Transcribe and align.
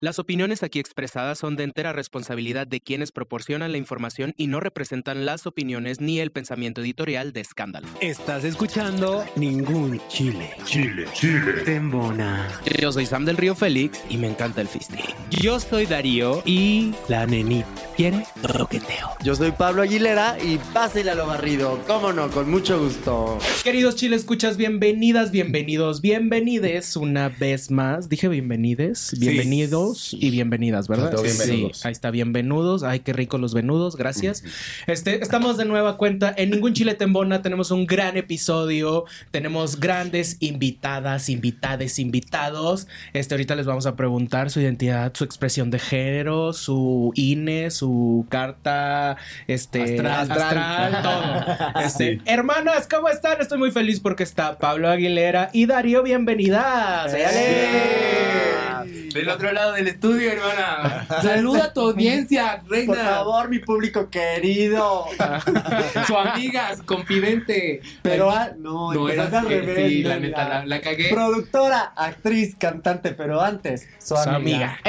Las 0.00 0.20
opiniones 0.20 0.62
aquí 0.62 0.78
expresadas 0.78 1.40
son 1.40 1.56
de 1.56 1.64
entera 1.64 1.92
responsabilidad 1.92 2.68
de 2.68 2.80
quienes 2.80 3.10
proporcionan 3.10 3.72
la 3.72 3.78
información 3.78 4.32
y 4.36 4.46
no 4.46 4.60
representan 4.60 5.26
las 5.26 5.44
opiniones 5.44 6.00
ni 6.00 6.20
el 6.20 6.30
pensamiento 6.30 6.82
editorial 6.82 7.32
de 7.32 7.40
Escándalo. 7.40 7.88
Estás 8.00 8.44
escuchando 8.44 9.24
Ningún 9.34 10.00
Chile. 10.06 10.52
Chile, 10.64 11.04
Chile. 11.14 11.64
Tembona. 11.64 12.46
Yo 12.80 12.92
soy 12.92 13.06
Sam 13.06 13.24
del 13.24 13.38
Río 13.38 13.56
Félix 13.56 14.00
y 14.08 14.18
me 14.18 14.28
encanta 14.28 14.60
el 14.60 14.68
fisting. 14.68 15.00
Yo 15.30 15.58
soy 15.58 15.86
Darío 15.86 16.44
y 16.46 16.94
la 17.08 17.26
nenita. 17.26 17.66
¿Quiere? 17.96 18.24
Roqueteo. 18.44 19.08
Yo 19.24 19.34
soy 19.34 19.50
Pablo 19.50 19.82
Aguilera 19.82 20.38
y 20.40 20.58
pásela 20.72 21.16
lo 21.16 21.26
barrido. 21.26 21.82
Cómo 21.88 22.12
no, 22.12 22.30
con 22.30 22.48
mucho 22.48 22.78
gusto. 22.78 23.36
Queridos 23.64 23.96
Chile 23.96 24.14
Escuchas, 24.14 24.56
bienvenidas, 24.56 25.32
bienvenidos, 25.32 26.00
bienvenides 26.00 26.94
una 26.94 27.30
vez 27.30 27.72
más. 27.72 28.08
Dije 28.08 28.28
bienvenides, 28.28 29.16
bienvenidos 29.18 29.87
y 30.12 30.30
bienvenidas, 30.30 30.88
¿verdad? 30.88 31.14
Sí, 31.24 31.70
ahí 31.84 31.92
está, 31.92 32.10
bienvenidos. 32.10 32.82
Ay, 32.82 33.00
qué 33.00 33.12
rico 33.12 33.38
los 33.38 33.54
venudos, 33.54 33.96
gracias. 33.96 34.44
Este, 34.86 35.22
estamos 35.22 35.56
de 35.56 35.64
nueva 35.64 35.96
cuenta 35.96 36.32
en 36.36 36.50
Ningún 36.50 36.72
Chile 36.74 36.94
Tembona. 36.94 37.42
Tenemos 37.42 37.70
un 37.70 37.86
gran 37.86 38.16
episodio. 38.16 39.04
Tenemos 39.30 39.80
grandes 39.80 40.36
invitadas, 40.40 41.28
invitades, 41.28 41.98
invitados. 41.98 42.86
Este, 43.12 43.34
ahorita 43.34 43.54
les 43.54 43.66
vamos 43.66 43.86
a 43.86 43.96
preguntar 43.96 44.50
su 44.50 44.60
identidad, 44.60 45.12
su 45.14 45.24
expresión 45.24 45.70
de 45.70 45.78
género, 45.78 46.52
su 46.52 47.12
INE, 47.14 47.70
su 47.70 48.26
carta, 48.28 49.16
este, 49.46 50.00
Astral. 50.00 50.30
astral, 50.30 51.02
todo. 51.02 51.28
Este, 51.84 52.20
Hermanas, 52.24 52.88
¿cómo 52.88 53.08
están? 53.08 53.40
Estoy 53.40 53.58
muy 53.58 53.70
feliz 53.70 54.00
porque 54.00 54.22
está 54.22 54.58
Pablo 54.58 54.88
Aguilera 54.88 55.50
y 55.52 55.66
Darío, 55.66 56.02
bienvenidas. 56.02 57.12
Del 58.84 59.28
otro 59.28 59.52
lado 59.52 59.72
del 59.72 59.88
estudio, 59.88 60.32
hermana. 60.32 61.06
Saluda 61.22 61.64
a 61.64 61.72
tu 61.72 61.80
audiencia, 61.80 62.60
Por 62.60 62.70
reina. 62.70 62.94
favor, 62.94 63.48
mi 63.48 63.58
público 63.58 64.08
querido. 64.10 65.06
Su 66.06 66.16
amiga, 66.16 66.76
su 66.76 66.84
confidente. 66.84 67.80
Pero 68.02 68.30
ah, 68.30 68.50
no, 68.56 68.92
no 68.92 69.08
era 69.08 69.24
empezaste 69.24 69.54
al 69.54 69.66
revés. 69.66 69.90
Sí, 69.90 70.02
la 70.02 70.18
neta, 70.18 70.48
la, 70.48 70.66
la 70.66 70.80
cagué. 70.80 71.08
Productora, 71.10 71.92
actriz, 71.96 72.56
cantante, 72.56 73.12
pero 73.12 73.40
antes, 73.40 73.88
su 73.98 74.16
Su 74.16 74.28
amiga. 74.30 74.78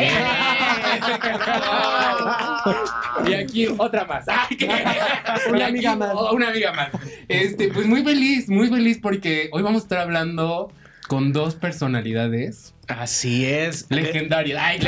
y 3.27 3.33
aquí 3.33 3.67
otra 3.77 4.05
más. 4.05 4.25
Una 4.27 4.43
aquí 4.45 5.61
amiga 5.63 5.95
más. 5.95 6.13
Una 6.31 6.49
amiga 6.49 6.73
más. 6.73 6.89
Este, 7.27 7.69
pues 7.69 7.85
muy 7.85 8.03
feliz, 8.03 8.49
muy 8.49 8.69
feliz 8.69 8.99
porque 9.01 9.49
hoy 9.51 9.61
vamos 9.61 9.81
a 9.81 9.85
estar 9.85 9.99
hablando 9.99 10.71
con 11.07 11.33
dos 11.33 11.55
personalidades 11.55 12.73
Así 12.89 13.45
es. 13.45 13.85
legendarias. 13.89 14.59
Ay, 14.61 14.79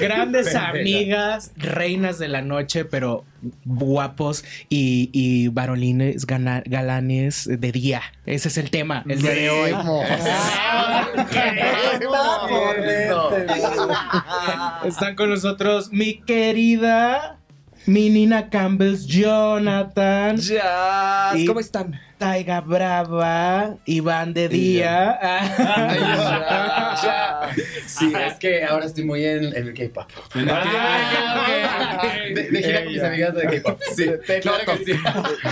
Grandes 0.00 0.54
amigas, 0.54 1.50
reinas 1.56 2.18
de 2.18 2.28
la 2.28 2.42
noche, 2.42 2.84
pero 2.84 3.24
guapos 3.64 4.44
y, 4.68 5.08
y 5.12 5.48
varolines, 5.48 6.26
gana- 6.26 6.62
galanes 6.66 7.48
de 7.50 7.72
día. 7.72 8.02
Ese 8.26 8.48
es 8.48 8.58
el 8.58 8.70
tema, 8.70 9.02
el 9.08 9.22
día 9.22 9.30
de 9.30 9.50
hoy. 9.50 9.72
Están 14.86 15.14
con 15.16 15.30
nosotros 15.30 15.90
mi 15.92 16.20
querida, 16.20 17.38
mi 17.86 18.10
Nina 18.10 18.50
Campbell's 18.50 19.06
Jonathan, 19.06 20.36
Ya, 20.36 21.32
Y- 21.34 21.46
¿cómo 21.46 21.60
están? 21.60 21.98
Taiga 22.24 22.62
Brava, 22.62 23.76
Iván 23.84 24.32
de 24.32 24.48
Día. 24.48 25.18
Ya, 25.54 26.96
ya. 27.02 27.50
Sí, 27.86 28.12
es 28.14 28.34
que 28.38 28.64
ahora 28.64 28.86
estoy 28.86 29.04
muy 29.04 29.24
en, 29.24 29.44
en 29.54 29.68
el 29.68 29.74
K-pop. 29.74 30.08
Ah, 30.48 31.40
ok, 31.42 31.98
ok. 31.98 32.04
De, 32.34 32.50
de 32.50 32.62
gira 32.62 32.82
con 32.84 32.92
mis 32.92 33.02
amigas 33.02 33.34
de 33.34 33.42
K-pop. 33.60 33.80
Sí, 33.94 34.06
te 34.26 34.40
Claro 34.40 34.58
noto. 34.66 34.78
que 34.78 34.84
sí. 34.84 34.92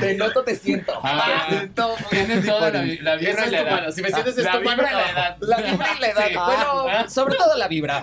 Te 0.00 0.14
noto, 0.14 0.42
te 0.44 0.54
siento. 0.56 0.98
Ah, 1.02 1.44
te 1.48 1.56
siento. 1.56 1.94
Tienes 2.10 2.46
toda 2.46 2.70
la, 2.70 2.82
la 3.02 3.16
vibra 3.16 3.46
y 3.46 3.50
la 3.50 3.60
edad. 3.60 3.70
mano. 3.70 3.92
Si 3.92 4.02
me 4.02 4.08
sientes 4.10 4.38
es 4.38 4.44
La 4.44 4.56
vibra 4.58 4.76
mano. 4.76 4.88
y 4.88 4.92
la 4.94 5.10
edad. 5.10 5.36
La 5.40 5.56
vibra 5.58 5.86
y 5.96 6.00
la 6.00 6.08
edad. 6.08 6.26
Sí. 6.28 6.34
Bueno, 6.34 7.10
sobre 7.10 7.34
todo 7.36 7.56
la 7.58 7.68
vibra. 7.68 8.02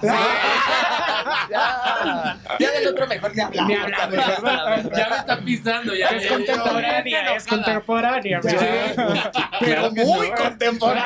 Ya, 1.50 2.38
ya 2.60 2.72
del 2.72 2.88
otro 2.88 3.08
mejor 3.08 3.36
ni 3.36 3.42
hablamos. 3.42 3.70
Ni 3.70 3.76
hablamos. 3.76 4.26
¿sabes? 4.26 4.86
Ya 4.96 5.10
me 5.10 5.16
está 5.18 5.40
pisando, 5.40 5.96
ya. 5.96 6.08
Es 6.10 6.28
contemporánea, 6.28 7.36
es 7.36 7.48
contemporánea. 7.48 8.40
Pero 9.60 9.92
muy 9.92 10.32
contemporáneo. 10.32 11.04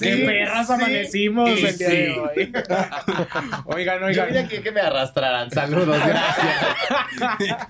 Qué 0.00 0.16
perras 0.26 0.70
amanecimos 0.70 1.50
el 1.50 1.78
día 1.78 1.88
de 1.88 2.10
hoy. 2.18 2.52
Oigan, 3.66 4.00
Yo 4.00 4.06
oigan. 4.06 4.26
vine 4.28 4.38
aquí 4.40 4.58
que 4.58 4.72
me 4.72 4.80
arrastraran. 4.80 5.50
Saludos, 5.50 5.98
gracias. 6.06 7.68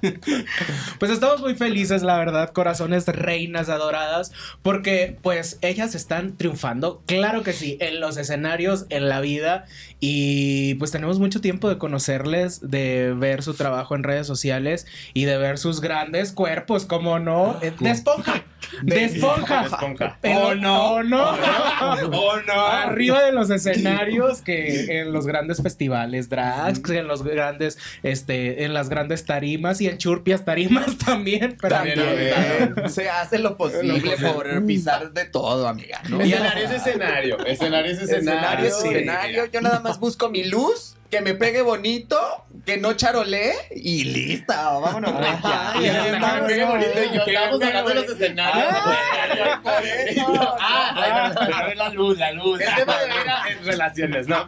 Pues 0.99 1.11
estamos 1.11 1.41
muy 1.41 1.55
felices, 1.55 2.03
la 2.03 2.19
verdad, 2.19 2.51
corazones 2.51 3.07
reinas 3.07 3.69
adoradas, 3.69 4.33
porque 4.63 5.17
pues 5.23 5.59
ellas 5.63 5.95
están 5.95 6.37
triunfando, 6.37 7.03
claro 7.07 7.43
que 7.43 7.53
sí, 7.53 7.77
en 7.81 8.01
los 8.01 8.17
escenarios, 8.17 8.87
en 8.91 9.09
la 9.09 9.21
vida, 9.21 9.65
y 10.01 10.75
pues 10.75 10.91
tenemos 10.91 11.19
mucho 11.19 11.41
tiempo 11.41 11.69
de 11.69 11.79
conocerles, 11.79 12.61
de 12.71 13.15
ver 13.17 13.43
su 13.43 13.55
trabajo 13.55 13.95
en 13.95 14.03
redes 14.03 14.27
sociales 14.27 14.87
y 15.15 15.25
de 15.25 15.39
ver 15.39 15.59
sus 15.59 15.81
grandes 15.81 16.33
cuerpos, 16.33 16.78
como 16.85 17.19
no, 17.19 17.59
Eh, 17.63 17.73
de 17.79 17.91
esponja, 17.91 18.43
de 18.83 19.05
esponja, 19.05 20.19
Pero- 20.21 20.49
Oh, 20.49 20.55
no. 20.55 20.83
oh, 20.95 21.03
no, 21.03 21.25
oh, 21.31 22.37
no, 22.47 22.67
arriba 22.67 23.23
de 23.23 23.33
los 23.33 23.51
escenarios 23.51 24.43
que 24.43 25.01
en 25.01 25.13
los 25.13 25.27
grandes 25.27 25.63
festivales 25.63 26.29
drags, 26.29 26.89
en 26.91 27.07
los 27.09 27.23
grandes, 27.23 27.79
este, 28.03 28.65
en 28.65 28.75
las 28.75 28.89
grandes 28.89 29.25
tarimas 29.25 29.81
y 29.81 29.89
en 29.89 29.99
churpias 29.99 30.45
tarimas 30.45 30.99
también, 31.05 31.57
pero 31.61 31.77
También, 31.77 31.99
También. 31.99 32.91
se 32.91 33.09
hace 33.09 33.39
lo 33.39 33.57
posible 33.57 34.17
por 34.19 34.67
pisar 34.67 35.13
de 35.13 35.25
todo, 35.25 35.67
amiga. 35.69 36.01
¿no? 36.09 36.21
Escenario 36.21 36.65
es 36.65 36.71
escenario. 36.73 37.39
Escenario 37.47 37.93
es 37.93 37.99
Escenario, 38.03 38.67
escenario. 38.67 38.71
sí. 38.83 38.89
escenario. 38.89 39.45
Yo 39.47 39.61
nada 39.61 39.81
más 39.81 39.99
busco 39.99 40.29
mi 40.29 40.45
luz, 40.45 40.97
que 41.11 41.21
me 41.23 41.35
pegue 41.35 41.63
bonito, 41.63 42.19
que 42.67 42.77
no 42.77 42.93
charolee 42.93 43.53
y 43.75 44.05
lista. 44.05 44.79
Vámonos. 44.79 45.15
Ay, 45.43 45.81
Y 45.81 45.87
ya 45.87 46.03
que 46.03 46.11
está, 46.11 46.41
me 46.41 46.49
pegue 46.49 46.65
bonito 46.65 46.91
y 46.91 47.17
yo 47.17 47.25
que 47.25 47.35
estamos 47.35 47.63
hablando 47.63 47.89
de 47.89 47.95
los 47.95 48.09
escenarios. 48.11 48.67
Ah, 48.71 49.61
por 49.63 49.87
eso. 49.87 50.57
Ah, 50.61 51.35
a 51.51 51.67
ver 51.67 51.77
la 51.77 51.89
luz, 51.91 52.19
la 52.19 52.33
luz. 52.33 52.61
El 52.61 52.75
tema 52.75 52.97
de 52.99 53.53
en 53.53 53.65
relaciones, 53.65 54.29
¿no? 54.29 54.47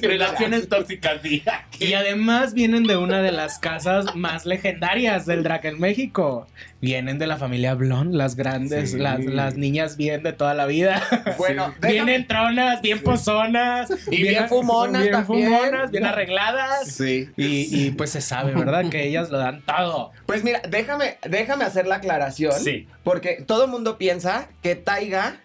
Relaciones 0.00 0.68
tóxicas, 0.68 1.20
sí. 1.22 1.42
Y 1.78 1.94
además 1.94 2.54
vienen 2.54 2.84
de 2.84 2.96
una 2.96 3.22
de 3.22 3.32
las 3.32 3.58
casas 3.58 4.14
más 4.14 4.46
legendarias 4.46 5.26
del 5.26 5.42
drag 5.42 5.66
en 5.66 5.80
México. 5.80 6.46
Vienen 6.82 7.18
de 7.18 7.28
la 7.28 7.36
familia 7.36 7.74
Blond, 7.74 8.12
las 8.12 8.34
grandes, 8.34 8.90
Sí. 8.90 8.98
las, 8.98 9.24
las 9.24 9.56
niñas 9.56 9.96
bien 9.96 10.22
de 10.24 10.32
toda 10.32 10.52
la 10.52 10.66
vida. 10.66 11.00
Bueno, 11.38 11.72
Bien 11.80 12.04
déjame- 12.06 12.14
entronas, 12.16 12.82
bien 12.82 13.00
pozonas. 13.02 13.88
Y 14.10 14.22
bien 14.22 14.48
fumonas 14.48 15.02
bien 15.02 15.12
también. 15.14 15.48
fumonas, 15.52 15.90
bien 15.92 16.04
arregladas. 16.04 16.88
Sí. 16.92 17.28
Y, 17.36 17.68
y, 17.86 17.90
pues 17.92 18.10
se 18.10 18.20
sabe, 18.20 18.52
¿verdad? 18.52 18.90
Que 18.90 19.06
ellas 19.06 19.30
lo 19.30 19.38
dan 19.38 19.62
todo. 19.62 20.10
Pues 20.26 20.42
mira, 20.44 20.60
déjame, 20.68 21.18
déjame 21.22 21.64
hacer 21.64 21.86
la 21.86 21.96
aclaración. 21.96 22.52
Sí. 22.52 22.88
Porque 23.04 23.44
todo 23.46 23.64
el 23.66 23.70
mundo 23.70 23.96
piensa 23.96 24.48
que 24.60 24.74
Taiga 24.74 25.36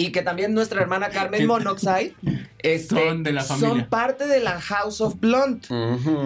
y 0.00 0.12
que 0.12 0.22
también 0.22 0.54
nuestra 0.54 0.80
hermana 0.80 1.10
Carmen 1.10 1.46
Monoxide 1.46 2.14
este, 2.62 2.94
Son 2.94 3.22
de 3.22 3.32
la 3.32 3.42
familia. 3.42 3.68
son 3.68 3.84
parte 3.88 4.26
de 4.26 4.40
la 4.40 4.60
House 4.60 5.00
of 5.00 5.14
Blonde. 5.20 5.66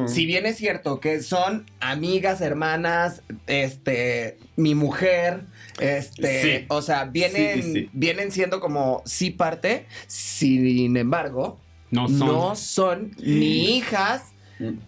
Si 0.08 0.26
bien 0.26 0.46
es 0.46 0.56
cierto 0.56 1.00
que 1.00 1.22
son 1.22 1.66
amigas, 1.80 2.40
hermanas, 2.40 3.22
este, 3.46 4.38
mi 4.56 4.74
mujer, 4.74 5.44
este, 5.80 6.58
Sí. 6.60 6.64
o 6.68 6.82
sea, 6.82 7.04
vienen, 7.04 7.62
Sí, 7.62 7.72
sí. 7.72 7.90
vienen 7.92 8.30
siendo 8.32 8.60
como 8.60 9.02
sí 9.06 9.30
parte, 9.30 9.86
sin 10.06 10.96
embargo, 10.96 11.58
No 11.90 12.08
son. 12.08 12.18
no 12.18 12.56
son 12.56 13.10
ni 13.18 13.76
hijas, 13.76 14.22
Mm, 14.22 14.33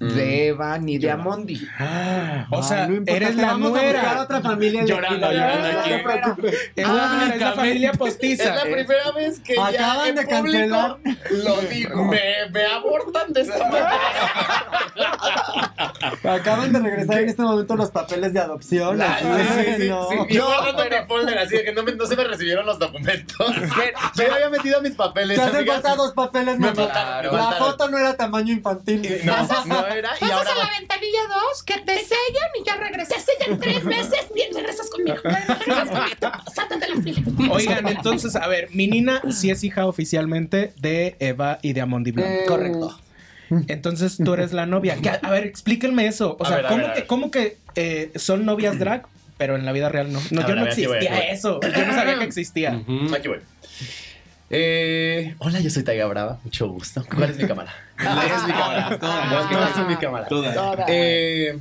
de 0.00 0.48
Eva 0.48 0.78
ni 0.78 0.98
de 0.98 1.10
Amondi. 1.10 1.66
O 2.50 2.62
sea, 2.62 2.86
no 2.86 2.94
importa, 2.96 3.12
eres 3.16 3.36
la 3.36 3.46
vamos 3.48 3.68
a 3.68 3.70
buscar 3.82 3.92
nuera. 4.04 4.22
otra 4.22 4.40
familia 4.40 4.82
de 4.82 4.88
Llorando, 4.88 5.26
aquí, 5.26 5.36
llorando 5.36 5.72
no 5.72 5.80
aquí. 5.80 5.90
te 5.90 5.98
preocupes. 5.98 6.54
Es 6.76 6.88
la, 6.88 7.30
es 7.34 7.40
la 7.40 7.52
familia 7.52 7.90
Es 7.90 7.98
postiza. 7.98 8.54
la 8.54 8.62
primera 8.62 9.10
vez 9.12 9.40
que 9.40 9.54
ya 9.56 9.66
Acaban 9.66 10.08
en 10.08 10.14
de 10.14 10.22
público 10.26 10.98
cancelar. 10.98 10.98
lo 11.44 11.56
digo. 11.68 12.04
Me, 12.06 12.20
me 12.52 12.64
abortan 12.66 13.32
de 13.32 13.40
esta 13.42 13.58
manera. 13.58 14.00
Acaban 16.24 16.72
de 16.72 16.78
regresar 16.80 17.20
en 17.20 17.28
este 17.28 17.42
momento 17.42 17.76
los 17.76 17.90
papeles 17.90 18.32
de 18.32 18.40
adopción. 18.40 19.00
Ah, 19.02 19.14
así 19.16 19.24
sí, 19.24 19.60
es, 19.60 19.66
sí, 19.76 19.82
sí, 19.82 19.88
no. 19.88 20.08
sí. 20.08 20.16
Yo 20.34 20.46
guardando 20.46 20.84
mi 20.84 21.06
folder 21.06 21.38
así 21.38 21.56
de 21.56 21.64
que 21.64 21.72
no, 21.72 21.82
me- 21.82 21.94
no 21.94 22.06
se 22.06 22.16
me 22.16 22.24
recibieron 22.24 22.66
los 22.66 22.78
documentos. 22.78 23.54
Yo 24.16 24.24
ya 24.26 24.34
había 24.34 24.50
metido 24.50 24.80
mis 24.82 24.92
papeles. 24.94 25.36
Te 25.36 25.42
hacen 25.42 25.66
falta 25.66 25.94
dos 25.96 26.12
papeles, 26.12 26.58
Me 26.58 26.72
faltaron, 26.74 27.34
La 27.36 27.52
foto 27.52 27.88
no 27.88 27.98
era 27.98 28.16
tamaño 28.16 28.52
infantil. 28.52 29.20
No, 29.24 29.34
no 29.66 29.86
era. 29.86 30.10
Y 30.20 30.24
ahora 30.24 30.36
Pasas 30.44 30.52
a 30.52 30.64
la 30.64 30.70
ventanilla 30.78 31.18
2, 31.50 31.62
que 31.64 31.74
te 31.78 31.94
sellan 31.98 32.50
y 32.60 32.66
ya 32.66 32.76
regresas. 32.76 33.24
Te 33.24 33.32
sellan 33.32 33.60
tres 33.60 33.84
veces, 33.84 34.26
bien, 34.34 34.54
regresas 34.54 34.88
conmigo. 34.90 35.16
Regresas 35.22 35.88
conmigo. 35.90 36.16
Sátate 36.54 36.86
de 36.86 36.94
la 36.94 37.02
fila. 37.02 37.22
Oigan, 37.52 37.88
entonces, 37.88 38.36
a 38.36 38.46
ver, 38.48 38.68
mi 38.72 38.86
Nina 38.88 39.22
sí 39.30 39.50
es 39.50 39.62
hija 39.64 39.86
oficialmente 39.86 40.72
de 40.78 41.16
Eva 41.20 41.58
y 41.62 41.72
de 41.72 41.80
Amondi 41.80 42.10
Blanc. 42.12 42.28
Eh, 42.28 42.44
Correcto. 42.46 43.00
Entonces 43.68 44.16
tú 44.22 44.34
eres 44.34 44.52
la 44.52 44.66
novia. 44.66 44.96
¿Qué- 45.00 45.18
A 45.22 45.30
ver, 45.30 45.44
explíquenme 45.44 46.06
eso. 46.08 46.36
O 46.38 46.44
A 46.44 46.48
sea, 46.48 46.56
ver, 46.58 46.66
¿cómo, 46.66 46.82
ver, 46.82 46.94
que. 46.94 47.06
¿cómo 47.06 47.30
que 47.30 47.56
eh, 47.76 48.10
son 48.16 48.44
novias 48.44 48.76
drag, 48.78 49.06
pero 49.38 49.54
en 49.54 49.64
la 49.64 49.70
vida 49.72 49.88
real 49.88 50.12
no? 50.12 50.20
No, 50.32 50.40
yo 50.40 50.46
ver, 50.48 50.56
no 50.56 50.66
existía 50.66 51.10
voy. 51.12 51.22
eso. 51.30 51.60
Yo 51.62 51.86
no 51.86 51.94
sabía 51.94 52.18
que 52.18 52.24
existía. 52.24 52.72
Ujú. 52.88 53.14
Aquí 53.14 53.28
voy. 53.28 53.38
Eh, 54.50 55.34
hola, 55.38 55.60
yo 55.60 55.70
soy 55.70 55.82
Taiga 55.82 56.06
Brava. 56.06 56.38
Mucho 56.44 56.68
gusto. 56.68 57.04
¿Cuál 57.14 57.30
es 57.30 57.36
mi 57.36 57.46
cámara? 57.46 57.72
¿Cuál 58.02 58.26
es 58.26 58.46
mi 58.46 58.52
cámara? 58.52 58.98
¿Cuál 58.98 59.68
es 59.68 59.88
mi 59.88 59.96
cámara? 59.96 60.86
Eh, 60.88 61.58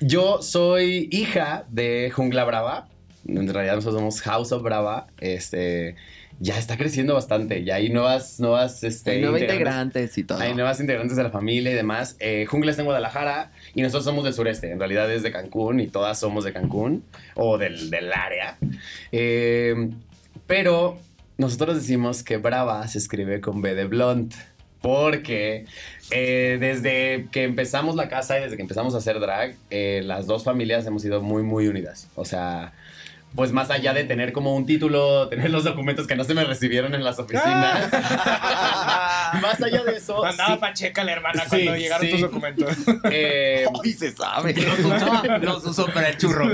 yo 0.00 0.42
soy 0.42 1.08
hija 1.10 1.64
de 1.68 2.10
Jungla 2.14 2.44
Brava. 2.44 2.88
En 3.26 3.52
realidad 3.52 3.76
nosotros 3.76 4.00
somos 4.00 4.20
House 4.20 4.52
of 4.52 4.62
Brava. 4.62 5.06
Este 5.18 5.96
ya 6.40 6.58
está 6.58 6.76
creciendo 6.76 7.14
bastante. 7.14 7.64
Ya 7.64 7.76
hay 7.76 7.90
nuevas, 7.90 8.40
nuevas, 8.40 8.82
este, 8.84 9.12
Hay 9.12 9.24
integrantes 9.24 10.18
y 10.18 10.24
todo. 10.24 10.40
Hay 10.40 10.54
nuevas 10.54 10.80
integrantes 10.80 11.16
de 11.16 11.22
la 11.22 11.30
familia 11.30 11.70
y 11.72 11.74
demás. 11.74 12.16
Eh, 12.18 12.46
Jungla 12.46 12.70
está 12.70 12.82
en 12.82 12.86
Guadalajara 12.86 13.52
y 13.74 13.82
nosotros 13.82 14.04
somos 14.04 14.24
del 14.24 14.34
sureste. 14.34 14.70
En 14.70 14.78
realidad 14.78 15.10
es 15.12 15.22
de 15.22 15.30
Cancún 15.30 15.80
y 15.80 15.86
todas 15.86 16.18
somos 16.18 16.44
de 16.44 16.52
Cancún 16.52 17.04
o 17.34 17.58
del, 17.58 17.90
del 17.90 18.12
área. 18.12 18.58
Eh, 19.12 19.90
pero 20.46 20.98
nosotros 21.38 21.76
decimos 21.76 22.22
que 22.22 22.36
Brava 22.36 22.86
se 22.88 22.98
escribe 22.98 23.40
con 23.40 23.62
B 23.62 23.74
de 23.74 23.84
Blunt. 23.86 24.34
Porque 24.84 25.64
eh, 26.10 26.58
desde 26.60 27.26
que 27.32 27.44
empezamos 27.44 27.96
la 27.96 28.10
casa 28.10 28.38
y 28.38 28.42
desde 28.42 28.56
que 28.56 28.62
empezamos 28.62 28.94
a 28.94 28.98
hacer 28.98 29.18
drag, 29.18 29.54
eh, 29.70 30.02
las 30.04 30.26
dos 30.26 30.44
familias 30.44 30.84
hemos 30.84 31.00
sido 31.00 31.22
muy, 31.22 31.42
muy 31.42 31.68
unidas. 31.68 32.10
O 32.16 32.26
sea, 32.26 32.74
pues 33.34 33.50
más 33.52 33.70
allá 33.70 33.92
de 33.92 34.04
tener 34.04 34.32
como 34.32 34.54
un 34.54 34.64
título, 34.64 35.28
tener 35.28 35.50
los 35.50 35.64
documentos 35.64 36.06
que 36.06 36.14
no 36.14 36.22
se 36.24 36.34
me 36.34 36.44
recibieron 36.44 36.94
en 36.94 37.02
las 37.02 37.18
oficinas. 37.18 37.90
más 39.42 39.60
allá 39.60 39.82
de 39.82 39.96
eso. 39.96 40.24
Andaba 40.24 40.54
sí, 40.54 40.60
Pacheca 40.60 41.02
la 41.04 41.12
hermana 41.12 41.42
Sí, 41.42 41.48
cuando 41.48 41.76
llegaron 41.76 42.06
sí. 42.06 42.12
tus 42.12 42.20
documentos. 42.20 42.76
eh, 43.10 43.66
Hoy 43.72 43.92
se 43.92 44.12
sabe. 44.12 44.54
Los 45.42 45.64
usó 45.64 45.86
para 45.86 46.10
el 46.10 46.16
churro. 46.18 46.48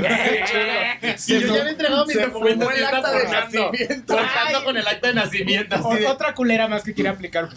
sí, 1.17 1.41
yo 1.41 1.55
ya 1.55 1.61
había 1.61 1.71
entregado 1.73 2.07
mis 2.07 2.17
se 2.17 2.23
documentos 2.27 2.73
el 2.75 2.85
acta 2.85 3.13
de 3.13 3.25
nacimiento. 3.29 4.17
con 4.65 4.77
el 4.77 4.87
acta 4.87 5.09
de 5.09 5.15
nacimiento. 5.15 5.75
así 5.77 5.85
O- 5.85 5.95
de- 5.95 6.07
Otra 6.07 6.35
culera 6.35 6.67
más 6.69 6.83
que 6.83 6.95
quiere 6.95 7.11
aplicar. 7.11 7.49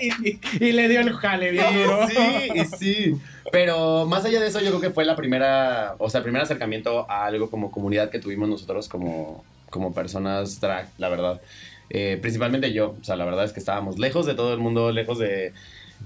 y, 0.00 0.28
y- 0.28 0.40
y 0.60 0.72
le 0.72 0.88
dio 0.88 1.00
el 1.00 1.12
jale 1.14 1.50
bien 1.50 1.66
duro. 1.74 2.06
Sí, 2.08 2.48
y 2.54 2.64
sí. 2.76 3.14
Pero 3.52 4.06
más 4.06 4.24
allá 4.24 4.40
de 4.40 4.46
eso, 4.48 4.60
yo 4.60 4.68
creo 4.68 4.80
que 4.80 4.90
fue 4.90 5.04
la 5.04 5.16
primera, 5.16 5.94
o 5.98 6.10
sea, 6.10 6.18
el 6.18 6.24
primer 6.24 6.42
acercamiento 6.42 7.10
a 7.10 7.26
algo 7.26 7.50
como 7.50 7.70
comunidad 7.70 8.10
que 8.10 8.18
tuvimos 8.18 8.48
nosotros 8.48 8.88
como, 8.88 9.44
como 9.70 9.94
personas 9.94 10.60
drag, 10.60 10.88
la 10.98 11.08
verdad. 11.08 11.40
Eh, 11.90 12.18
principalmente 12.20 12.72
yo, 12.72 12.96
o 13.00 13.04
sea, 13.04 13.16
la 13.16 13.24
verdad 13.24 13.44
es 13.44 13.52
que 13.52 13.60
estábamos 13.60 13.98
lejos 13.98 14.26
de 14.26 14.34
todo 14.34 14.52
el 14.52 14.58
mundo, 14.58 14.92
lejos 14.92 15.18
de... 15.18 15.52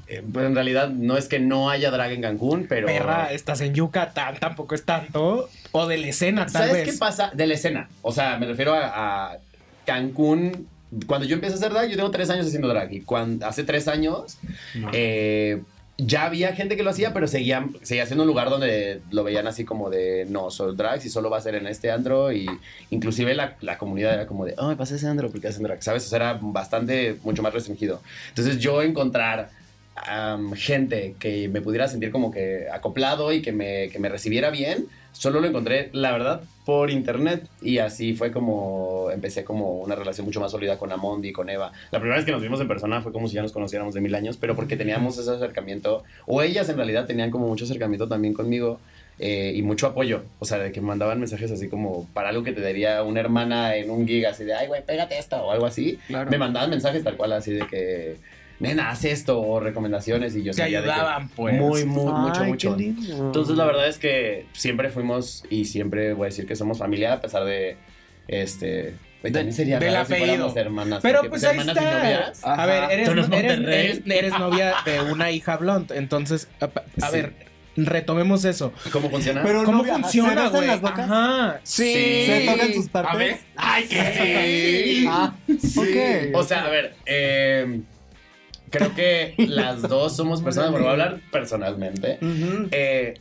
eh, 0.07 0.23
pues 0.33 0.47
en 0.47 0.55
realidad 0.55 0.89
no 0.91 1.17
es 1.17 1.27
que 1.27 1.41
no 1.41 1.71
haya 1.71 1.91
drag 1.91 2.13
en 2.13 2.23
Cancún, 2.23 2.67
pero... 2.69 2.87
Perra, 2.87 3.33
estás 3.33 3.61
en 3.63 3.75
Yucatán, 3.75 4.37
tampoco 4.39 4.75
es 4.75 4.85
tanto. 4.85 5.49
O 5.73 5.87
de 5.87 5.99
la 5.99 6.07
escena, 6.07 6.47
tal 6.47 6.53
¿Sabes 6.53 6.73
vez. 6.73 6.93
qué 6.93 6.99
pasa? 6.99 7.31
De 7.35 7.47
la 7.47 7.55
escena. 7.55 7.89
O 8.03 8.13
sea, 8.13 8.39
me 8.39 8.47
refiero 8.47 8.75
a, 8.75 9.33
a 9.33 9.39
Cancún. 9.85 10.69
Cuando 11.07 11.27
yo 11.27 11.35
empecé 11.35 11.55
a 11.55 11.57
hacer 11.57 11.73
drag, 11.73 11.89
yo 11.89 11.97
tengo 11.97 12.11
tres 12.11 12.29
años 12.31 12.47
haciendo 12.47 12.69
drag. 12.69 12.93
Y 12.93 13.01
cuando, 13.01 13.47
hace 13.47 13.65
tres 13.65 13.89
años, 13.89 14.37
eh, 14.93 15.63
ya 15.99 16.25
había 16.25 16.55
gente 16.55 16.77
que 16.77 16.83
lo 16.83 16.91
hacía, 16.91 17.13
pero 17.13 17.29
seguía, 17.29 17.67
seguía 17.83 18.07
siendo 18.07 18.25
un 18.25 18.29
lugar 18.29 18.51
donde 18.51 19.01
lo 19.11 19.25
veían 19.25 19.47
así 19.47 19.65
como 19.65 19.91
de, 19.91 20.27
no, 20.29 20.51
soy 20.51 20.75
drag 20.75 21.05
y 21.05 21.09
solo 21.09 21.31
va 21.31 21.39
a 21.39 21.41
ser 21.41 21.55
en 21.55 21.67
este 21.67 21.91
andro. 21.91 22.33
Y 22.33 22.47
inclusive 22.91 23.35
la, 23.35 23.57
la 23.61 23.79
comunidad 23.79 24.15
era 24.15 24.27
como 24.27 24.45
de, 24.45 24.55
ay, 24.59 24.75
pasa 24.77 24.97
ese 24.97 25.07
andro 25.07 25.31
porque 25.31 25.49
hacen 25.49 25.63
drag. 25.63 25.83
¿Sabes? 25.83 26.07
O 26.07 26.09
sea, 26.09 26.17
era 26.17 26.39
bastante, 26.41 27.17
mucho 27.23 27.43
más 27.43 27.53
restringido. 27.53 28.01
Entonces 28.31 28.59
yo 28.59 28.83
encontrar 28.83 29.51
am, 29.95 30.53
gente 30.55 31.15
que 31.19 31.49
me 31.49 31.61
pudiera 31.61 31.87
sentir 31.89 32.11
como 32.11 32.31
que 32.31 32.67
acoplado 32.73 33.33
y 33.33 33.43
que 33.43 33.53
me, 33.53 33.89
que 33.91 33.99
me 33.99 34.09
recibiera 34.09 34.51
bien, 34.51 34.87
solo 35.13 35.41
lo 35.41 35.47
encontré, 35.47 35.91
la 35.93 36.13
verdad, 36.13 36.43
por 36.65 36.91
internet. 36.91 37.49
Y 37.61 37.79
así 37.79 38.15
fue 38.15 38.33
como 38.33 39.11
empecé 39.13 39.45
como 39.45 39.81
una 39.81 39.95
relación 39.95 40.27
mucho 40.27 40.41
más 40.41 40.51
sólida 40.51 40.79
con 40.79 40.93
Amondi 40.93 41.29
y 41.29 41.33
con 41.33 41.49
Eva. 41.51 41.73
La 41.91 41.99
primera 41.99 42.17
vez 42.17 42.25
que 42.25 42.33
nos 42.33 42.43
vimos 42.43 42.61
en 42.61 42.69
persona 42.69 43.01
fue 43.03 43.13
como 43.13 43.29
si 43.29 43.35
ya 43.35 43.43
nos 43.43 43.53
conociéramos 43.53 43.95
de 43.95 44.01
mil 44.01 44.15
años, 44.15 44.37
pero 44.37 44.57
porque 44.57 44.77
teníamos 44.77 45.19
ese 45.19 45.31
acercamiento, 45.31 46.03
o 46.27 46.43
ellas 46.43 46.69
en 46.69 46.77
realidad 46.77 47.07
tenían 47.07 47.31
como 47.31 47.47
mucho 47.49 47.65
acercamiento 47.65 48.09
también 48.09 48.35
conmigo. 48.35 48.81
eh, 49.19 49.53
y 49.55 49.63
mucho 49.63 49.87
apoyo, 49.87 50.23
o 50.39 50.45
sea, 50.45 50.59
de 50.59 50.73
que 50.73 50.81
mandaban 50.81 51.21
mensajes 51.21 51.51
así 51.51 51.69
como 51.69 52.09
para 52.13 52.31
algo 52.31 52.43
que 52.43 52.53
te 52.53 52.61
daría 52.61 53.03
una 53.03 53.21
hermana 53.21 53.77
en 53.77 53.91
un 53.91 54.07
gig, 54.07 54.27
así 54.27 54.43
de, 54.43 54.55
ay, 54.55 54.67
güey, 54.67 54.85
pégate 54.85 55.19
esto, 55.19 55.37
o 55.37 55.53
algo 55.53 55.67
así. 55.67 55.99
Claro. 56.09 56.31
Me 56.31 56.39
mandaban 56.39 56.71
mensajes 56.71 57.05
tal 57.05 57.17
cual, 57.17 57.33
así 57.33 57.53
de 57.53 57.67
que, 57.67 58.17
nena, 58.63 58.91
haz 58.91 59.05
esto, 59.05 59.41
o 59.41 59.61
recomendaciones, 59.61 60.35
y 60.37 60.43
yo 60.43 60.53
Te 60.53 60.57
que- 60.59 60.63
ayudaban, 60.77 61.29
pues. 61.29 61.55
Muy, 61.57 61.85
muy, 61.85 62.13
mucho, 62.13 62.41
Ay, 62.43 62.49
mucho. 62.51 62.77
qué 62.77 62.83
lindo. 62.83 63.27
Entonces, 63.27 63.57
la 63.57 63.65
verdad 63.67 63.89
es 63.89 63.99
que 63.99 64.47
siempre 64.53 64.89
fuimos 64.91 65.45
y 65.51 65.67
siempre 65.67 66.15
voy 66.15 66.27
a 66.27 66.29
decir 66.29 66.47
que 66.47 66.57
somos 66.57 66.79
familia, 66.79 67.13
a 67.15 67.21
pesar 67.21 67.45
de 67.45 67.77
este. 68.29 68.95
también 69.23 69.53
sería 69.53 69.79
del 69.79 69.93
raro 69.93 70.07
si 70.07 70.13
apellido. 70.15 70.29
fuéramos 70.51 70.57
hermanas. 70.57 70.99
Pero 71.03 71.19
porque, 71.19 71.31
pues 71.31 71.45
ahí 71.45 71.51
hermanas 71.59 71.77
está. 71.77 71.91
y 71.91 71.95
novias. 72.15 72.41
A 72.45 72.67
ver, 72.67 72.91
eres, 72.91 73.09
eres, 73.09 73.59
eres- 73.61 74.03
eres 74.07 74.39
novia 74.39 74.75
de 74.85 75.01
una 75.13 75.31
hija 75.31 75.57
blunt. 75.59 75.91
Entonces, 75.93 76.49
a, 76.61 76.65
a 76.67 77.11
Sí. 77.11 77.17
ver, 77.17 77.53
retomemos 77.77 78.45
eso. 78.45 78.73
¿Cómo 78.93 79.09
funciona? 79.11 79.43
Pero 79.43 79.65
¿Cómo 79.65 79.79
novia, 79.79 79.95
¿se 79.97 80.01
funciona, 80.03 80.49
güey? 80.51 80.67
las 80.67 80.81
bocas? 80.81 80.99
Ajá. 81.11 81.61
Sí. 81.63 82.25
¿Se 82.27 82.47
tocan 82.51 82.75
sus 82.75 82.89
partes? 82.89 83.13
A 83.15 83.17
ver. 83.17 83.37
¡Ay, 83.57 83.85
que 83.85 85.03
sí! 85.03 85.07
Ah, 85.09 85.35
ok. 85.77 86.35
O 86.35 86.43
sea, 86.43 86.65
a 86.67 86.69
ver, 86.71 86.95
eh, 87.07 87.81
creo 88.73 88.95
que 88.95 89.35
las 89.39 89.83
dos 89.83 90.17
somos 90.17 90.43
personas, 90.43 90.73
bueno, 90.73 90.87
voy 90.87 90.91
a 90.91 90.93
hablar 90.93 91.21
personalmente. 91.31 92.19
Eh, 92.73 93.15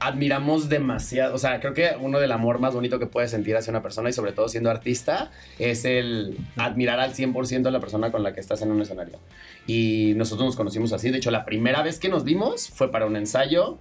admiramos 0.00 0.68
demasiado, 0.68 1.34
o 1.34 1.38
sea, 1.38 1.60
creo 1.60 1.74
que 1.74 1.90
uno 2.00 2.18
del 2.18 2.32
amor 2.32 2.58
más 2.58 2.74
bonito 2.74 2.98
que 2.98 3.06
puedes 3.06 3.30
sentir 3.30 3.56
hacia 3.56 3.70
una 3.70 3.82
persona 3.82 4.08
y 4.08 4.12
sobre 4.12 4.32
todo 4.32 4.48
siendo 4.48 4.70
artista 4.70 5.30
es 5.58 5.84
el 5.84 6.38
admirar 6.56 7.00
al 7.00 7.12
100% 7.12 7.66
a 7.66 7.70
la 7.70 7.80
persona 7.80 8.10
con 8.10 8.22
la 8.22 8.32
que 8.32 8.40
estás 8.40 8.62
en 8.62 8.70
un 8.70 8.80
escenario. 8.80 9.18
Y 9.66 10.14
nosotros 10.16 10.46
nos 10.46 10.56
conocimos 10.56 10.92
así, 10.92 11.10
de 11.10 11.18
hecho 11.18 11.30
la 11.30 11.44
primera 11.44 11.82
vez 11.82 11.98
que 11.98 12.08
nos 12.08 12.24
vimos 12.24 12.68
fue 12.68 12.90
para 12.90 13.06
un 13.06 13.14
ensayo, 13.14 13.78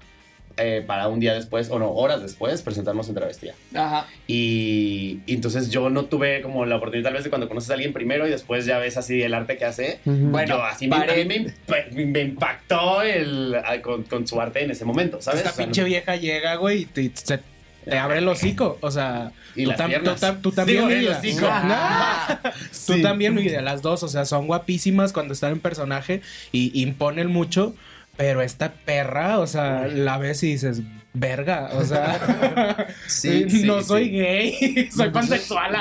eh, 0.60 0.84
para 0.86 1.08
un 1.08 1.20
día 1.20 1.34
después, 1.34 1.70
o 1.72 1.80
no, 1.80 1.92
horas 1.92 2.22
después, 2.22 2.62
presentarnos 2.62 3.08
en 3.10 3.16
Travestía. 3.16 3.54
Ajá. 3.74 4.06
Y, 4.28 5.20
y 5.26 5.34
entonces 5.34 5.70
yo 5.70 5.90
no 5.90 6.06
tuve 6.06 6.42
como 6.42 6.66
la 6.66 6.76
oportunidad 6.76 7.06
tal 7.06 7.14
vez 7.16 7.24
de 7.24 7.30
cuando 7.30 7.48
conoces 7.48 7.70
a 7.70 7.74
alguien 7.74 7.94
primero 7.94 8.28
y 8.28 8.30
después 8.30 8.66
ya 8.66 8.78
ves 8.78 8.98
así 8.98 9.22
el 9.22 9.34
arte 9.34 9.58
que 9.58 9.66
hace. 9.66 10.00
Bueno, 10.06 10.58
Yo, 10.58 10.64
así 10.64 10.88
me, 10.88 10.96
a 10.96 11.00
pare- 11.00 11.26
mí 11.26 11.40
me, 11.40 11.46
imp- 11.48 12.06
me 12.12 12.22
impactó 12.22 13.02
el, 13.02 13.56
a- 13.56 13.82
con, 13.82 14.04
con 14.04 14.28
su 14.28 14.40
arte 14.40 14.64
en 14.64 14.72
ese 14.72 14.86
momento, 14.86 15.22
¿sabes? 15.22 15.40
Esta 15.40 15.52
O 15.52 15.54
sea, 15.56 15.66
pinche 15.66 15.82
no- 15.82 15.88
vieja 15.88 16.16
llega, 16.16 16.56
güey, 16.56 16.82
y 16.82 16.86
te, 16.86 17.12
se- 17.14 17.40
te 17.86 17.98
abre 17.98 18.20
el 18.20 18.28
hocico. 18.28 18.78
O 18.82 18.92
sea, 18.92 19.32
Y 19.56 19.64
tú, 19.64 19.70
las 19.72 19.80
tam- 19.80 20.04
tú 20.04 20.10
tam- 20.12 20.42
tú 20.42 20.52
también, 20.52 20.78
Digo, 20.80 20.88
mi 20.88 20.94
el 20.94 21.00
vida. 21.00 21.18
hocico. 21.18 21.48
Ah. 21.50 22.40
Tú 22.44 22.94
Sí. 22.94 23.02
también, 23.02 23.34
mi 23.34 23.42
vida, 23.44 23.62
las 23.62 23.82
dos. 23.82 24.04
O 24.04 24.08
sea, 24.08 24.26
son 24.26 24.48
guapísimas 24.48 25.14
cuando 25.14 25.34
están 25.34 25.54
en 25.54 25.60
personaje 25.60 26.22
y 26.52 26.82
imponen 26.82 27.28
mucho. 27.28 27.76
Pero 28.20 28.42
esta 28.42 28.74
perra, 28.74 29.40
o 29.40 29.48
sea, 29.48 29.88
la 29.88 30.18
ves 30.18 30.44
y 30.44 30.52
dices, 30.52 30.82
verga, 31.14 31.70
o 31.76 31.86
sea, 31.86 32.88
Sí, 33.08 33.46
sí, 33.50 33.64
no 33.64 33.80
sí. 33.80 33.88
soy 33.88 34.10
gay, 34.10 34.90
soy 34.96 35.10
pansexual. 35.10 35.74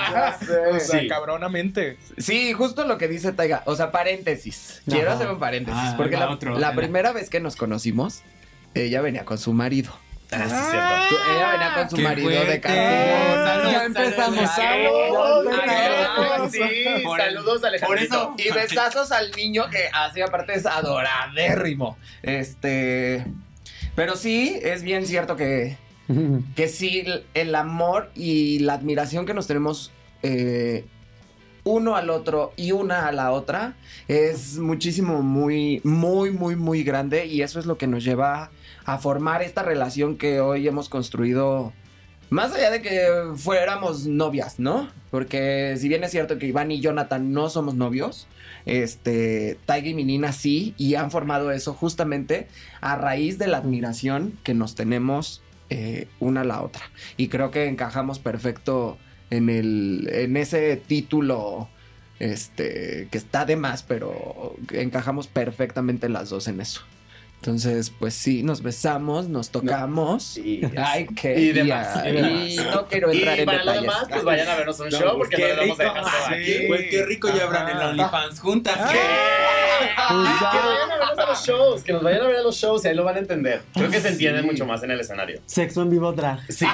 O 0.73 0.79
sea, 0.79 1.01
Sí. 1.01 1.09
cabronamente. 1.09 1.97
Sí, 2.17 2.53
justo 2.53 2.85
lo 2.87 2.97
que 2.97 3.09
dice 3.09 3.33
Taiga. 3.33 3.65
O 3.67 3.75
sea, 3.75 3.91
paréntesis. 3.91 4.83
Quiero 4.87 5.09
Ajá. 5.09 5.17
hacer 5.19 5.31
un 5.33 5.41
paréntesis. 5.41 5.81
Ah, 5.83 5.95
porque 5.97 6.17
la, 6.17 6.31
otro, 6.31 6.57
la 6.57 6.69
venga. 6.71 6.81
primera 6.83 7.13
vez 7.13 7.29
que 7.29 7.41
nos 7.41 7.57
conocimos, 7.57 8.23
ella 8.73 9.01
venía 9.01 9.25
con 9.25 9.39
su 9.39 9.53
marido. 9.53 9.91
Ah, 10.31 10.45
sí, 10.45 10.55
cierto. 10.71 11.33
Ella 11.35 11.53
venía 11.53 11.75
con 11.75 11.91
su 11.91 11.97
Qué 11.97 12.03
marido 12.03 12.29
de 12.29 12.37
fuerte. 12.37 12.61
Cancún. 12.61 13.45
Salud, 13.45 13.71
ya 13.73 13.85
empezamos. 13.85 14.51
salud. 14.51 15.49
Salud. 15.57 15.59
Ay, 16.19 16.51
sí, 16.51 17.05
Por 17.05 17.21
el- 17.21 17.27
saludos, 17.35 17.65
Alejandrito. 17.65 18.35
Y 18.39 18.51
besazos 18.53 19.11
al 19.13 19.31
niño 19.33 19.71
que 19.71 19.89
así 19.93 20.21
aparte 20.21 20.55
es 20.55 20.67
adoradérrimo. 20.67 21.97
Este. 22.23 23.25
Pero 23.95 24.17
sí, 24.17 24.59
es 24.63 24.83
bien 24.83 25.07
cierto 25.07 25.35
que, 25.37 25.77
que 26.57 26.69
sí, 26.69 27.01
el- 27.01 27.25
el 27.35 27.55
amor 27.55 28.11
y 28.15 28.59
la 28.61 28.75
admiración 28.75 29.25
que 29.27 29.35
nos 29.35 29.47
tenemos 29.47 29.93
eh, 30.23 30.85
uno 31.65 31.97
al 31.97 32.11
otro 32.11 32.53
y 32.57 32.73
una 32.73 33.07
a 33.09 33.13
la 33.13 33.31
otra 33.33 33.75
es 34.09 34.59
muchísimo, 34.59 35.23
muy, 35.23 35.81
muy, 35.85 36.31
muy, 36.31 36.55
muy 36.57 36.83
grande. 36.83 37.27
Y 37.27 37.43
eso 37.43 37.59
es 37.59 37.67
lo 37.67 37.79
que 37.79 37.87
nos 37.87 38.05
lleva 38.05 38.51
a 38.89 38.97
formar 38.97 39.43
esta 39.43 39.63
relación 39.63 40.17
que 40.17 40.41
hoy 40.41 40.67
hemos 40.67 40.89
construido. 40.89 41.75
Más 42.31 42.55
allá 42.55 42.71
de 42.71 42.81
que 42.81 43.07
fuéramos 43.37 44.07
novias, 44.07 44.59
¿no? 44.59 44.89
Porque 45.11 45.77
si 45.79 45.89
bien 45.89 46.05
es 46.05 46.11
cierto 46.11 46.39
que 46.39 46.47
Iván 46.47 46.71
y 46.71 46.81
Jonathan 46.81 47.31
no 47.35 47.51
somos 47.51 47.75
novios, 47.75 48.29
este, 48.65 49.59
Taiga 49.67 49.89
y 49.89 49.95
Minina 49.95 50.33
sí, 50.33 50.75
y 50.79 50.95
han 50.95 51.11
formado 51.11 51.53
eso 51.53 51.75
justamente 51.75 52.49
a 52.81 52.97
raíz 52.97 53.37
de 53.37 53.49
la 53.49 53.59
admiración 53.59 54.39
que 54.43 54.55
nos 54.55 54.75
tenemos 54.75 55.43
eh, 55.69 56.09
una 56.19 56.41
a 56.41 56.45
la 56.45 56.63
otra. 56.63 56.91
Y 57.19 57.29
creo 57.29 57.51
que 57.51 57.67
encajamos 57.67 58.19
perfecto 58.19 58.97
en, 59.29 59.51
el, 59.51 60.09
en 60.11 60.39
ese 60.39 60.77
título 60.77 61.69
este, 62.21 63.09
que 63.11 63.19
está 63.19 63.45
de 63.45 63.57
más, 63.57 63.83
pero 63.83 64.57
encajamos 64.73 65.27
perfectamente 65.27 66.09
las 66.09 66.31
dos 66.31 66.49
en 66.49 66.63
eso. 66.63 66.81
Entonces, 67.41 67.91
pues 67.97 68.15
sí, 68.15 68.43
nos 68.43 68.63
besamos, 68.63 69.29
nos 69.29 69.51
tocamos. 69.51 70.37
Y, 70.39 70.61
Ay, 70.77 71.07
qué. 71.07 71.39
Y 71.39 71.53
demás, 71.53 72.01
y, 72.05 72.09
y 72.09 72.13
demás. 72.57 72.75
no 72.75 72.87
quiero 72.89 73.13
entrar 73.13 73.37
y 73.39 73.41
en 73.41 73.47
para 73.47 73.59
lo 73.59 73.73
detalles. 73.73 73.83
demás, 73.83 74.07
pues 74.11 74.25
vayan 74.25 74.49
a 74.49 74.55
vernos 74.57 74.81
un 74.81 74.89
show 74.91 75.17
porque 75.17 75.37
no 75.39 75.43
qué 75.45 75.49
les 75.49 75.57
vamos 75.57 75.81
a 75.81 75.83
dejar 75.85 76.03
todo 76.03 76.35
aquí. 76.35 76.55
Pues 76.67 76.87
qué 76.91 77.07
rico 77.07 77.29
ya 77.35 77.45
habrán 77.45 77.69
en 77.71 77.77
OnlyFans 77.77 78.41
juntas. 78.41 78.77
Que 78.91 78.99
vayan 79.89 80.91
a 80.91 80.97
vernos 80.99 81.19
a 81.19 81.27
los 81.27 81.47
shows, 81.47 81.85
que 81.85 81.93
nos 81.93 82.03
vayan 82.03 82.23
a 82.23 82.27
ver 82.27 82.37
a 82.39 82.43
los 82.43 82.57
shows 82.57 82.85
y 82.85 82.89
ahí 82.89 82.95
lo 82.97 83.05
van 83.05 83.15
a 83.17 83.19
entender. 83.21 83.63
Creo 83.73 83.89
que 83.91 84.01
se 84.01 84.09
entiende 84.09 84.43
mucho 84.43 84.67
más 84.67 84.83
en 84.83 84.91
el 84.91 84.99
escenario. 85.01 85.41
Sexo 85.47 85.83
en 85.83 85.91
vivo 85.91 86.13
drag. 86.13 86.41
Sí. 86.53 86.67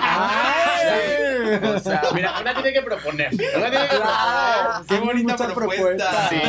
O 1.63 1.79
sea, 1.79 2.03
mira, 2.15 2.41
una 2.41 2.55
tiene 2.55 2.73
que 2.73 2.83
proponer. 2.83 3.29
Una 3.35 3.71
tiene 3.71 3.89
que 3.89 3.97
proponer. 3.97 4.87
Qué 4.89 4.99
bonita 4.99 5.33
Mucha 5.35 5.55
propuesta. 5.55 6.29
Sí. 6.31 6.41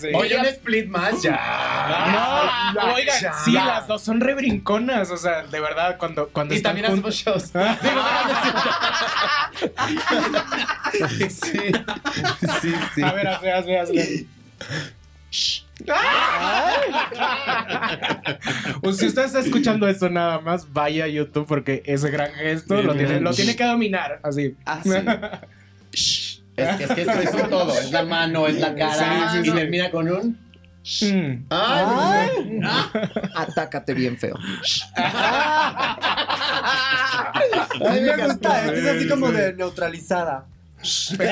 sí. 0.00 0.08
Oye, 0.14 0.38
un 0.38 0.46
split 0.46 0.86
más 0.88 1.22
ya. 1.22 2.72
No, 2.74 2.94
oigan, 2.94 3.14
Ya. 3.17 3.17
Sí, 3.44 3.52
las 3.52 3.86
dos 3.86 4.02
son 4.02 4.20
re 4.20 4.34
brinconas. 4.34 5.10
O 5.10 5.16
sea, 5.16 5.42
de 5.46 5.60
verdad, 5.60 5.96
cuando, 5.98 6.28
cuando 6.28 6.54
Y 6.54 6.58
están 6.58 6.74
también 6.74 6.92
hacemos 6.92 7.14
shows. 7.14 7.52
sí. 11.28 11.58
Sí, 12.60 12.74
sí. 12.94 13.02
A 13.02 13.12
ver, 13.12 13.28
hazle, 13.28 13.52
hazle, 13.52 13.78
hazle. 13.80 14.26
Pues 18.80 18.96
si 18.96 19.06
usted 19.06 19.24
está 19.24 19.40
escuchando 19.40 19.88
esto 19.88 20.08
nada 20.10 20.40
más, 20.40 20.72
vaya 20.72 21.04
a 21.04 21.08
YouTube 21.08 21.46
porque 21.46 21.82
ese 21.86 22.10
gran 22.10 22.32
gesto 22.32 22.82
lo 22.82 22.94
tiene, 22.94 23.20
lo 23.20 23.32
tiene 23.32 23.54
que 23.56 23.64
dominar. 23.64 24.20
Así. 24.22 24.56
Ah, 24.64 24.80
sí. 24.82 24.90
Es 26.58 26.76
que, 26.76 26.84
es 26.84 26.90
que 26.90 27.00
esto 27.02 27.20
es 27.20 27.34
un 27.34 27.50
todo. 27.50 27.72
Es 27.78 27.92
la 27.92 28.04
mano, 28.04 28.48
es 28.48 28.58
la 28.58 28.74
cara. 28.74 29.30
Sí, 29.30 29.36
sí, 29.36 29.38
y 29.42 29.50
sí. 29.50 29.56
termina 29.56 29.92
con 29.92 30.08
un. 30.10 30.36
Mm. 31.02 31.44
¡Ay! 31.50 32.60
Atácate 33.34 33.92
bien 33.94 34.18
feo. 34.18 34.34
A 34.94 35.96
mí 37.92 38.00
me 38.00 38.16
gusta, 38.26 38.72
es 38.72 38.86
así 38.86 39.08
como 39.08 39.30
de 39.30 39.52
neutralizada. 39.54 40.46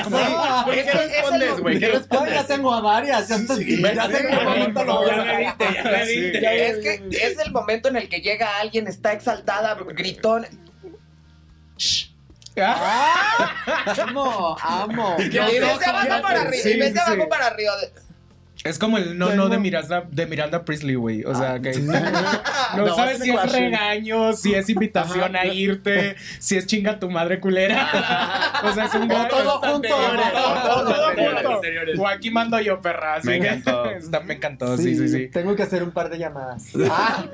Como- 0.03 0.65
¿Por 0.65 0.73
qué 0.75 0.91
respondes, 0.91 1.59
güey? 1.61 1.79
¿Qué 1.79 1.85
Ay, 1.85 1.91
ya 1.91 1.97
respondes? 1.99 2.47
tengo 2.47 2.73
a 2.73 2.81
varias. 2.81 3.27
Ya, 3.29 3.35
estoy- 3.37 3.81
ya 3.81 4.07
sé 4.09 4.17
en 4.19 4.27
qué 4.37 4.43
momento 4.43 4.83
lo 4.83 4.95
voy 4.97 5.09
a 5.09 5.21
hacer. 5.21 5.41
ya 5.73 5.83
me 5.83 6.05
viste. 6.05 6.69
Es 6.69 6.77
que 6.79 7.07
es 7.11 7.39
el 7.39 7.51
momento 7.51 7.87
en 7.89 7.95
el 7.95 8.09
que 8.09 8.19
llega 8.21 8.59
alguien, 8.59 8.87
está 8.87 9.13
exaltada, 9.13 9.75
gritón. 9.95 10.45
Amo, 13.97 14.57
amo. 14.61 15.15
Y 15.19 15.29
ves 15.29 15.79
de 15.79 15.85
abajo 15.85 16.21
para 16.21 16.41
arriba, 16.41 16.63
Sí, 16.63 16.69
y 16.71 16.79
ves 16.79 16.93
de 16.93 16.99
sí, 16.99 17.05
sí. 17.05 17.11
abajo 17.13 17.29
para 17.29 17.47
arriba. 17.47 17.71
Es 18.63 18.79
como 18.79 18.97
el 18.97 19.17
no 19.17 19.33
no 19.35 19.47
de 19.49 19.59
Miranda, 19.59 20.03
de 20.11 20.25
Miranda 20.25 20.65
Priestley, 20.65 20.95
güey. 20.95 21.23
O 21.23 21.33
sea, 21.35 21.59
que 21.61 21.71
no, 21.79 21.93
No, 22.85 22.95
sabes 22.95 23.19
si 23.19 23.29
es 23.29 23.51
regaño, 23.51 24.33
si 24.33 24.53
es 24.55 24.67
invitación 24.69 25.35
a 25.35 25.45
irte, 25.45 26.15
si 26.39 26.57
es 26.57 26.65
chinga 26.65 26.99
tu 26.99 27.09
madre 27.09 27.39
culera. 27.39 27.87
o 28.63 28.73
sea, 28.73 28.85
es 28.85 28.93
un 28.95 29.09
O 29.11 29.27
todo 29.27 29.59
junto. 29.59 29.87
Todo 29.87 30.87
Anteriores, 31.07 31.33
junto. 31.35 31.55
anteriores. 31.55 31.99
O 31.99 32.07
aquí 32.07 32.29
mando 32.31 32.59
yo, 32.59 32.81
perra. 32.81 33.15
así 33.15 33.27
Me 33.27 33.39
que- 33.39 33.47
encantó. 33.47 33.85
Está- 33.91 34.19
me 34.21 34.33
encantó, 34.33 34.77
sí, 34.77 34.95
sí, 34.95 35.07
sí. 35.07 35.27
Tengo 35.27 35.55
que 35.55 35.63
hacer 35.63 35.83
un 35.83 35.91
par 35.91 36.09
de 36.09 36.17
llamadas. 36.17 36.65
Ah. 36.89 37.25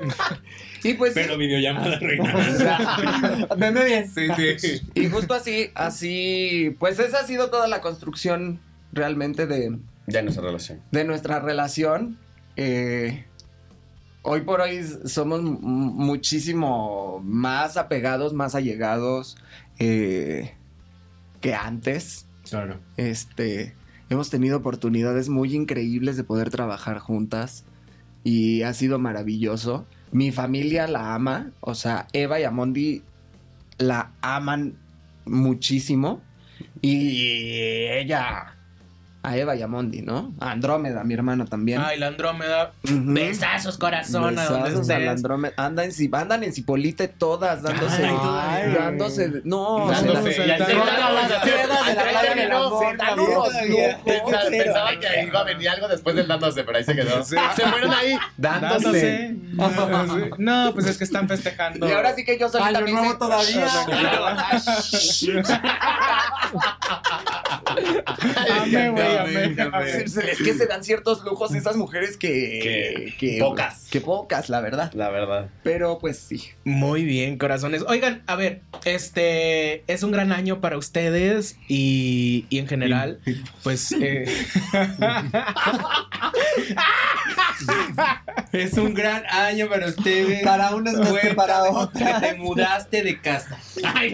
Y 0.84 0.94
pues 0.94 1.14
Pero 1.14 1.36
videollamada 1.38 1.98
reina. 1.98 3.46
Veme 3.56 3.84
bien. 3.84 4.10
Sí, 4.10 4.28
sí. 4.58 4.82
y 4.94 5.08
justo 5.08 5.34
así, 5.34 5.70
así, 5.74 6.76
pues 6.78 6.98
esa 6.98 7.20
ha 7.20 7.24
sido 7.26 7.48
toda 7.50 7.66
la 7.68 7.80
construcción 7.80 8.60
realmente 8.92 9.46
de, 9.46 9.78
Ya 10.06 10.22
nuestra 10.22 10.42
relación. 10.44 10.82
de 10.90 11.04
nuestra 11.04 11.40
relación. 11.40 12.18
Eh, 12.56 13.24
hoy 14.22 14.42
por 14.42 14.60
hoy 14.60 14.82
somos 15.04 15.42
muchísimo 15.42 17.20
más 17.24 17.76
apegados, 17.76 18.32
más 18.32 18.54
allegados 18.54 19.36
eh, 19.78 20.54
que 21.40 21.54
antes. 21.54 22.26
Claro. 22.48 22.78
Este, 22.96 23.74
hemos 24.10 24.30
tenido 24.30 24.58
oportunidades 24.58 25.28
muy 25.28 25.54
increíbles 25.54 26.16
de 26.16 26.24
poder 26.24 26.50
trabajar 26.50 26.98
juntas 26.98 27.64
y 28.22 28.62
ha 28.62 28.72
sido 28.74 28.98
maravilloso. 28.98 29.86
Mi 30.12 30.32
familia 30.32 30.86
la 30.86 31.14
ama, 31.14 31.52
o 31.60 31.74
sea, 31.74 32.06
Eva 32.12 32.38
y 32.38 32.44
Amondi 32.44 33.02
la 33.78 34.12
aman 34.20 34.76
muchísimo 35.24 36.22
y 36.80 37.88
ella 37.90 38.53
a 39.24 39.36
Eva 39.38 39.56
y 39.56 39.62
Amondi, 39.62 40.02
¿no? 40.02 40.34
A 40.38 40.50
Andrómeda, 40.50 41.02
mi 41.02 41.14
hermana 41.14 41.46
también. 41.46 41.80
Ay, 41.82 41.98
la 41.98 42.08
Andrómeda. 42.08 42.72
Ujú. 42.84 42.94
Besazos, 43.06 43.78
corazón, 43.78 44.38
a 44.38 44.44
donde 44.44 44.68
Besazos 44.70 44.90
a 44.90 44.98
la. 44.98 45.12
Andrómeda. 45.12 45.54
Andan 45.56 45.88
en, 45.90 46.14
andan 46.14 46.44
en 46.44 46.52
Cipolite 46.52 47.08
todas, 47.08 47.62
dándose. 47.62 48.04
Ay. 48.04 48.74
dándose. 48.74 49.40
No, 49.44 49.88
Dándose. 49.88 50.32
se 50.34 50.46
las. 50.46 50.58
Pensaba- 54.50 54.90
que 55.00 55.24
iba 55.26 55.40
a 55.40 55.44
venir 55.44 55.70
algo 55.70 55.88
después 55.88 56.14
del 56.16 56.28
dándose, 56.28 56.62
pero 56.62 56.76
ahí 56.76 56.84
se 56.84 56.94
quedó. 56.94 57.24
Se 57.24 57.38
fueron 57.38 57.94
ahí 57.94 58.18
dándose. 58.36 59.36
No, 60.38 60.70
pues 60.74 60.84
es 60.86 60.98
que 60.98 61.04
están 61.04 61.28
festejando. 61.28 61.88
Y 61.88 61.92
ahora 61.92 62.14
sí 62.14 62.26
que 62.26 62.38
yo 62.38 62.50
me 62.52 62.92
nuevo 62.92 63.16
todavía. 63.16 63.64
Amé, 68.62 68.90
güey, 68.90 69.16
amé. 69.18 69.54
Es 70.30 70.38
que 70.38 70.54
se 70.54 70.66
dan 70.66 70.82
ciertos 70.84 71.24
lujos 71.24 71.54
esas 71.54 71.76
mujeres 71.76 72.16
que, 72.16 73.14
Que 73.18 73.38
pocas. 73.40 73.86
Que 73.90 74.00
pocas, 74.00 74.48
la 74.48 74.60
verdad. 74.60 74.92
La 74.94 75.10
verdad. 75.10 75.48
Pero 75.62 75.98
pues 75.98 76.18
sí. 76.18 76.42
Muy 76.64 77.04
bien, 77.04 77.38
corazones. 77.38 77.82
Oigan, 77.86 78.22
a 78.26 78.36
ver, 78.36 78.62
este 78.84 79.84
es 79.92 80.02
un 80.02 80.12
gran 80.12 80.32
año 80.32 80.60
para 80.60 80.78
ustedes 80.78 81.58
y, 81.68 82.46
y 82.48 82.58
en 82.58 82.68
general, 82.68 83.20
pues 83.62 83.92
eh, 83.92 84.24
Es 88.52 88.74
un 88.74 88.94
gran 88.94 89.24
año 89.26 89.68
para 89.68 89.86
ustedes. 89.88 90.42
Para 90.44 90.74
unas 90.74 90.94
más 90.94 91.12
que 91.12 91.34
para 91.34 91.62
Que 91.62 91.68
otras. 91.70 92.20
te 92.22 92.34
mudaste 92.34 93.02
de 93.02 93.20
casa. 93.20 93.58
que 93.74 94.10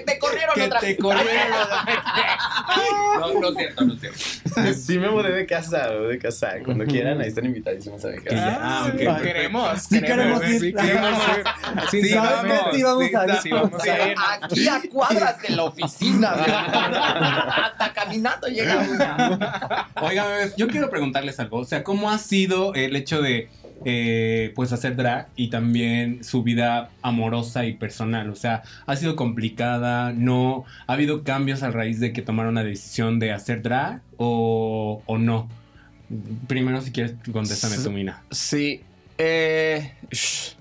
te 0.00 0.18
corrieron 0.18 0.54
Que 0.54 0.62
otra 0.62 0.80
te 0.80 0.86
vez. 0.86 0.98
corrieron. 0.98 1.33
No, 3.20 3.40
no 3.40 3.48
es 3.48 3.56
cierto, 3.56 3.84
no 3.84 3.94
es 3.94 4.00
cierto. 4.00 4.18
Sí 4.74 4.98
me 4.98 5.08
mudé 5.10 5.32
de 5.32 5.46
casa, 5.46 5.88
de 5.90 6.18
casa. 6.18 6.52
Cuando 6.64 6.84
quieran, 6.84 7.20
ahí 7.20 7.28
están 7.28 7.44
invitadísimos 7.46 8.04
a 8.04 8.08
mi 8.08 8.18
casa. 8.18 8.58
Ah, 8.60 8.86
ok. 8.92 9.00
ah, 9.08 9.20
queremos. 9.22 9.82
Sí 9.82 10.00
queremos 10.00 10.48
ir. 10.48 10.60
Sí, 10.60 10.72
queremos. 10.72 11.18
Sí, 11.90 12.02
Sí, 12.02 12.08
sabemos. 12.10 12.56
¿Sabes 12.58 12.62
que 12.70 12.76
sí 12.76 12.82
vamos 12.82 13.02
a 13.02 13.04
ir? 13.06 13.38
Sí, 13.42 13.50
vamos 13.50 13.82
a 13.82 14.08
ir. 14.08 14.14
Aquí 14.42 14.68
a 14.68 14.82
cuadras 14.90 15.42
de 15.42 15.48
la 15.56 15.64
oficina. 15.64 16.30
Hasta 16.30 17.92
caminando 17.92 18.46
llega 18.48 18.78
uno. 18.88 20.06
Oigan, 20.06 20.26
yo 20.56 20.68
quiero 20.68 20.90
preguntarles 20.90 21.38
algo. 21.40 21.58
O 21.58 21.64
sea, 21.64 21.82
¿cómo 21.82 22.10
ha 22.10 22.18
sido 22.18 22.74
el 22.74 22.94
hecho 22.96 23.22
de 23.22 23.48
eh, 23.84 24.52
pues 24.54 24.72
hacer 24.72 24.96
drag 24.96 25.28
y 25.36 25.48
también 25.48 26.24
su 26.24 26.42
vida 26.42 26.90
amorosa 27.02 27.66
y 27.66 27.74
personal? 27.74 28.30
O 28.30 28.36
sea, 28.36 28.62
¿ha 28.86 28.96
sido 28.96 29.16
complicada? 29.16 30.12
¿No? 30.12 30.64
¿Ha 30.86 30.94
habido 30.94 31.24
cambios 31.24 31.62
a 31.62 31.70
raíz 31.70 32.00
de 32.00 32.12
que 32.12 32.22
tomaron 32.22 32.54
la 32.54 32.64
decisión 32.64 33.18
de 33.18 33.32
hacer 33.32 33.62
drag 33.62 34.02
o, 34.16 35.02
o 35.06 35.18
no? 35.18 35.48
Primero, 36.46 36.80
si 36.80 36.92
quieres, 36.92 37.14
contéstame 37.32 37.76
tú, 37.78 37.90
Mina. 37.90 38.22
Sí. 38.30 38.82
Eh, 39.16 39.92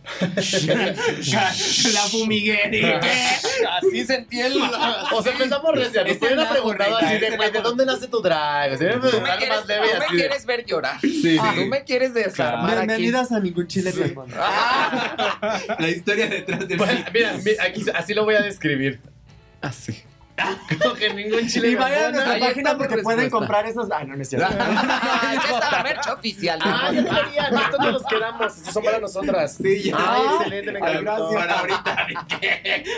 la 1.93 2.01
fumiguería. 2.10 3.00
así 3.79 4.05
sentí 4.05 4.39
el. 4.41 4.57
O 5.12 5.24
sea, 5.24 5.31
empezamos 5.31 5.74
recia. 5.74 6.03
Nos 6.03 6.17
hubieran 6.17 6.50
preguntado 6.50 6.98
así 6.98 7.17
de, 7.17 7.36
güey, 7.36 7.51
¿de 7.51 7.62
dónde 7.62 7.86
nace 7.86 8.07
tu 8.07 8.22
drag? 8.22 8.74
O 8.74 8.77
sea, 8.77 9.00
Tú 9.00 9.22
me 9.22 9.29
quieres, 9.38 9.50
más 9.50 9.67
leve 9.67 9.88
tú 9.88 9.98
me 10.00 10.05
así. 10.05 10.15
de- 10.15 10.19
quieres 10.22 10.45
ver 10.45 10.65
llorar. 10.65 11.00
Sí, 11.01 11.38
Ah, 11.41 11.51
sí. 11.55 11.62
Tú 11.62 11.67
me 11.67 11.83
quieres 11.83 12.13
desarmar 12.13 12.77
aquí. 12.77 12.88
Bienvenidas 12.88 13.31
a 13.31 13.39
ningún 13.39 13.67
chile, 13.67 13.91
mi 13.93 14.01
hermano. 14.03 14.33
Ah, 14.38 15.60
La 15.79 15.89
historia 15.89 16.27
detrás 16.27 16.67
del 16.67 16.77
Pues, 16.77 16.91
mira, 17.13 17.33
mira, 17.43 17.63
aquí, 17.63 17.86
así 17.93 18.13
lo 18.13 18.25
voy 18.25 18.36
a 18.36 18.41
describir. 18.41 19.00
así. 19.62 20.03
Como 20.81 20.95
que 20.95 21.13
ningún 21.13 21.47
chile 21.47 21.69
Y 21.71 21.75
vayan 21.75 22.05
a 22.05 22.09
nuestra 22.11 22.39
página 22.39 22.77
porque 22.77 22.97
pueden 22.99 23.29
comprar 23.29 23.65
esos. 23.67 23.89
Ah, 23.91 24.03
no, 24.03 24.15
no 24.15 24.21
es 24.21 24.29
cierto. 24.29 24.47
Ah, 24.49 25.33
ya 25.47 25.53
está 25.53 25.71
la 25.71 25.83
merch 25.83 26.07
oficial. 26.07 26.59
Ah, 26.63 26.91
ya 26.91 27.01
deberían. 27.01 27.55
Estos 27.55 27.79
no 27.79 27.91
los 27.91 28.03
quedamos. 28.03 28.57
Estos 28.57 28.73
son 28.73 28.83
para 28.83 28.99
nosotras. 28.99 29.57
Sí, 29.61 29.83
ya. 29.83 29.95
Ay, 29.97 30.21
excelente, 30.37 30.71
me 30.71 30.79
encantó. 30.79 31.29
Para 31.33 31.59
ahorita. 31.59 32.07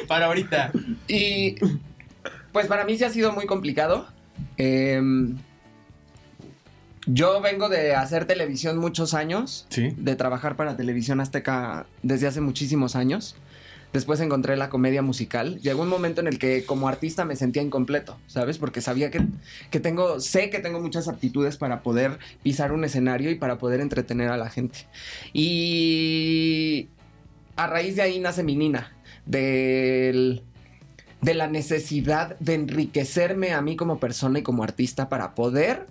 Para 0.08 0.26
ahorita. 0.28 0.72
Y 1.08 1.56
pues 2.52 2.68
para 2.68 2.86
mí 2.86 2.98
sí 2.98 3.04
ha 3.04 3.10
sido 3.10 3.34
muy 3.34 3.46
complicado. 3.46 4.08
Em, 4.58 5.38
yo 7.06 7.42
vengo 7.42 7.70
de 7.70 7.96
hacer 7.96 8.26
televisión 8.26 8.78
muchos 8.78 9.14
años, 9.14 9.68
Sí. 9.70 9.94
de 9.98 10.16
trabajar 10.16 10.56
para 10.56 10.76
Televisión 10.78 11.20
Azteca 11.20 11.86
desde 12.02 12.28
hace 12.28 12.42
muchísimos 12.42 12.96
años. 12.96 13.36
Después 13.96 14.20
encontré 14.20 14.58
la 14.58 14.68
comedia 14.68 15.02
musical. 15.02 15.58
Llegó 15.62 15.84
un 15.84 15.88
momento 15.88 16.20
en 16.20 16.28
el 16.28 16.38
que 16.38 16.66
como 16.66 16.90
artista 16.90 17.24
me 17.24 17.38
sentía 17.38 17.62
incompleto, 17.62 18.18
¿sabes? 18.28 18.58
Porque 18.58 18.82
sabía 18.82 19.10
que, 19.10 19.22
que 19.72 19.80
tengo, 19.80 20.20
sé 20.20 20.50
que 20.50 20.60
tengo 20.60 20.82
muchas 20.82 21.08
aptitudes 21.08 21.56
para 21.56 21.82
poder 21.82 22.20
pisar 22.44 22.74
un 22.74 22.84
escenario 22.84 23.32
y 23.32 23.36
para 23.36 23.58
poder 23.58 23.80
entretener 23.80 24.32
a 24.32 24.36
la 24.36 24.50
gente. 24.50 24.80
Y 25.32 26.90
a 27.56 27.68
raíz 27.68 27.96
de 27.96 28.02
ahí 28.02 28.20
nace 28.20 28.44
mi 28.44 28.58
Nina, 28.58 28.94
de 29.26 30.42
la 31.22 31.48
necesidad 31.48 32.38
de 32.40 32.56
enriquecerme 32.56 33.54
a 33.54 33.62
mí 33.62 33.78
como 33.78 34.02
persona 34.02 34.40
y 34.40 34.44
como 34.44 34.64
artista 34.64 35.08
para 35.08 35.36
poder 35.36 35.88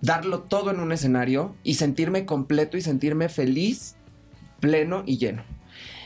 darlo 0.00 0.40
todo 0.40 0.72
en 0.72 0.80
un 0.80 0.90
escenario 0.90 1.54
y 1.62 1.74
sentirme 1.74 2.26
completo 2.26 2.76
y 2.76 2.80
sentirme 2.80 3.28
feliz, 3.28 3.94
pleno 4.58 5.04
y 5.06 5.18
lleno. 5.18 5.59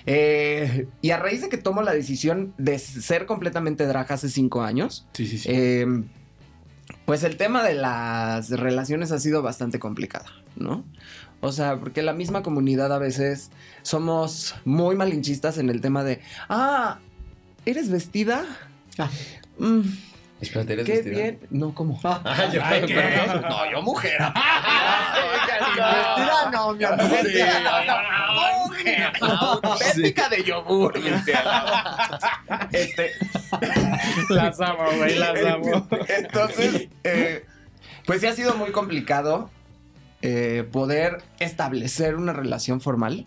Eh, 0.07 0.87
y 1.01 1.11
a 1.11 1.17
raíz 1.19 1.41
de 1.43 1.49
que 1.49 1.57
tomo 1.57 1.83
la 1.83 1.93
decisión 1.95 2.53
de 2.59 2.79
ser 2.79 3.27
completamente 3.27 3.87
drag 3.87 4.13
hace 4.13 4.29
cinco 4.29 4.63
años, 4.63 5.07
Sí, 5.15 5.27
sí, 5.27 5.39
sí. 5.39 5.49
eh, 5.51 5.87
pues 7.07 7.23
el 7.25 7.37
tema 7.37 7.63
de 7.65 7.75
las 7.75 8.51
relaciones 8.51 9.13
ha 9.13 9.19
sido 9.19 9.43
bastante 9.43 9.79
complicado, 9.79 10.27
¿no? 10.57 10.85
O 11.41 11.53
sea, 11.53 11.79
porque 11.79 12.03
la 12.03 12.13
misma 12.15 12.43
comunidad 12.43 12.93
a 12.93 12.99
veces 12.99 13.51
somos 13.83 14.55
muy 14.65 14.97
malinchistas 14.97 15.59
en 15.59 15.69
el 15.71 15.81
tema 15.81 16.05
de, 16.05 16.21
ah, 16.49 17.01
¿eres 17.67 17.91
vestida? 17.91 18.45
Mm, 19.59 19.81
Espérate, 20.45 20.75
¿eres 20.75 20.87
qué 20.87 20.93
vestida? 20.93 21.15
bien. 21.15 21.41
No, 21.51 21.75
¿cómo? 21.75 21.99
Ah, 22.05 22.49
yo 22.53 22.61
Ay, 22.63 22.83
No, 22.83 23.71
yo 23.71 23.83
mujer. 23.83 24.19
Vestida 25.55 26.51
no, 26.53 26.75
mi 26.75 26.85
amor. 26.85 27.11
Vestida, 27.11 27.61
no, 27.61 27.85
no, 27.87 28.67
mujer. 28.67 29.13
Auténtica 29.21 30.29
de 30.29 30.45
yogur. 30.45 30.95
Este, 32.73 33.11
Las 34.29 34.61
amo, 34.61 34.85
güey, 34.97 35.17
las 35.17 35.45
amo. 35.45 35.89
Entonces, 36.09 36.89
eh, 37.05 37.45
pues 38.07 38.21
sí 38.21 38.27
ha 38.27 38.35
sido 38.35 38.55
muy 38.55 38.71
complicado 38.71 39.51
eh, 40.23 40.69
poder 40.71 41.23
establecer 41.39 42.17
una 42.17 42.33
relación 42.33 42.81
formal. 42.81 43.27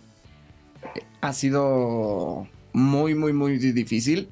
Ha 1.22 1.34
sido 1.34 2.48
muy, 2.74 3.16
muy, 3.16 3.34
muy 3.34 3.58
difícil. 3.58 4.30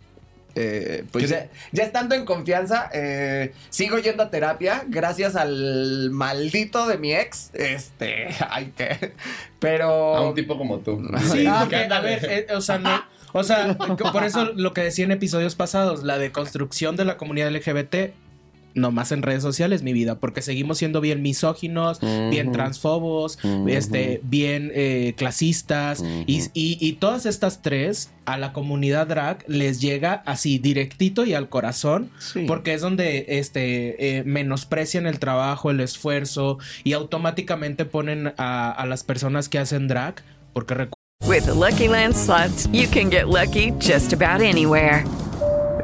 Eh, 0.55 1.03
pues 1.11 1.29
ya, 1.29 1.49
ya 1.73 1.83
estando 1.83 2.15
en 2.15 2.23
confianza, 2.23 2.89
eh, 2.93 3.53
sigo 3.69 3.97
yendo 3.99 4.23
a 4.23 4.29
terapia 4.29 4.85
gracias 4.87 5.35
al 5.35 6.11
maldito 6.11 6.87
de 6.87 6.97
mi 6.97 7.13
ex. 7.13 7.51
Este, 7.53 8.29
ay, 8.49 8.73
que. 8.75 9.13
Pero. 9.59 10.15
A 10.15 10.29
un 10.29 10.35
tipo 10.35 10.57
como 10.57 10.79
tú. 10.79 11.01
Sí, 11.31 11.45
Ah, 11.47 11.59
porque, 11.61 11.75
a 11.75 11.99
ver, 11.99 12.25
eh, 12.25 12.47
o 12.55 12.61
sea, 12.61 12.77
no. 12.77 13.03
O 13.33 13.43
sea, 13.43 13.77
por 14.13 14.23
eso 14.23 14.45
lo 14.55 14.73
que 14.73 14.81
decía 14.81 15.03
en 15.03 15.11
episodios 15.11 15.55
pasados, 15.55 16.03
la 16.03 16.17
deconstrucción 16.17 16.95
de 16.95 17.03
la 17.03 17.17
comunidad 17.17 17.51
LGBT, 17.51 18.13
no 18.75 18.91
más 18.91 19.11
en 19.11 19.21
redes 19.23 19.41
sociales, 19.41 19.81
mi 19.83 19.93
vida, 19.93 20.19
porque 20.19 20.41
seguimos 20.41 20.77
siendo 20.77 21.01
bien 21.01 21.21
misóginos, 21.21 21.99
bien 22.29 22.51
transfobos, 22.51 23.39
este, 23.67 24.19
bien 24.23 24.71
eh, 24.75 25.13
clasistas, 25.17 26.03
y, 26.27 26.41
y- 26.53 26.77
y 26.79 26.93
todas 26.93 27.25
estas 27.25 27.61
tres 27.61 28.11
a 28.25 28.37
la 28.37 28.53
comunidad 28.53 29.07
drag 29.07 29.43
les 29.47 29.79
llega 29.81 30.13
así 30.25 30.57
directito 30.59 31.25
y 31.25 31.33
al 31.33 31.47
corazón, 31.49 32.09
Sí. 32.19 32.45
porque 32.47 32.73
es 32.73 32.81
donde 32.81 33.25
este, 33.29 34.17
eh, 34.17 34.23
menosprecian 34.23 35.07
el 35.07 35.19
trabajo, 35.19 35.71
el 35.71 35.79
esfuerzo, 35.79 36.57
y 36.83 36.93
automáticamente 36.93 37.85
ponen 37.85 38.33
a, 38.37 38.71
a 38.71 38.85
las 38.85 39.03
personas 39.03 39.49
que 39.49 39.57
hacen 39.59 39.87
drag, 39.87 40.23
porque 40.53 40.73
recuerden 40.73 40.95
With 41.25 41.45
the 41.45 41.55
Lucky 41.55 41.87
Land 41.87 42.13
slots, 42.13 42.69
you 42.71 42.87
can 42.91 43.09
get 43.09 43.25
lucky 43.27 43.71
just 43.79 44.13
about 44.13 44.41
anywhere. 44.41 45.03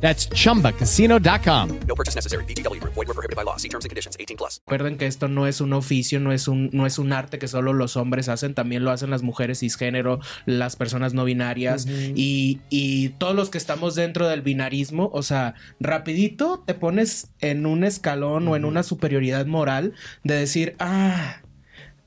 That's 0.00 0.28
chumbacasino.com. 0.28 1.80
No 1.88 1.94
purchase 1.94 2.14
necessary. 2.14 2.44
VGW 2.44 2.80
Group. 2.80 2.94
Void 2.94 3.08
were 3.08 3.14
prohibited 3.14 3.36
by 3.36 3.44
law. 3.44 3.56
See 3.56 3.68
terms 3.68 3.84
and 3.84 3.90
conditions. 3.90 4.16
18 4.18 4.36
plus. 4.36 4.60
Recuerden 4.66 4.98
que 4.98 5.06
esto 5.06 5.28
no 5.28 5.46
es 5.46 5.60
un 5.60 5.72
oficio, 5.72 6.20
no 6.20 6.32
es 6.32 6.48
un, 6.48 6.70
no 6.72 6.86
es 6.86 6.98
un 6.98 7.12
arte 7.12 7.38
que 7.38 7.48
solo 7.48 7.72
los 7.72 7.96
hombres 7.96 8.28
hacen, 8.28 8.54
también 8.54 8.84
lo 8.84 8.90
hacen 8.90 9.10
las 9.10 9.22
mujeres 9.22 9.60
cisgénero, 9.60 10.20
las 10.44 10.76
personas 10.76 11.14
no 11.14 11.24
binarias 11.24 11.86
y, 11.86 12.60
y 12.68 13.10
todos 13.10 13.34
los 13.34 13.50
que 13.50 13.58
estamos 13.58 13.94
dentro 13.94 14.28
del 14.28 14.42
binarismo, 14.42 15.10
o 15.12 15.22
sea, 15.22 15.54
rapidito 15.80 16.62
te 16.66 16.74
pones 16.74 17.28
en 17.40 17.66
un 17.66 17.84
escalón 17.84 18.48
o 18.48 18.56
en 18.56 18.64
una 18.64 18.82
superioridad 18.82 19.46
moral 19.46 19.94
de 20.24 20.34
decir, 20.34 20.76
ah, 20.78 21.40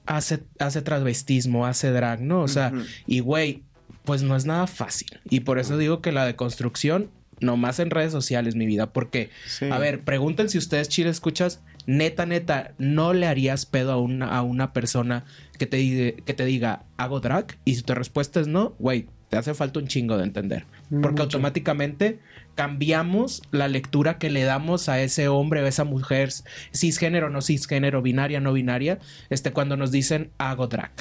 hace, 0.06 0.43
hace 0.60 0.82
travestismo, 0.82 1.65
hace 1.65 1.91
drag, 1.91 2.21
¿no? 2.21 2.41
O 2.41 2.47
sea, 2.47 2.73
y 3.06 3.19
güey, 3.19 3.63
pues 4.04 4.23
no 4.23 4.36
es 4.36 4.45
nada 4.45 4.67
fácil. 4.67 5.19
Y 5.30 5.41
por 5.41 5.60
eso 5.60 5.78
digo 5.78 6.02
que 6.02 6.12
la 6.12 6.25
deconstrucción, 6.25 7.12
nomás 7.41 7.80
en 7.80 7.89
redes 7.89 8.12
sociales, 8.12 8.56
mi 8.56 8.65
vida, 8.65 8.91
porque, 8.91 9.30
a 9.71 9.78
ver, 9.78 10.02
pregunten 10.02 10.49
si 10.49 10.58
ustedes, 10.58 10.89
Chile, 10.89 11.10
escuchas, 11.10 11.62
neta, 11.86 12.25
neta, 12.25 12.73
¿no 12.78 13.13
le 13.13 13.28
harías 13.28 13.65
pedo 13.65 13.91
a 13.91 13.97
una, 13.97 14.28
a 14.28 14.41
una 14.41 14.73
persona 14.73 15.25
que 15.58 15.65
te, 15.65 15.78
diga, 15.78 16.23
que 16.25 16.34
te 16.34 16.45
diga, 16.45 16.84
hago 16.97 17.19
drag? 17.19 17.58
Y 17.65 17.75
si 17.75 17.82
tu 17.82 17.93
respuesta 17.93 18.39
es 18.39 18.47
no, 18.47 18.75
güey, 18.80 19.08
te 19.30 19.38
hace 19.38 19.54
falta 19.54 19.80
un 19.80 19.88
chingo 19.88 20.17
de 20.17 20.23
entender. 20.23 20.65
Porque 21.02 21.21
automáticamente 21.21 22.19
cambiamos 22.56 23.43
la 23.52 23.67
lectura 23.67 24.17
que 24.17 24.30
le 24.30 24.43
damos 24.43 24.89
a 24.89 25.02
ese 25.02 25.28
hombre 25.28 25.62
o 25.62 25.67
esa 25.67 25.84
mujer, 25.84 26.30
cisgénero, 26.75 27.30
no 27.30 27.41
cisgénero, 27.41 28.02
binaria, 28.02 28.39
no 28.39 28.54
binaria, 28.54 28.99
este, 29.30 29.52
cuando 29.54 29.78
nos 29.78 29.91
dicen 29.91 30.32
hago 30.39 30.67
drag. 30.67 30.91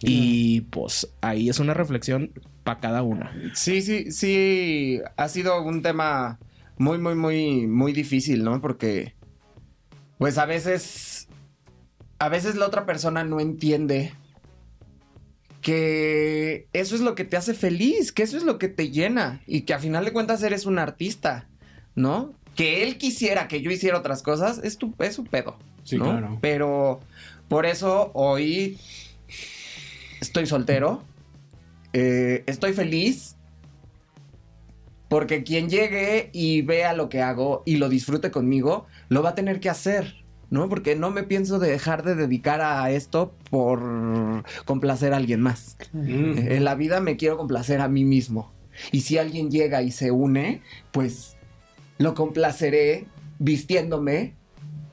Y 0.00 0.62
pues 0.62 1.08
ahí 1.20 1.48
es 1.48 1.58
una 1.58 1.74
reflexión 1.74 2.30
para 2.64 2.80
cada 2.80 3.02
una. 3.02 3.32
Sí, 3.54 3.82
sí, 3.82 4.10
sí, 4.10 5.00
ha 5.16 5.28
sido 5.28 5.62
un 5.62 5.82
tema 5.82 6.38
muy, 6.76 6.98
muy, 6.98 7.14
muy, 7.14 7.66
muy 7.66 7.92
difícil, 7.92 8.42
¿no? 8.42 8.60
Porque, 8.60 9.14
pues 10.18 10.38
a 10.38 10.46
veces, 10.46 11.28
a 12.18 12.28
veces 12.28 12.56
la 12.56 12.66
otra 12.66 12.86
persona 12.86 13.22
no 13.22 13.38
entiende 13.38 14.12
que 15.60 16.68
eso 16.72 16.94
es 16.94 17.00
lo 17.00 17.14
que 17.14 17.24
te 17.24 17.36
hace 17.36 17.54
feliz, 17.54 18.12
que 18.12 18.22
eso 18.22 18.36
es 18.36 18.42
lo 18.42 18.58
que 18.58 18.68
te 18.68 18.90
llena 18.90 19.40
y 19.46 19.62
que 19.62 19.74
a 19.74 19.78
final 19.78 20.04
de 20.04 20.12
cuentas 20.12 20.42
eres 20.42 20.66
un 20.66 20.78
artista, 20.78 21.48
¿no? 21.94 22.34
Que 22.54 22.82
él 22.82 22.98
quisiera 22.98 23.48
que 23.48 23.62
yo 23.62 23.70
hiciera 23.70 23.98
otras 23.98 24.22
cosas, 24.22 24.60
es, 24.62 24.78
tu, 24.78 24.94
es 24.98 25.14
su 25.14 25.24
pedo. 25.24 25.56
Sí, 25.84 25.96
¿no? 25.96 26.04
claro. 26.04 26.38
Pero 26.40 27.00
por 27.48 27.66
eso 27.66 28.10
hoy 28.14 28.78
estoy 30.20 30.46
soltero. 30.46 31.02
Eh, 31.94 32.44
estoy 32.46 32.74
feliz. 32.74 33.36
Porque 35.08 35.44
quien 35.44 35.70
llegue 35.70 36.30
y 36.32 36.62
vea 36.62 36.92
lo 36.92 37.08
que 37.08 37.22
hago 37.22 37.62
y 37.64 37.76
lo 37.76 37.88
disfrute 37.88 38.30
conmigo, 38.30 38.86
lo 39.08 39.22
va 39.22 39.30
a 39.30 39.34
tener 39.34 39.60
que 39.60 39.70
hacer. 39.70 40.24
¿No? 40.50 40.68
Porque 40.68 40.94
no 40.94 41.10
me 41.10 41.22
pienso 41.24 41.58
dejar 41.58 42.04
de 42.04 42.14
dedicar 42.14 42.60
a 42.60 42.88
esto 42.90 43.34
por 43.50 44.44
complacer 44.66 45.12
a 45.12 45.16
alguien 45.16 45.40
más. 45.40 45.76
En 45.94 46.62
la 46.64 46.74
vida 46.74 47.00
me 47.00 47.16
quiero 47.16 47.38
complacer 47.38 47.80
a 47.80 47.88
mí 47.88 48.04
mismo. 48.04 48.52
Y 48.92 49.00
si 49.00 49.18
alguien 49.18 49.50
llega 49.50 49.82
y 49.82 49.90
se 49.90 50.10
une, 50.10 50.62
pues 50.92 51.36
lo 51.98 52.14
complaceré 52.14 53.06
vistiéndome, 53.38 54.34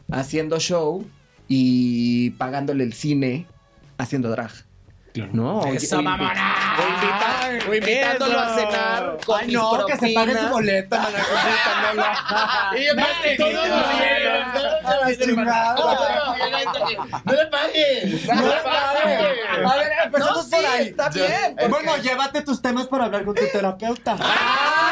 haciendo 0.10 0.60
show 0.60 1.06
y 1.48 2.32
pagándole 2.32 2.84
el 2.84 2.94
cine, 2.94 3.46
haciendo 3.98 4.30
drag. 4.30 4.52
¿No? 5.34 5.66
¡Eso, 5.66 5.98
invi- 6.00 6.04
mamona! 6.04 6.76
o 6.78 6.82
invita- 6.88 7.70
o 7.70 7.74
invitándolo 7.74 8.40
a 8.40 8.56
cenar 8.56 9.18
con 9.26 9.40
Ay, 9.42 9.48
mis 9.48 9.56
no, 9.56 9.86
que 9.86 9.94
se 9.98 10.00
pague 10.14 10.14
su 10.14 10.16
propinas. 10.24 10.52
boleto, 10.52 10.96
mana, 10.98 11.20
invitándolo. 11.20 12.04
Y 12.80 12.86
yo 12.86 12.96
me- 12.96 13.36
todo 13.38 13.50
bien, 13.50 15.46
la. 15.46 15.76
¡No 17.26 17.34
le 17.34 17.46
pagues! 17.48 18.26
No 18.28 18.42
le 18.42 18.56
pagues. 18.62 19.66
A 19.66 19.76
ver, 19.78 19.92
empezamos 20.06 20.36
No, 20.38 20.44
sí, 20.44 20.50
por 20.52 20.66
ahí. 20.66 20.88
está 20.88 21.10
Yo- 21.12 21.26
bien, 21.26 21.56
porque- 21.60 21.68
Bueno, 21.68 21.98
llévate 21.98 22.42
tus 22.42 22.62
temas 22.62 22.88
para 22.88 23.06
hablar 23.06 23.26
con 23.26 23.36
tu 23.36 23.44
terapeuta. 23.52 24.16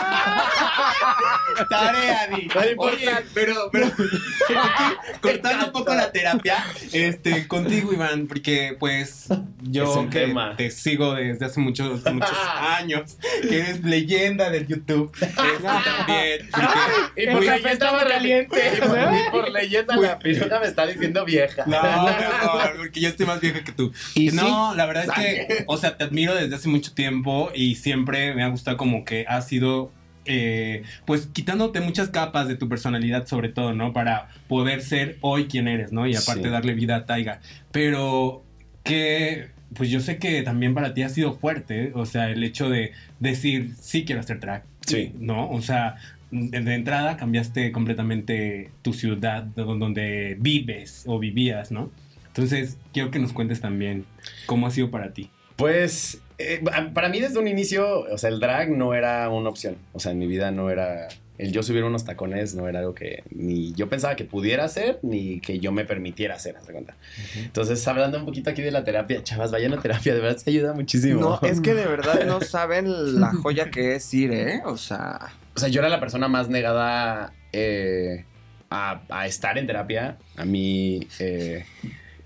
Tarea, 1.70 2.28
Di. 2.28 2.48
No 2.54 2.70
importa. 2.70 2.96
Oye, 2.96 3.12
pero, 3.34 3.70
pero 3.72 3.88
cortando 5.22 5.66
un 5.68 5.72
poco 5.72 5.94
la 5.94 6.12
terapia, 6.12 6.64
este, 6.94 7.48
contigo, 7.48 7.92
Iván, 7.94 8.28
porque 8.28 8.76
pues 8.80 9.30
Es 9.30 9.38
yo 9.64 10.10
que 10.10 10.20
tema. 10.22 10.56
te 10.56 10.72
sigo 10.72 11.14
desde 11.16 11.46
hace 11.46 11.60
muchos, 11.60 12.04
muchos 12.12 12.38
años, 12.78 13.18
que 13.42 13.60
eres 13.60 13.84
leyenda 13.84 14.50
del 14.50 14.68
YouTube, 14.68 15.12
este, 15.20 15.36
también. 15.36 16.50
porque- 16.52 17.24
Y 17.24 17.28
por 17.28 17.46
café 17.46 17.72
estaba 17.74 18.04
me- 18.06 18.10
caliente. 18.10 18.74
Y 18.78 18.80
por, 18.82 18.98
y 18.98 19.32
por 19.32 19.52
leyenda 19.52 19.96
la 19.98 20.18
pirona 20.20 20.60
me 20.60 20.68
está 20.68 20.86
diciendo 20.86 21.26
vieja. 21.26 21.64
No, 21.66 21.78
amor, 21.78 22.74
porque 22.78 23.00
yo 23.02 23.10
estoy 23.10 23.26
más 23.26 23.42
vieja 23.42 23.64
que 23.64 23.72
tú. 23.74 23.92
¿Y 24.16 24.30
no, 24.32 24.74
la 24.76 24.86
verdad 24.86 25.06
es 25.06 25.12
que, 25.12 25.64
o 25.68 25.78
sea, 25.78 25.98
te 25.98 26.04
admiro 26.06 26.34
desde 26.36 26.56
hace 26.56 26.70
mucho 26.70 26.94
tiempo 26.94 27.52
y 27.54 27.76
siempre 27.76 28.34
me 28.34 28.44
ha 28.44 28.48
gustado 28.48 28.78
como 28.78 29.04
que 29.04 29.26
has 29.28 29.48
sido, 29.48 29.92
eh, 30.30 30.84
pues, 31.06 31.26
quitándote 31.28 31.82
muchas 31.82 32.10
capas 32.10 32.48
de 32.48 32.56
tu 32.56 32.70
personalidad, 32.70 33.26
sobre 33.28 33.50
todo, 33.50 33.74
¿no? 33.74 33.92
Para 33.94 34.30
poder 34.48 34.82
ser 34.82 35.18
hoy 35.22 35.48
quien 35.48 35.68
eres, 35.68 35.92
¿no? 35.92 36.06
Y 36.08 36.16
aparte 36.16 36.44
Sí. 36.44 36.50
darle 36.50 36.74
vida 36.76 36.96
a 36.98 37.06
Taiga. 37.06 37.42
Pero 37.72 38.44
que, 38.84 39.48
pues 39.74 39.90
yo 39.90 40.00
sé 40.00 40.18
que 40.18 40.42
también 40.44 40.74
para 40.74 40.94
ti 40.94 41.02
ha 41.04 41.10
sido 41.10 41.34
fuerte, 41.38 41.86
¿eh? 41.86 41.92
o 41.96 42.06
sea, 42.06 42.30
el 42.30 42.44
hecho 42.44 42.70
de 42.70 42.92
decir, 43.20 43.74
sí 43.80 44.06
quiero 44.06 44.22
hacer 44.22 44.40
track. 44.40 44.64
Sí. 44.86 45.12
¿No? 45.20 45.50
O 45.50 45.62
sea, 45.62 45.96
de 46.32 46.74
entrada 46.76 47.18
cambiaste 47.18 47.72
completamente 47.72 48.70
tu 48.84 48.94
ciudad 48.94 49.44
de 49.44 49.64
don- 49.64 49.80
donde 49.80 50.38
vives 50.40 51.04
o 51.08 51.18
vivías, 51.20 51.72
¿no? 51.72 51.92
Entonces, 52.28 52.78
quiero 52.94 53.10
que 53.12 53.18
nos 53.20 53.34
cuentes 53.34 53.62
también 53.62 54.06
cómo 54.46 54.68
ha 54.68 54.72
sido 54.72 54.92
para 54.92 55.12
ti. 55.14 55.30
Pues 55.56 56.22
eh, 56.40 56.64
para 56.94 57.10
mí 57.10 57.20
desde 57.20 57.38
un 57.38 57.48
inicio, 57.48 58.02
o 58.02 58.18
sea, 58.18 58.30
el 58.30 58.40
drag 58.40 58.72
no 58.72 58.94
era 58.94 59.30
una 59.30 59.50
opción. 59.50 59.76
O 59.94 60.00
sea, 60.00 60.14
en 60.14 60.20
mi 60.20 60.28
vida 60.28 60.52
no 60.52 60.70
era... 60.70 61.10
El 61.38 61.54
yo 61.54 61.64
subir 61.64 61.86
unos 61.86 62.04
tacones 62.04 62.54
no 62.54 62.68
era 62.68 62.80
algo 62.80 62.94
que 62.94 63.24
ni 63.30 63.74
yo 63.74 63.88
pensaba 63.88 64.18
que 64.18 64.26
pudiera 64.26 64.66
hacer, 64.66 65.00
ni 65.04 65.40
que 65.40 65.60
yo 65.60 65.72
me 65.72 65.86
permitiera 65.86 66.36
hacer, 66.36 66.56
de 66.60 66.74
cuenta. 66.74 66.98
Entonces, 67.38 67.88
hablando 67.88 68.20
un 68.20 68.26
poquito 68.26 68.50
aquí 68.50 68.62
de 68.62 68.72
la 68.72 68.84
terapia, 68.84 69.24
chavas, 69.24 69.50
vayan 69.50 69.74
a 69.74 69.82
terapia, 69.82 70.14
de 70.14 70.20
verdad 70.20 70.38
se 70.38 70.50
ayuda 70.50 70.74
muchísimo. 70.74 71.22
No, 71.42 71.48
es 71.48 71.62
que 71.62 71.74
de 71.74 71.86
verdad 71.88 72.26
no 72.26 72.42
saben 72.42 73.22
la 73.22 73.32
joya 73.32 73.72
que 73.72 73.96
es 73.96 74.14
ir, 74.14 74.32
¿eh? 74.34 74.62
O 74.66 74.76
sea... 74.76 75.34
O 75.56 75.60
sea, 75.60 75.70
yo 75.70 75.80
era 75.80 75.88
la 75.90 76.02
persona 76.02 76.28
más 76.28 76.50
negada 76.50 77.34
eh, 77.54 78.26
a, 78.70 79.02
a 79.10 79.26
estar 79.26 79.58
en 79.58 79.68
terapia. 79.68 80.18
A 80.36 80.44
mí, 80.44 81.08
eh, 81.20 81.66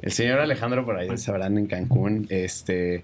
el 0.02 0.12
señor 0.12 0.40
Alejandro, 0.40 0.86
por 0.86 0.98
ahí 0.98 1.18
sabrán, 1.18 1.58
en 1.58 1.68
Cancún, 1.68 2.28
este, 2.30 3.04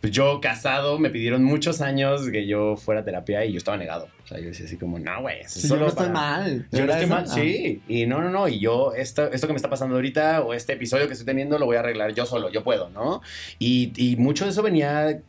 pues 0.00 0.12
yo 0.12 0.40
casado, 0.40 0.98
me 0.98 1.10
pidieron 1.10 1.42
muchos 1.42 1.80
años 1.80 2.28
que 2.30 2.46
yo 2.46 2.76
fuera 2.76 3.00
a 3.00 3.04
terapia 3.04 3.44
y 3.44 3.52
yo 3.52 3.58
estaba 3.58 3.76
negado. 3.76 4.08
O 4.24 4.26
sea, 4.28 4.38
yo 4.38 4.46
decía 4.46 4.66
así 4.66 4.76
como, 4.76 4.98
no, 4.98 5.22
güey, 5.22 5.38
Si 5.46 5.62
yo 5.62 5.68
solo 5.68 5.82
no 5.82 5.86
estoy 5.88 6.08
mal. 6.10 6.66
Yo 6.72 6.78
no 6.78 6.84
¿Era 6.84 6.94
estoy 6.94 7.10
mal, 7.10 7.24
Ah. 7.28 7.34
sí. 7.34 7.82
Y 7.88 8.06
no, 8.06 8.20
no, 8.20 8.30
no. 8.30 8.48
Y 8.48 8.58
yo, 8.60 8.92
esto, 8.94 9.30
esto 9.32 9.46
que 9.46 9.52
me 9.52 9.56
está 9.56 9.70
pasando 9.70 9.94
ahorita 9.96 10.42
o 10.42 10.54
este 10.54 10.74
episodio 10.74 11.06
que 11.06 11.12
estoy 11.14 11.26
teniendo 11.26 11.58
lo 11.58 11.66
voy 11.66 11.76
a 11.76 11.80
arreglar 11.80 12.12
yo 12.14 12.26
solo, 12.26 12.50
yo 12.50 12.62
puedo, 12.64 12.90
¿no? 12.90 13.22
Y, 13.58 13.92
y 13.96 14.16
mucho 14.16 14.44
de 14.44 14.50
eso 14.50 14.62
venía. 14.62 15.20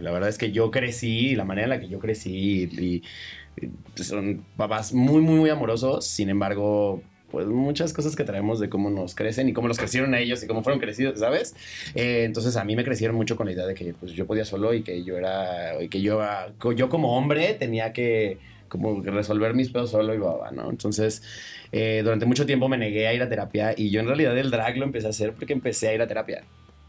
la 0.00 0.10
verdad 0.10 0.28
es 0.28 0.38
que 0.38 0.52
yo 0.52 0.70
crecí, 0.70 1.34
la 1.34 1.44
manera 1.44 1.64
en 1.64 1.70
la 1.70 1.80
que 1.80 1.88
yo 1.88 1.98
crecí, 1.98 2.68
y, 2.72 3.02
y 3.96 4.02
son 4.02 4.44
papás 4.56 4.92
muy, 4.92 5.20
muy, 5.22 5.34
muy 5.36 5.50
amorosos. 5.50 6.06
Sin 6.06 6.28
embargo, 6.30 7.02
pues 7.30 7.46
muchas 7.46 7.92
cosas 7.92 8.14
que 8.16 8.24
traemos 8.24 8.60
de 8.60 8.68
cómo 8.68 8.90
nos 8.90 9.14
crecen 9.14 9.48
y 9.48 9.52
cómo 9.52 9.68
los 9.68 9.78
crecieron 9.78 10.14
a 10.14 10.20
ellos 10.20 10.42
y 10.42 10.46
cómo 10.46 10.62
fueron 10.62 10.80
crecidos, 10.80 11.18
¿sabes? 11.18 11.54
Eh, 11.94 12.24
entonces 12.24 12.56
a 12.56 12.64
mí 12.64 12.76
me 12.76 12.84
crecieron 12.84 13.16
mucho 13.16 13.36
con 13.36 13.46
la 13.46 13.52
idea 13.52 13.66
de 13.66 13.74
que 13.74 13.94
pues, 13.94 14.12
yo 14.12 14.26
podía 14.26 14.44
solo 14.44 14.74
y 14.74 14.82
que 14.82 15.02
yo 15.04 15.16
era, 15.16 15.82
y 15.82 15.88
que 15.88 16.00
yo, 16.00 16.20
yo 16.74 16.88
como 16.88 17.16
hombre 17.16 17.54
tenía 17.54 17.92
que 17.92 18.38
como 18.68 19.00
resolver 19.02 19.54
mis 19.54 19.70
pedos 19.70 19.90
solo 19.90 20.14
y 20.14 20.18
baba, 20.18 20.50
¿no? 20.50 20.70
Entonces, 20.70 21.22
eh, 21.72 22.00
durante 22.02 22.26
mucho 22.26 22.46
tiempo 22.46 22.68
me 22.68 22.76
negué 22.76 23.06
a 23.06 23.14
ir 23.14 23.22
a 23.22 23.28
terapia 23.28 23.74
y 23.76 23.90
yo 23.90 24.00
en 24.00 24.06
realidad 24.06 24.36
el 24.36 24.50
drag 24.50 24.76
lo 24.76 24.84
empecé 24.84 25.06
a 25.06 25.10
hacer 25.10 25.32
porque 25.32 25.52
empecé 25.52 25.88
a 25.88 25.94
ir 25.94 26.02
a 26.02 26.06
terapia. 26.06 26.44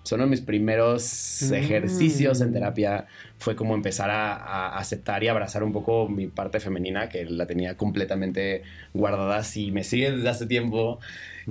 Son 0.07 0.19
de 0.21 0.25
mis 0.25 0.41
primeros 0.41 1.39
Mm. 1.49 1.53
ejercicios 1.53 2.39
en 2.41 2.53
terapia. 2.53 3.05
Fue 3.39 3.55
como 3.55 3.75
empezar 3.75 4.09
a, 4.09 4.35
a 4.35 4.77
aceptar 4.79 5.23
y 5.23 5.27
abrazar 5.27 5.63
un 5.63 5.73
poco 5.73 6.07
mi 6.07 6.27
parte 6.27 6.59
femenina, 6.59 7.09
que 7.09 7.25
la 7.25 7.45
tenía 7.45 7.75
completamente 7.75 8.63
guardada. 8.93 9.43
Si 9.43 9.69
me 9.71 9.83
sigues 9.83 10.15
desde 10.15 10.29
hace 10.29 10.45
tiempo, 10.47 10.99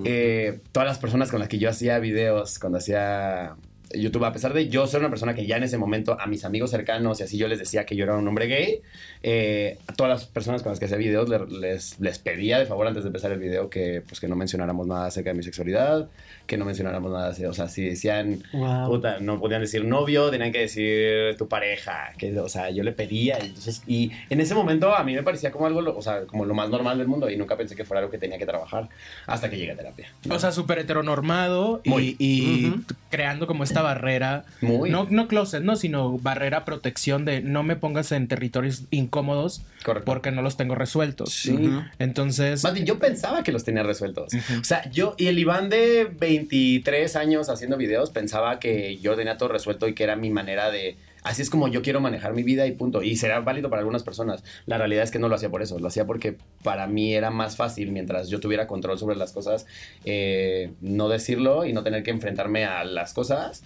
eh, 0.04 0.60
todas 0.72 0.88
las 0.88 0.98
personas 0.98 1.30
con 1.30 1.40
las 1.40 1.48
que 1.48 1.58
yo 1.58 1.68
hacía 1.68 1.98
videos, 1.98 2.58
cuando 2.58 2.78
hacía 2.78 3.54
YouTube, 3.94 4.24
a 4.24 4.32
pesar 4.32 4.52
de 4.52 4.68
yo 4.68 4.84
ser 4.88 4.98
una 5.00 5.10
persona 5.10 5.32
que 5.34 5.46
ya 5.46 5.56
en 5.58 5.62
ese 5.62 5.78
momento 5.78 6.20
a 6.20 6.26
mis 6.26 6.44
amigos 6.44 6.70
cercanos 6.72 7.20
y 7.20 7.22
así 7.22 7.38
yo 7.38 7.46
les 7.46 7.60
decía 7.60 7.86
que 7.86 7.94
yo 7.94 8.02
era 8.02 8.16
un 8.16 8.26
hombre 8.26 8.46
gay, 8.48 8.80
eh, 9.22 9.78
a 9.86 9.92
todas 9.92 10.10
las 10.12 10.24
personas 10.28 10.62
con 10.64 10.72
las 10.72 10.80
que 10.80 10.86
hacía 10.86 10.96
videos 10.98 11.28
le- 11.28 11.46
les, 11.60 12.00
les 12.00 12.18
pedía 12.18 12.58
de 12.58 12.66
favor 12.66 12.88
antes 12.88 13.04
de 13.04 13.08
empezar 13.10 13.30
el 13.30 13.38
video 13.38 13.70
que, 13.70 14.02
pues, 14.06 14.18
que 14.18 14.26
no 14.26 14.34
mencionáramos 14.34 14.88
nada 14.88 15.06
acerca 15.06 15.30
de 15.30 15.36
mi 15.36 15.44
sexualidad, 15.44 16.08
que 16.46 16.56
no 16.56 16.64
mencionáramos 16.64 17.12
nada, 17.12 17.34
o 17.48 17.52
sea, 17.52 17.68
si 17.68 17.82
decían, 17.84 18.42
Wow. 18.52 18.88
puta, 18.88 19.18
no 19.20 19.40
podían 19.40 19.60
decir 19.62 19.84
novio, 19.84 20.30
tenían 20.30 20.52
que 20.52 20.60
decir 20.60 21.36
tu 21.36 21.48
pareja, 21.48 22.12
que, 22.18 22.38
o 22.38 22.48
sea, 22.48 22.70
yo 22.70 22.82
le 22.84 22.92
pedía, 22.92 23.38
y 23.42 23.46
entonces, 23.46 23.82
y 23.86 24.12
en 24.30 24.40
ese 24.40 24.54
momento 24.54 24.94
a 24.94 25.02
mí 25.04 25.14
me 25.14 25.22
parecía 25.22 25.50
como 25.50 25.66
algo, 25.66 25.80
lo- 25.80 25.96
o 25.96 26.02
sea, 26.02 26.22
como 26.26 26.44
lo 26.44 26.54
más 26.54 26.70
normal 26.70 26.98
del 26.98 27.08
mundo 27.08 27.28
y 27.30 27.36
nunca 27.36 27.56
pensé 27.56 27.74
que 27.74 27.84
fuera 27.84 27.98
algo 28.00 28.10
que 28.10 28.18
tenía 28.18 28.38
que 28.38 28.46
trabajar 28.46 28.88
hasta 29.26 29.50
que 29.50 29.56
llegué 29.58 29.72
a 29.72 29.76
terapia. 29.76 30.08
O 30.30 30.38
sea, 30.38 30.52
súper 30.52 30.78
heteronormado 30.78 31.80
y, 31.84 31.90
Muy. 31.90 32.16
y 32.18 32.66
Ujú. 32.68 32.82
t- 32.82 32.94
creando 33.10 33.46
como 33.46 33.64
esta 33.64 33.82
barrera. 33.82 34.44
Muy. 34.60 34.90
No, 34.90 35.06
no 35.10 35.28
closet, 35.28 35.62
no, 35.62 35.76
sino 35.76 36.18
barrera 36.18 36.64
protección 36.64 37.24
de 37.24 37.40
no 37.42 37.62
me 37.62 37.76
pongas 37.76 38.12
en 38.12 38.28
territorios 38.28 38.84
incómodos 38.90 39.62
porque 40.04 40.30
no 40.32 40.42
los 40.42 40.56
tengo 40.56 40.74
resueltos. 40.74 41.32
Sí. 41.32 41.56
Entonces. 41.98 42.62
Más 42.64 42.74
bien, 42.74 42.86
yo 42.86 42.98
pensaba 42.98 43.42
que 43.42 43.52
los 43.52 43.64
tenía 43.64 43.82
resueltos. 43.82 44.32
O 44.60 44.64
sea, 44.64 44.88
yo 44.90 45.14
y 45.16 45.26
el 45.28 45.38
Iván 45.38 45.68
de 45.70 46.08
23 46.38 47.16
años 47.16 47.48
haciendo 47.48 47.76
videos 47.76 48.10
pensaba 48.10 48.58
que 48.58 48.98
yo 48.98 49.16
tenía 49.16 49.36
todo 49.36 49.48
resuelto 49.48 49.88
y 49.88 49.94
que 49.94 50.04
era 50.04 50.16
mi 50.16 50.30
manera 50.30 50.70
de. 50.70 50.96
Así 51.22 51.42
es 51.42 51.50
como 51.50 51.66
yo 51.66 51.82
quiero 51.82 52.00
manejar 52.00 52.34
mi 52.34 52.42
vida 52.42 52.66
y 52.66 52.72
punto. 52.72 53.02
Y 53.02 53.16
será 53.16 53.40
válido 53.40 53.68
para 53.68 53.80
algunas 53.80 54.02
personas. 54.04 54.44
La 54.66 54.78
realidad 54.78 55.02
es 55.02 55.10
que 55.10 55.18
no 55.18 55.28
lo 55.28 55.34
hacía 55.34 55.50
por 55.50 55.62
eso. 55.62 55.78
Lo 55.78 55.88
hacía 55.88 56.04
porque 56.04 56.36
para 56.62 56.86
mí 56.86 57.14
era 57.14 57.30
más 57.30 57.56
fácil, 57.56 57.90
mientras 57.90 58.28
yo 58.28 58.38
tuviera 58.38 58.66
control 58.66 58.98
sobre 58.98 59.16
las 59.16 59.32
cosas, 59.32 59.66
eh, 60.04 60.72
no 60.80 61.08
decirlo 61.08 61.64
y 61.64 61.72
no 61.72 61.82
tener 61.82 62.02
que 62.02 62.10
enfrentarme 62.10 62.64
a 62.64 62.84
las 62.84 63.12
cosas 63.12 63.64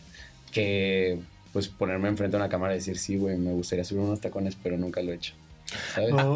que 0.53 1.19
pues 1.53 1.69
ponerme 1.69 2.09
enfrente 2.09 2.37
a 2.37 2.41
una 2.41 2.49
cámara 2.49 2.75
y 2.75 2.79
decir, 2.79 2.97
sí, 2.97 3.17
güey, 3.17 3.37
me 3.37 3.53
gustaría 3.53 3.85
subir 3.85 4.03
unos 4.03 4.21
tacones, 4.21 4.57
pero 4.63 4.79
nunca 4.79 5.03
lo 5.03 5.13
he 5.13 5.17
hecho. 5.17 5.35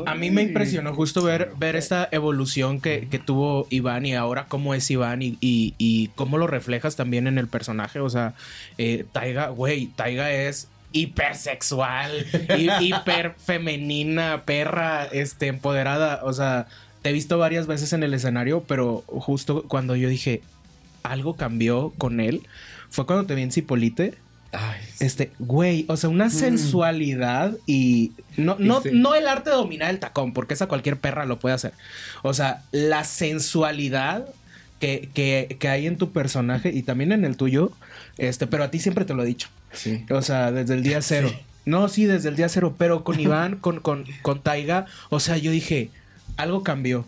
A, 0.06 0.12
a 0.12 0.14
mí 0.14 0.30
me 0.30 0.42
impresionó 0.42 0.94
justo 0.94 1.22
ver, 1.22 1.52
ver 1.58 1.76
esta 1.76 2.08
evolución 2.12 2.80
que, 2.80 3.08
que 3.10 3.18
tuvo 3.18 3.66
Iván 3.70 4.06
y 4.06 4.14
ahora 4.14 4.46
cómo 4.48 4.74
es 4.74 4.90
Iván 4.90 5.22
y, 5.22 5.36
y- 5.40 5.74
y 5.78 6.08
cómo 6.14 6.38
lo 6.38 6.46
reflejas 6.46 6.96
también 6.96 7.26
en 7.26 7.38
el 7.38 7.48
personaje. 7.48 8.00
O 8.00 8.10
sea, 8.10 8.34
eh, 8.78 9.04
Taiga, 9.12 9.48
güey, 9.48 9.86
Taiga 9.86 10.30
es 10.32 10.68
hipersexual, 10.92 12.26
hi- 12.56 12.70
hiper 12.80 13.34
femenina, 13.38 14.42
perra, 14.44 15.04
este, 15.06 15.48
empoderada. 15.48 16.20
O 16.24 16.32
sea, 16.32 16.66
te 17.02 17.10
he 17.10 17.12
visto 17.12 17.38
varias 17.38 17.66
veces 17.66 17.92
en 17.92 18.02
el 18.02 18.14
escenario, 18.14 18.62
pero 18.66 19.02
justo 19.06 19.64
cuando 19.68 19.96
yo 19.96 20.08
dije 20.08 20.42
algo 21.02 21.36
cambió 21.36 21.92
con 21.98 22.20
él, 22.20 22.42
fue 22.90 23.06
cuando 23.06 23.26
te 23.26 23.34
vi 23.34 23.42
en 23.42 23.52
Cipolite. 23.52 24.14
Este, 25.00 25.32
güey, 25.38 25.84
o 25.88 25.96
sea, 25.96 26.10
una 26.10 26.30
sensualidad 26.30 27.56
y 27.66 28.12
no, 28.36 28.56
no, 28.58 28.82
sí. 28.82 28.90
no 28.92 29.14
el 29.14 29.26
arte 29.26 29.50
de 29.50 29.56
dominar 29.56 29.90
el 29.90 29.98
tacón, 29.98 30.32
porque 30.32 30.54
esa 30.54 30.66
cualquier 30.66 30.98
perra 30.98 31.24
lo 31.24 31.38
puede 31.38 31.54
hacer. 31.54 31.72
O 32.22 32.34
sea, 32.34 32.62
la 32.72 33.04
sensualidad 33.04 34.26
que, 34.80 35.10
que, 35.14 35.56
que 35.58 35.68
hay 35.68 35.86
en 35.86 35.96
tu 35.96 36.12
personaje 36.12 36.70
y 36.70 36.82
también 36.82 37.12
en 37.12 37.24
el 37.24 37.36
tuyo, 37.36 37.72
este, 38.18 38.46
pero 38.46 38.64
a 38.64 38.70
ti 38.70 38.78
siempre 38.78 39.04
te 39.04 39.14
lo 39.14 39.22
he 39.22 39.26
dicho. 39.26 39.48
Sí. 39.72 40.04
O 40.10 40.22
sea, 40.22 40.52
desde 40.52 40.74
el 40.74 40.82
día 40.82 41.02
cero. 41.02 41.32
No, 41.66 41.88
sí, 41.88 42.04
desde 42.04 42.28
el 42.28 42.36
día 42.36 42.48
cero, 42.48 42.74
pero 42.78 43.04
con 43.04 43.18
Iván, 43.20 43.56
con, 43.56 43.80
con, 43.80 44.04
con 44.22 44.42
Taiga, 44.42 44.86
o 45.10 45.20
sea, 45.20 45.36
yo 45.36 45.50
dije, 45.50 45.90
algo 46.36 46.62
cambió. 46.62 47.06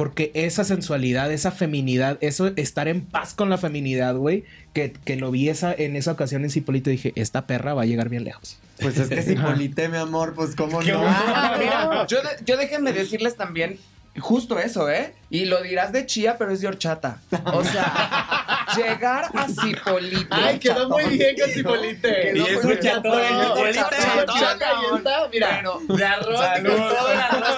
Porque 0.00 0.30
esa 0.32 0.64
sensualidad, 0.64 1.30
esa 1.30 1.50
feminidad, 1.50 2.16
eso 2.22 2.52
estar 2.56 2.88
en 2.88 3.02
paz 3.02 3.34
con 3.34 3.50
la 3.50 3.58
feminidad, 3.58 4.16
güey, 4.16 4.44
que, 4.72 4.94
que 5.04 5.16
lo 5.16 5.30
vi 5.30 5.50
esa, 5.50 5.74
en 5.74 5.94
esa 5.94 6.12
ocasión 6.12 6.42
en 6.42 6.48
Cipolito, 6.50 6.88
dije, 6.88 7.12
esta 7.16 7.46
perra 7.46 7.74
va 7.74 7.82
a 7.82 7.84
llegar 7.84 8.08
bien 8.08 8.24
lejos. 8.24 8.56
Pues 8.80 8.96
es 8.98 9.08
que 9.10 9.22
si 9.22 9.34
polite, 9.36 9.90
mi 9.90 9.98
amor, 9.98 10.32
pues 10.34 10.56
cómo 10.56 10.82
no. 10.82 11.02
Ah, 11.04 11.54
mira, 11.58 12.06
yo, 12.06 12.16
de- 12.22 12.44
yo 12.46 12.56
déjenme 12.56 12.94
decirles 12.94 13.36
también 13.36 13.78
justo 14.18 14.58
eso, 14.58 14.90
¿eh? 14.90 15.14
Y 15.30 15.44
lo 15.44 15.62
dirás 15.62 15.92
de 15.92 16.04
chía, 16.06 16.36
pero 16.38 16.50
es 16.52 16.60
de 16.60 16.66
horchata. 16.68 17.18
O 17.52 17.62
sea, 17.62 18.66
llegar 18.76 19.26
a 19.34 19.46
Cipolite. 19.48 20.26
Ay, 20.30 20.58
quedó 20.58 20.88
muy 20.88 21.04
bien 21.16 21.36
con 21.38 21.48
Cipolite. 21.50 22.32
Quedó 22.32 22.36
Y 22.36 22.40
es 22.40 22.64
muy 22.64 22.72
un 22.74 22.80
bien. 22.80 22.94
chatón, 22.94 23.20
Cipolite, 23.22 23.54
Cipolite, 23.54 23.78
chatón, 23.78 24.40
chatón, 24.40 24.62
ahí 24.62 24.84
está, 24.96 25.28
mira, 25.32 25.62
de 25.88 26.04
arroz, 26.04 26.40
Salud. 26.40 26.68
con 26.68 26.76
todo 26.88 27.12
el 27.12 27.20
arroz. 27.20 27.56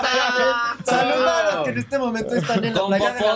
Saluda 0.85 1.39
a 1.39 1.43
los 1.55 1.65
que 1.65 1.71
en 1.71 1.79
este 1.79 1.99
momento 1.99 2.35
están 2.35 2.65
en 2.65 2.75
la 2.75 2.81
Con 2.81 2.89
playa 2.91 3.13
de 3.15 3.21
la 3.21 3.27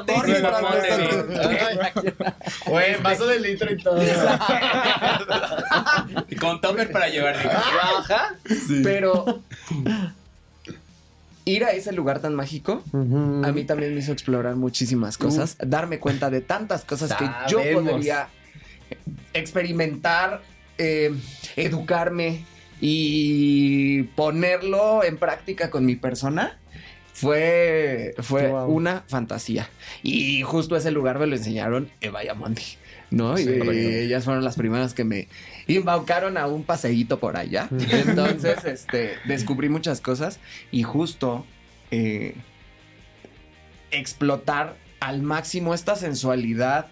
y 2.99 3.03
vaso 3.03 3.27
de 3.27 3.41
litro 3.41 3.73
y 3.73 3.77
todo. 3.83 3.97
Con 6.41 6.61
topper 6.61 6.93
para 6.93 7.09
llevar. 7.09 7.35
Ajá. 7.37 8.35
Pero 8.83 9.41
ir 11.47 11.65
a 11.65 11.71
ese 11.71 11.93
lugar 11.93 12.21
tan 12.21 12.35
mágico 12.35 12.83
a 12.93 13.53
mí 13.53 13.65
también 13.65 13.95
me 13.95 14.01
hizo 14.01 14.13
explorar 14.13 14.57
muchísimas 14.57 15.17
cosas, 15.17 15.57
darme 15.65 15.99
cuenta 16.01 16.29
de 16.29 16.41
tantas 16.43 16.85
cosas 16.85 17.15
que 17.15 17.25
yo 17.49 17.61
podría 17.73 18.29
experimentar, 19.33 20.43
eh, 20.79 21.13
educarme 21.57 22.45
y 22.81 24.03
ponerlo 24.15 25.03
en 25.05 25.17
práctica 25.19 25.71
con 25.71 25.87
mi 25.87 25.97
persona. 25.97 26.59
Fue, 27.13 28.15
fue 28.19 28.49
Wow. 28.49 28.67
una 28.71 29.05
fantasía. 29.09 29.71
Y 30.03 30.43
justo 30.43 30.77
ese 30.77 30.91
lugar 30.91 31.19
me 31.19 31.27
lo 31.27 31.35
enseñaron 31.35 31.89
Eva 32.03 32.23
y 32.23 32.29
¿no? 33.11 33.37
Sí, 33.39 33.45
y 33.45 33.59
correcto. 33.59 33.71
ellas 33.73 34.25
fueron 34.25 34.45
las 34.45 34.57
primeras 34.57 34.93
que 34.93 35.05
me 35.05 35.29
embaucaron 35.75 36.39
a 36.39 36.47
un 36.47 36.63
paseíto 36.63 37.19
por 37.19 37.37
allá. 37.37 37.69
Entonces, 37.91 38.65
este, 38.65 39.17
descubrí 39.25 39.69
muchas 39.69 40.01
cosas 40.01 40.39
y 40.71 40.85
justo 40.85 41.45
eh, 41.91 42.37
explotar 43.91 44.77
al 45.01 45.23
máximo 45.23 45.75
esta 45.75 45.97
sensualidad 45.97 46.87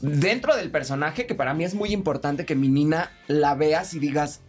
dentro 0.00 0.56
del 0.56 0.70
personaje, 0.70 1.26
que 1.26 1.34
para 1.34 1.54
mí 1.54 1.64
es 1.64 1.74
muy 1.74 1.92
importante 1.92 2.44
que 2.44 2.54
mi 2.54 2.68
Nina 2.68 3.12
la 3.28 3.54
veas 3.54 3.94
y 3.94 3.98
digas, 3.98 4.40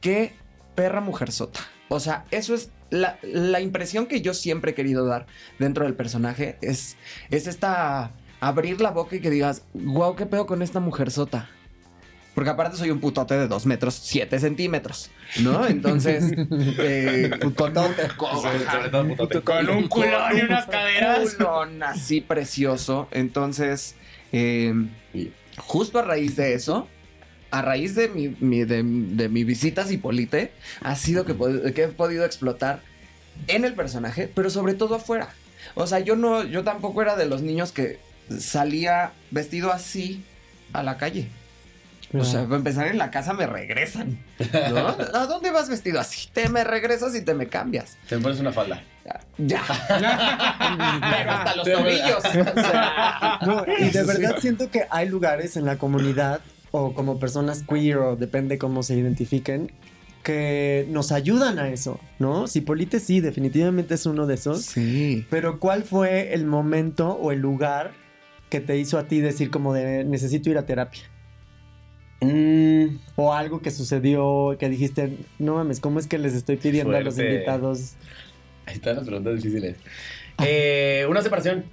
qué 0.00 0.34
perra 0.74 1.00
mujerzota. 1.00 1.60
O 1.88 2.00
sea, 2.00 2.24
eso 2.30 2.54
es 2.54 2.70
la, 2.90 3.18
la 3.22 3.60
impresión 3.60 4.06
que 4.06 4.20
yo 4.20 4.34
siempre 4.34 4.72
he 4.72 4.74
querido 4.74 5.06
dar 5.06 5.26
dentro 5.58 5.84
del 5.84 5.94
personaje, 5.94 6.58
es, 6.60 6.96
es 7.30 7.46
esta 7.46 8.12
abrir 8.40 8.80
la 8.80 8.90
boca 8.90 9.16
y 9.16 9.20
que 9.20 9.30
digas, 9.30 9.64
wow, 9.74 10.16
qué 10.16 10.26
pedo 10.26 10.46
con 10.46 10.62
esta 10.62 10.80
mujerzota. 10.80 11.48
Porque 12.34 12.50
aparte 12.50 12.76
soy 12.76 12.90
un 12.90 13.00
putote 13.00 13.36
de 13.36 13.48
2 13.48 13.66
metros 13.66 13.94
7 13.94 14.38
centímetros, 14.38 15.10
¿no? 15.40 15.66
Entonces, 15.66 16.24
eh, 16.78 17.30
con, 17.40 17.52
putote. 17.52 18.08
Un 19.76 19.88
culón 19.88 20.38
y 20.38 20.40
unas 20.42 20.66
caderas. 20.66 21.34
culón 21.34 21.82
así 21.82 22.20
precioso. 22.20 23.08
Entonces, 23.10 23.96
eh, 24.32 24.72
justo 25.58 25.98
a 25.98 26.02
raíz 26.02 26.36
de 26.36 26.54
eso, 26.54 26.88
a 27.50 27.62
raíz 27.62 27.96
de 27.96 28.08
mi, 28.08 28.28
mi- 28.40 28.64
de, 28.64 28.82
de 28.84 29.28
mi 29.28 29.42
visita 29.44 29.82
a 29.82 29.84
Cipolite, 29.86 30.52
ha 30.82 30.94
sido 30.94 31.24
que, 31.24 31.34
pod- 31.36 31.72
que 31.74 31.82
he 31.84 31.88
podido 31.88 32.24
explotar 32.24 32.80
en 33.48 33.64
el 33.64 33.74
personaje, 33.74 34.30
pero 34.32 34.50
sobre 34.50 34.74
todo 34.74 34.94
afuera. 34.94 35.30
O 35.74 35.86
sea, 35.88 35.98
yo 35.98 36.14
no, 36.16 36.44
yo 36.44 36.62
tampoco 36.62 37.02
era 37.02 37.16
de 37.16 37.26
los 37.26 37.42
niños 37.42 37.72
que 37.72 37.98
salía 38.38 39.12
vestido 39.32 39.72
así 39.72 40.22
a 40.72 40.82
la 40.84 40.96
calle. 40.96 41.28
O 42.12 42.24
sea, 42.24 42.44
para 42.44 42.56
empezar 42.56 42.88
en 42.88 42.98
la 42.98 43.10
casa 43.10 43.32
me 43.34 43.46
regresan. 43.46 44.18
¿no? 44.70 44.88
¿A 45.14 45.26
dónde 45.26 45.50
vas 45.50 45.68
vestido 45.68 46.00
así? 46.00 46.28
Te 46.32 46.48
me 46.48 46.64
regresas 46.64 47.14
y 47.14 47.24
te 47.24 47.34
me 47.34 47.46
cambias. 47.46 47.96
Te 48.08 48.18
pones 48.18 48.40
una 48.40 48.52
falda. 48.52 48.82
Ya. 49.38 49.62
Pero 49.88 51.30
hasta 51.30 51.56
los 51.56 51.68
tobillos. 51.68 52.24
O 52.24 52.60
sea, 52.60 53.38
No, 53.46 53.64
y 53.78 53.90
de 53.90 54.02
verdad 54.02 54.36
siento 54.40 54.70
que 54.70 54.86
hay 54.90 55.08
lugares 55.08 55.56
en 55.56 55.64
la 55.66 55.78
comunidad 55.78 56.40
o 56.72 56.94
como 56.94 57.18
personas 57.18 57.62
queer 57.68 57.98
o 57.98 58.16
depende 58.16 58.58
cómo 58.58 58.82
se 58.82 58.96
identifiquen 58.96 59.72
que 60.22 60.86
nos 60.90 61.12
ayudan 61.12 61.58
a 61.58 61.70
eso, 61.70 61.98
¿no? 62.18 62.46
Cipolite 62.46 63.00
sí, 63.00 63.20
definitivamente 63.20 63.94
es 63.94 64.04
uno 64.04 64.26
de 64.26 64.34
esos. 64.34 64.62
Sí. 64.62 65.26
Pero 65.30 65.58
¿cuál 65.58 65.82
fue 65.82 66.34
el 66.34 66.44
momento 66.44 67.08
o 67.12 67.32
el 67.32 67.40
lugar 67.40 67.92
que 68.50 68.60
te 68.60 68.76
hizo 68.76 68.98
a 68.98 69.04
ti 69.04 69.20
decir 69.20 69.50
como 69.50 69.72
de 69.72 70.04
necesito 70.04 70.50
ir 70.50 70.58
a 70.58 70.66
terapia? 70.66 71.04
Mm, 72.20 72.98
O 73.16 73.32
algo 73.32 73.60
que 73.60 73.70
sucedió 73.70 74.56
que 74.58 74.68
dijiste, 74.68 75.16
no 75.38 75.54
mames, 75.54 75.80
¿cómo 75.80 75.98
es 75.98 76.06
que 76.06 76.18
les 76.18 76.34
estoy 76.34 76.56
pidiendo 76.56 76.96
a 76.96 77.00
los 77.00 77.18
invitados? 77.18 77.94
Ahí 78.66 78.74
están 78.74 78.96
las 78.96 79.06
preguntas 79.06 79.36
difíciles. 79.36 79.76
Eh, 80.44 81.06
una 81.08 81.22
separación. 81.22 81.64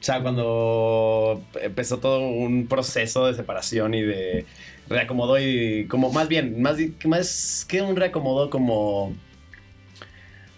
O 0.00 0.02
sea, 0.02 0.22
cuando 0.22 1.42
empezó 1.60 1.98
todo 1.98 2.20
un 2.20 2.68
proceso 2.68 3.26
de 3.26 3.34
separación 3.34 3.94
y 3.94 4.02
de 4.02 4.46
reacomodo 4.88 5.38
y 5.40 5.86
como 5.86 6.12
más 6.12 6.28
bien, 6.28 6.62
más, 6.62 6.76
más 7.04 7.66
que 7.68 7.82
un 7.82 7.96
reacomodo, 7.96 8.48
como 8.48 9.12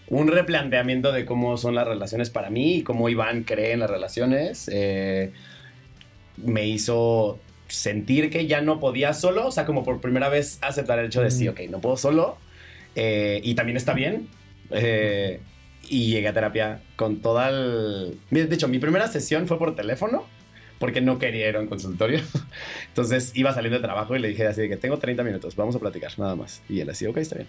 un 0.09 0.29
replanteamiento 0.29 1.11
de 1.13 1.25
cómo 1.25 1.57
son 1.57 1.75
las 1.75 1.87
relaciones 1.87 2.29
para 2.29 2.51
mí 2.51 2.77
y 2.77 2.83
cómo 2.83 3.09
Iván 3.09 3.45
cree 3.45 3.73
en 3.73 3.81
las 3.81 3.89
relaciones, 3.89 4.69
eh, 4.71 5.33
me 6.37 6.67
hizo 6.67 7.39
sentir 7.71 8.31
que 8.31 8.47
ya 8.47 8.61
no 8.61 8.81
podía 8.81 9.15
solo, 9.15 9.47
o 9.47 9.53
sea, 9.53 9.67
como 9.67 9.85
por 9.85 10.01
primera 10.01 10.29
vez 10.29 10.59
aceptar 10.63 10.99
el 10.99 11.07
hecho 11.07 11.23
de 11.23 11.31
sí, 11.31 11.49
ok, 11.49 11.61
no 11.71 11.81
puedo 11.81 11.97
solo, 11.97 12.37
eh, 12.95 13.41
y 13.43 13.55
también 13.55 13.77
está 13.77 13.95
bien. 13.95 14.29
eh, 14.71 15.41
y 15.89 16.11
llegué 16.11 16.29
a 16.29 16.33
terapia 16.33 16.81
con 16.95 17.21
toda 17.21 17.49
el... 17.49 18.19
De 18.31 18.55
hecho, 18.55 18.69
mi 18.69 18.79
primera 18.79 19.09
sesión 19.09 19.49
fue 19.49 19.59
por 19.59 19.75
teléfono, 19.75 20.25
porque 20.79 21.01
no 21.01 21.19
quería 21.19 21.49
ir 21.49 21.57
a 21.57 21.61
un 21.61 21.67
consultorio. 21.67 22.21
Entonces 22.89 23.33
iba 23.35 23.53
saliendo 23.53 23.79
de 23.79 23.83
trabajo 23.83 24.15
y 24.15 24.21
le 24.21 24.29
dije 24.29 24.47
así 24.47 24.63
de 24.63 24.69
que 24.69 24.77
tengo 24.77 24.99
30 24.99 25.25
minutos, 25.25 25.57
vamos 25.57 25.75
a 25.75 25.79
platicar, 25.81 26.13
nada 26.19 26.37
más. 26.37 26.63
Y 26.69 26.81
él 26.81 26.91
así, 26.91 27.07
ok, 27.07 27.17
está 27.17 27.37
bien. 27.37 27.49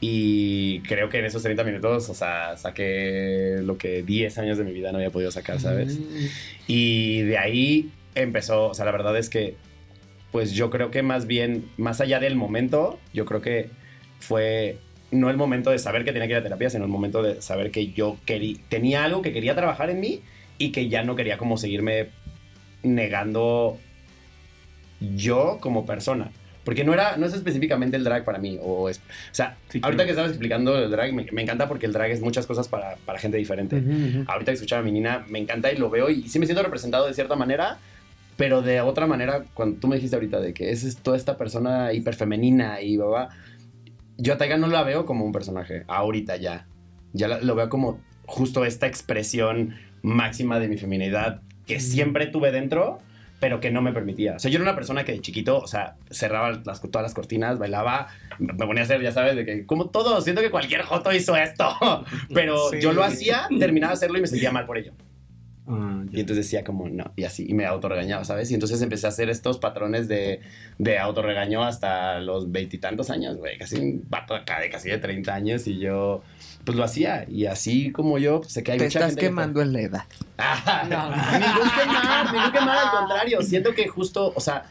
Y 0.00 0.80
creo 0.80 1.08
que 1.08 1.18
en 1.18 1.24
esos 1.24 1.42
30 1.42 1.64
minutos, 1.64 2.08
o 2.08 2.14
sea, 2.14 2.56
saqué 2.56 3.58
lo 3.62 3.76
que 3.76 4.02
10 4.02 4.38
años 4.38 4.56
de 4.56 4.64
mi 4.64 4.72
vida 4.72 4.92
no 4.92 4.98
había 4.98 5.10
podido 5.10 5.30
sacar, 5.30 5.60
¿sabes? 5.60 5.98
Y 6.68 7.22
de 7.22 7.36
ahí 7.36 7.90
empezó, 8.22 8.68
o 8.68 8.74
sea, 8.74 8.84
la 8.84 8.92
verdad 8.92 9.16
es 9.16 9.28
que, 9.28 9.56
pues 10.32 10.52
yo 10.52 10.70
creo 10.70 10.90
que 10.90 11.02
más 11.02 11.26
bien, 11.26 11.70
más 11.76 12.00
allá 12.00 12.20
del 12.20 12.36
momento, 12.36 12.98
yo 13.14 13.24
creo 13.24 13.40
que 13.40 13.70
fue 14.18 14.78
no 15.10 15.30
el 15.30 15.36
momento 15.38 15.70
de 15.70 15.78
saber 15.78 16.04
que 16.04 16.12
tenía 16.12 16.26
que 16.28 16.32
ir 16.34 16.38
a 16.38 16.42
terapia, 16.42 16.68
sino 16.68 16.84
el 16.84 16.90
momento 16.90 17.22
de 17.22 17.40
saber 17.40 17.70
que 17.70 17.92
yo 17.92 18.18
quería, 18.26 18.58
tenía 18.68 19.04
algo 19.04 19.22
que 19.22 19.32
quería 19.32 19.54
trabajar 19.54 19.88
en 19.88 20.00
mí 20.00 20.20
y 20.58 20.70
que 20.70 20.88
ya 20.88 21.02
no 21.02 21.16
quería 21.16 21.38
como 21.38 21.56
seguirme 21.56 22.08
negando 22.82 23.78
yo 25.00 25.58
como 25.60 25.86
persona. 25.86 26.30
Porque 26.64 26.84
no 26.84 26.92
era, 26.92 27.16
no 27.16 27.24
es 27.24 27.32
específicamente 27.32 27.96
el 27.96 28.04
drag 28.04 28.24
para 28.24 28.38
mí. 28.38 28.58
O, 28.60 28.90
es, 28.90 28.98
o 28.98 29.34
sea, 29.34 29.56
Sí, 29.70 29.80
ahorita 29.82 30.02
claro. 30.02 30.06
que 30.06 30.10
estabas 30.10 30.30
explicando 30.32 30.78
el 30.78 30.90
drag, 30.90 31.14
me, 31.14 31.26
me 31.32 31.40
encanta 31.40 31.66
porque 31.66 31.86
el 31.86 31.94
drag 31.94 32.10
es 32.10 32.20
muchas 32.20 32.46
cosas 32.46 32.68
para, 32.68 32.96
para 33.06 33.18
gente 33.18 33.38
diferente. 33.38 33.82
Ahorita 34.26 34.52
que 34.52 34.56
escuchaba 34.56 34.82
a 34.82 34.84
mi 34.84 34.92
Nina, 34.92 35.24
me 35.28 35.38
encanta 35.38 35.72
y 35.72 35.76
lo 35.76 35.88
veo 35.88 36.10
y 36.10 36.28
sí 36.28 36.38
me 36.38 36.44
siento 36.44 36.62
representado 36.62 37.06
de 37.06 37.14
cierta 37.14 37.36
manera, 37.36 37.78
pero 38.38 38.62
de 38.62 38.80
otra 38.80 39.06
manera, 39.06 39.44
cuando 39.52 39.78
tú 39.80 39.88
me 39.88 39.96
dijiste 39.96 40.16
ahorita 40.16 40.40
de 40.40 40.54
que 40.54 40.70
es 40.70 40.96
toda 41.02 41.16
esta 41.18 41.36
persona 41.36 41.92
hiperfemenina 41.92 42.80
y 42.80 42.96
babá, 42.96 43.28
yo 44.16 44.32
a 44.32 44.38
Taiga 44.38 44.56
no 44.56 44.68
la 44.68 44.82
veo 44.84 45.04
como 45.04 45.26
un 45.26 45.32
personaje, 45.32 45.84
ahorita 45.88 46.36
ya. 46.36 46.66
Ya 47.12 47.28
la- 47.28 47.40
lo 47.40 47.54
veo 47.54 47.68
como 47.68 48.00
justo 48.26 48.64
esta 48.64 48.86
expresión 48.86 49.74
máxima 50.02 50.58
de 50.60 50.68
mi 50.68 50.76
feminidad 50.78 51.42
que 51.66 51.80
siempre 51.80 52.26
tuve 52.26 52.50
dentro, 52.52 52.98
pero 53.40 53.60
que 53.60 53.70
no 53.70 53.82
me 53.82 53.92
permitía. 53.92 54.36
O 54.36 54.38
sea, 54.38 54.50
yo 54.50 54.56
era 54.56 54.64
una 54.64 54.74
persona 54.74 55.04
que 55.04 55.12
de 55.12 55.20
chiquito, 55.20 55.58
o 55.58 55.66
sea, 55.66 55.96
cerraba 56.10 56.50
las, 56.64 56.80
todas 56.80 57.02
las 57.02 57.14
cortinas, 57.14 57.58
bailaba, 57.58 58.08
me 58.38 58.54
ponía 58.54 58.82
a 58.82 58.84
hacer, 58.84 59.00
ya 59.02 59.12
sabes, 59.12 59.36
de 59.36 59.44
que 59.44 59.66
como 59.66 59.90
todo, 59.90 60.20
siento 60.20 60.42
que 60.42 60.50
cualquier 60.50 60.82
joto 60.82 61.12
hizo 61.12 61.36
esto, 61.36 61.68
pero 62.34 62.70
Sí. 62.70 62.80
yo 62.80 62.92
lo 62.92 63.02
hacía, 63.04 63.48
terminaba 63.58 63.92
de 63.92 63.96
hacerlo 63.96 64.18
y 64.18 64.22
me 64.22 64.26
sentía 64.26 64.50
mal 64.52 64.66
por 64.66 64.78
ello. 64.78 64.92
Ah, 65.68 66.02
Y 66.10 66.20
entonces 66.20 66.46
decía 66.46 66.64
como, 66.64 66.88
no, 66.88 67.12
y 67.16 67.24
así, 67.24 67.44
y 67.48 67.52
me 67.54 67.66
autorregañaba, 67.66 68.24
¿sabes? 68.24 68.50
Y 68.50 68.54
entonces 68.54 68.80
empecé 68.80 69.06
a 69.06 69.10
hacer 69.10 69.28
estos 69.28 69.58
patrones 69.58 70.08
de, 70.08 70.40
de 70.78 70.98
autorregaño 70.98 71.62
hasta 71.62 72.20
los 72.20 72.50
veintitantos 72.50 73.10
años, 73.10 73.36
güey, 73.36 73.58
casi 73.58 73.76
un 73.78 74.04
vato 74.08 74.34
acá 74.34 74.60
de 74.60 74.70
casi 74.70 74.88
de 74.88 74.98
30 74.98 75.34
años 75.34 75.66
y 75.66 75.78
yo, 75.78 76.22
pues 76.64 76.76
lo 76.76 76.84
hacía. 76.84 77.26
Y 77.28 77.46
así 77.46 77.92
como 77.92 78.18
yo, 78.18 78.40
pues 78.40 78.52
sé 78.52 78.62
que 78.62 78.72
hay 78.72 78.78
Te 78.78 78.84
mucha 78.84 78.98
estás 79.00 79.10
gente 79.10 79.20
que- 79.20 79.26
quemando 79.28 79.60
en 79.62 79.72
la 79.74 79.80
edad. 79.80 80.04
Ningún 80.84 81.70
quemar, 81.70 82.32
ningún 82.32 82.52
quemar, 82.52 82.78
al 82.78 82.90
contrario. 82.90 83.42
Siento 83.42 83.74
que 83.74 83.86
justo, 83.88 84.32
o 84.34 84.40
sea, 84.40 84.64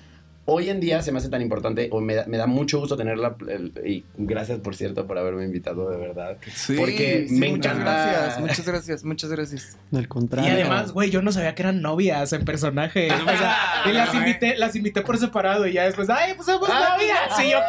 hoy 0.50 0.70
en 0.70 0.80
día 0.80 1.02
se 1.02 1.12
me 1.12 1.20
hace 1.20 1.30
tan 1.30 1.42
importante, 1.42 1.90
o 1.92 2.00
me 2.02 2.16
da, 2.16 2.26
me 2.26 2.38
da 2.38 2.48
mucho 2.48 2.80
gusto 2.80 2.98
tenerla. 2.98 3.36
el- 3.50 3.74
y 3.86 4.04
gracias, 4.18 4.60
por 4.60 4.76
cierto, 4.76 5.06
por 5.06 5.18
haberme 5.18 5.44
invitado, 5.46 5.90
de 5.90 5.98
verdad. 5.98 6.38
porque 6.78 7.26
Sí, 7.28 7.36
me 7.36 7.50
muchas 7.52 7.74
encanta. 7.74 8.06
gracias, 8.08 8.40
muchas 8.40 8.66
gracias, 8.68 9.04
muchas 9.04 9.30
gracias. 9.30 9.78
Al 9.94 10.04
Y 10.04 10.06
contrario. 10.08 10.52
además, 10.52 10.92
güey, 10.94 11.10
yo 11.12 11.22
no 11.22 11.32
sabía 11.32 11.54
que 11.54 11.62
eran 11.64 11.82
novias 11.82 12.32
en 12.34 12.46
personaje. 12.46 13.10
O 13.12 13.26
sea, 13.38 13.56
y 13.86 13.92
las 13.92 14.14
invité, 14.16 14.58
las 14.58 14.76
invité 14.76 15.02
por 15.02 15.18
separado 15.18 15.68
y 15.68 15.74
ya 15.74 15.84
después, 15.84 16.10
ay, 16.10 16.34
pues 16.36 16.48
somos 16.48 16.70
Ah, 16.72 16.96
novias. 16.98 17.40
Y 17.46 17.52
yo, 17.52 17.60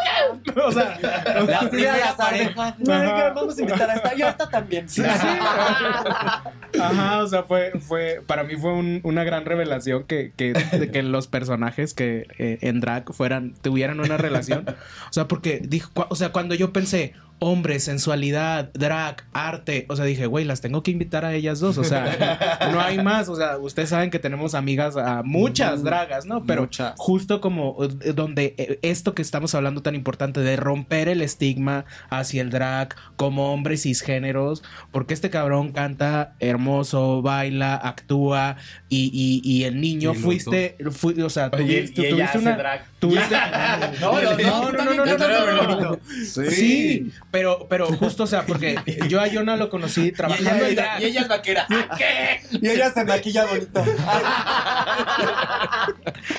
¿qué? 0.54 0.60
O 0.60 0.72
sea, 0.72 0.98
La 1.46 1.68
primera 1.68 2.16
pareja. 2.16 2.76
No, 2.78 2.92
Ajá. 2.94 3.30
vamos 3.34 3.58
a 3.58 3.60
invitar 3.60 3.90
a 3.90 3.94
esta. 3.94 4.14
Yo 4.14 4.26
a 4.26 4.30
esta 4.30 4.48
también. 4.48 4.88
Sí. 4.88 5.02
Ajá, 6.80 7.22
o 7.22 7.26
sea, 7.26 7.42
fue, 7.42 7.72
fue, 7.80 8.20
para 8.26 8.44
mí 8.44 8.54
fue 8.56 8.72
un- 8.72 9.00
una 9.02 9.24
gran 9.24 9.44
revelación 9.44 10.04
que, 10.04 10.32
que, 10.36 10.52
de 10.52 10.90
que 10.90 11.02
los 11.02 11.26
personajes 11.26 11.94
que 11.94 12.26
eh, 12.38 12.58
en 12.68 12.80
drag 12.80 13.12
fueran, 13.12 13.54
tuvieran 13.60 14.00
una 14.00 14.16
relación. 14.16 14.64
O 15.08 15.12
sea, 15.12 15.26
porque 15.26 15.60
dijo, 15.64 15.90
o 16.10 16.14
sea, 16.14 16.32
cuando 16.32 16.54
yo 16.54 16.72
pensé, 16.72 17.14
hombre, 17.40 17.78
sensualidad, 17.80 18.70
drag, 18.74 19.24
arte, 19.32 19.86
o 19.88 19.96
sea, 19.96 20.04
dije, 20.04 20.26
güey, 20.26 20.44
las 20.44 20.60
tengo 20.60 20.82
que 20.82 20.90
invitar 20.90 21.24
a 21.24 21.34
ellas 21.34 21.60
dos, 21.60 21.78
o 21.78 21.84
sea, 21.84 22.58
no 22.72 22.80
hay 22.80 22.98
más, 23.02 23.28
o 23.28 23.36
sea, 23.36 23.58
ustedes 23.58 23.90
saben 23.90 24.10
que 24.10 24.18
tenemos 24.18 24.54
amigas 24.54 24.96
a 24.96 25.22
muchas 25.22 25.82
dragas, 25.84 26.26
¿no? 26.26 26.44
Pero 26.44 26.62
Muchas. 26.62 26.94
justo 26.96 27.40
como 27.40 27.76
eh, 28.02 28.12
donde 28.12 28.54
eh, 28.58 28.78
esto 28.82 29.14
que 29.14 29.22
estamos 29.22 29.54
hablando 29.54 29.82
tan 29.82 29.94
importante 29.94 30.40
de 30.40 30.56
romper 30.56 31.08
el 31.08 31.22
estigma 31.22 31.84
hacia 32.10 32.42
el 32.42 32.50
drag 32.50 32.94
como 33.16 33.52
hombres 33.52 33.82
cisgéneros, 33.82 34.62
porque 34.90 35.14
este 35.14 35.30
cabrón 35.30 35.72
canta 35.72 36.34
hermoso, 36.40 37.22
baila, 37.22 37.76
actúa 37.76 38.56
y, 38.88 39.10
y- 39.12 39.48
y 39.48 39.64
el 39.64 39.80
niño 39.80 40.12
Y 40.12 40.16
fuiste, 40.16 40.76
fui- 40.90 41.20
o 41.22 41.30
sea, 41.30 41.50
tuviste, 41.50 42.02
y 42.02 42.04
ella 42.06 42.10
tuviste 42.10 42.22
hace 42.24 42.38
una... 42.38 42.56
drag. 42.56 42.84
Tuviste... 42.98 43.36
No, 44.00 44.12
no, 44.20 44.36
no, 44.36 44.72
no, 44.72 44.72
no, 44.72 45.04
no, 45.04 45.18
no, 45.18 45.18
no, 45.18 45.62
no, 45.62 45.80
no. 45.80 45.98
Sí. 46.24 46.50
Sí, 46.50 47.12
pero, 47.30 47.66
pero 47.68 47.86
justo, 47.88 48.22
o 48.24 48.26
sea, 48.26 48.46
porque 48.46 48.76
yo 49.08 49.20
a 49.20 49.26
Yona 49.26 49.56
lo 49.56 49.68
conocí 49.70 50.12
trabajando 50.12 50.66
en 50.66 50.74
drag. 50.76 51.00
y 51.02 51.04
ella 51.06 51.20
es 51.22 51.28
vaquera. 51.28 51.66
¿Qué? 51.96 52.40
Y 52.60 52.68
ella 52.68 52.90
se 52.92 53.04
maquilla 53.04 53.44
bonito. 53.46 53.84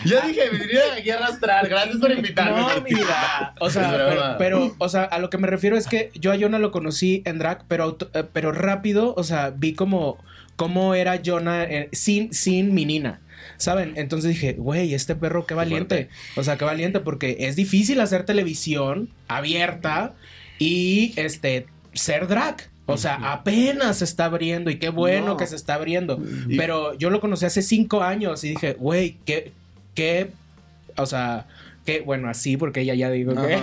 Yo 0.06 0.22
dije, 0.22 0.42
me 0.52 0.60
vinieron 0.60 0.98
aquí 0.98 1.10
a 1.10 1.18
arrastrar. 1.18 1.68
Gracias 1.68 1.98
por 1.98 2.12
invitarme. 2.12 2.60
No, 2.60 2.70
mira. 2.90 3.54
O 3.60 3.70
sea, 3.70 3.92
pero, 3.92 4.36
pero, 4.38 4.76
o 4.78 4.90
sea, 4.90 5.04
a 5.04 5.20
lo 5.20 5.30
que 5.30 5.38
me 5.38 5.48
refiero 5.48 5.78
es 5.78 5.88
que 5.88 6.12
yo 6.16 6.32
a 6.32 6.38
Jonah 6.40 6.60
lo 6.60 6.72
conocí 6.72 7.22
en 7.26 7.40
drag, 7.40 7.64
pero, 7.68 7.84
auto- 7.84 8.10
eh, 8.14 8.24
pero 8.32 8.52
rápido, 8.52 9.14
o 9.16 9.24
sea, 9.24 9.52
vi 9.56 9.74
como 9.74 10.18
cómo 10.56 10.94
era 10.96 11.20
Jonah 11.24 11.64
eh, 11.64 11.90
sin, 11.92 12.34
sin 12.34 12.74
mi 12.74 12.86
Nina. 12.86 13.22
¿Saben? 13.58 13.94
Entonces 13.96 14.30
dije, 14.32 14.54
güey, 14.54 14.94
este 14.94 15.16
perro 15.16 15.46
qué 15.46 15.54
valiente. 15.54 16.10
O 16.36 16.44
sea, 16.44 16.58
qué 16.58 16.66
valiente, 16.66 17.00
porque 17.02 17.38
es 17.42 17.56
difícil 17.56 18.00
hacer 18.00 18.24
televisión 18.26 19.10
abierta 19.28 20.14
y 20.60 21.14
este 21.16 21.66
ser 21.94 22.28
drag. 22.28 22.70
O 22.86 22.98
sea, 22.98 23.16
apenas 23.34 23.98
se 24.00 24.04
está 24.06 24.26
abriendo 24.26 24.72
y 24.72 24.80
qué 24.80 24.90
bueno 24.90 25.28
No. 25.28 25.38
que 25.38 25.46
se 25.46 25.56
está 25.56 25.76
abriendo. 25.76 26.20
Pero 26.58 26.96
yo 26.96 27.10
lo 27.12 27.20
conocí 27.22 27.46
hace 27.46 27.62
cinco 27.62 28.02
años 28.02 28.44
y 28.44 28.50
dije, 28.50 28.74
güey, 28.80 29.18
qué, 29.26 29.52
qué, 29.94 30.32
o 30.98 31.06
sea, 31.06 31.46
qué, 31.86 32.02
bueno, 32.02 32.30
así, 32.30 32.58
porque 32.58 32.82
ella 32.82 32.96
ya 32.96 33.12
digo 33.12 33.36
que. 33.36 33.60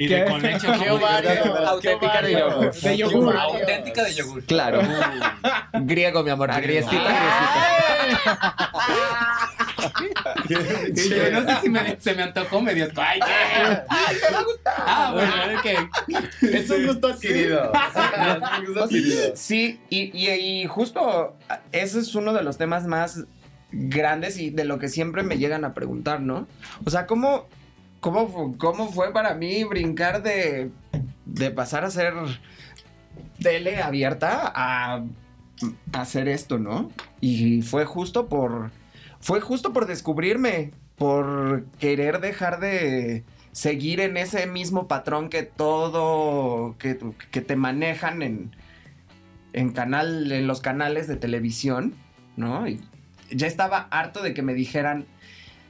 Y 0.00 0.08
¿Qué? 0.08 0.14
de 0.16 0.24
con 0.28 0.42
leche. 0.42 0.66
¡Qué 0.82 0.90
ovario! 0.90 1.30
Auténtica 1.68 2.22
de 2.22 2.32
yogur. 2.32 2.74
De 2.74 2.96
yogur. 2.96 3.36
Auténtica 3.36 4.02
de 4.02 4.14
yogur. 4.14 4.42
Claro. 4.44 4.82
Griego, 5.82 6.24
mi 6.24 6.30
amor. 6.30 6.50
Agriecita, 6.50 6.96
agriecita. 7.08 8.70
Y 10.94 11.08
yo 11.08 11.30
no 11.32 11.46
sé 11.48 11.60
si 11.62 11.68
me, 11.68 12.00
se 12.00 12.14
me 12.14 12.22
antojó 12.22 12.60
medio. 12.60 12.88
¡Ay, 12.96 13.20
qué! 13.20 13.82
¡Ay, 13.88 14.16
te 14.26 14.32
va 14.34 14.40
a 14.40 14.44
gustar! 14.44 14.74
Ah, 14.78 15.10
bueno, 15.14 15.32
ok. 15.58 16.42
Es 16.42 16.70
un 16.70 16.86
gusto 16.86 17.08
adquirido. 17.08 17.72
Es 18.52 18.58
un 18.58 18.66
gusto 18.66 18.84
adquirido. 18.84 19.32
Sí, 19.36 19.80
y, 19.90 20.10
y- 20.16 20.30
y 20.62 20.66
justo 20.66 21.36
ese 21.72 22.00
es 22.00 22.14
uno 22.14 22.32
de 22.32 22.42
los 22.42 22.58
temas 22.58 22.86
más 22.86 23.24
grandes 23.72 24.38
y 24.38 24.50
de 24.50 24.64
lo 24.64 24.78
que 24.78 24.88
siempre 24.88 25.22
me 25.22 25.38
llegan 25.38 25.64
a 25.64 25.74
preguntar, 25.74 26.20
¿no? 26.20 26.46
O 26.84 26.90
sea, 26.90 27.06
¿cómo, 27.06 27.46
cómo, 28.00 28.56
cómo 28.58 28.90
fue 28.92 29.12
para 29.12 29.34
mí 29.34 29.62
brincar 29.64 30.22
de, 30.22 30.70
de 31.24 31.50
pasar 31.52 31.84
a 31.84 31.90
ser 31.90 32.14
tele 33.42 33.80
abierta 33.80 34.50
a 34.54 35.02
hacer 35.92 36.28
esto, 36.28 36.58
¿no? 36.58 36.90
Y 37.20 37.62
fue 37.62 37.84
justo 37.84 38.26
por, 38.28 38.70
fue 39.20 39.40
justo 39.40 39.72
por 39.72 39.86
descubrirme, 39.86 40.72
por 40.96 41.64
querer 41.78 42.20
dejar 42.20 42.60
de 42.60 43.24
seguir 43.52 44.00
en 44.00 44.16
ese 44.16 44.46
mismo 44.46 44.88
patrón 44.88 45.28
que 45.28 45.42
todo, 45.42 46.76
que, 46.78 46.98
que 47.30 47.40
te 47.40 47.56
manejan 47.56 48.22
en, 48.22 48.54
en 49.52 49.70
canal, 49.70 50.30
en 50.30 50.46
los 50.46 50.60
canales 50.60 51.08
de 51.08 51.16
televisión, 51.16 51.94
¿no? 52.36 52.66
Y 52.68 52.80
ya 53.30 53.46
estaba 53.46 53.88
harto 53.90 54.22
de 54.22 54.34
que 54.34 54.42
me 54.42 54.54
dijeran, 54.54 55.06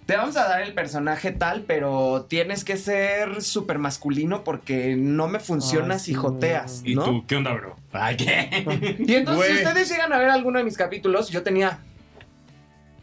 te 0.06 0.16
vamos 0.16 0.36
a 0.36 0.48
dar 0.48 0.62
el 0.62 0.74
personaje 0.74 1.30
tal, 1.30 1.62
pero 1.62 2.26
tienes 2.28 2.64
que 2.64 2.76
ser 2.76 3.42
súper 3.42 3.78
masculino 3.78 4.44
porque 4.44 4.96
no 4.96 5.28
me 5.28 5.38
funciona 5.38 5.94
Ay, 5.94 6.00
si 6.00 6.14
joteas, 6.14 6.82
¿Y 6.84 6.94
¿no? 6.94 7.04
tú 7.04 7.26
qué 7.26 7.36
onda, 7.36 7.52
bro? 7.52 7.76
Ay, 7.92 8.16
¿qué? 8.16 8.96
Y 9.06 9.14
entonces, 9.14 9.58
si 9.58 9.64
ustedes 9.64 9.88
llegan 9.88 10.12
a 10.12 10.18
ver 10.18 10.30
alguno 10.30 10.58
de 10.58 10.64
mis 10.64 10.76
capítulos, 10.76 11.30
yo 11.30 11.42
tenía 11.42 11.80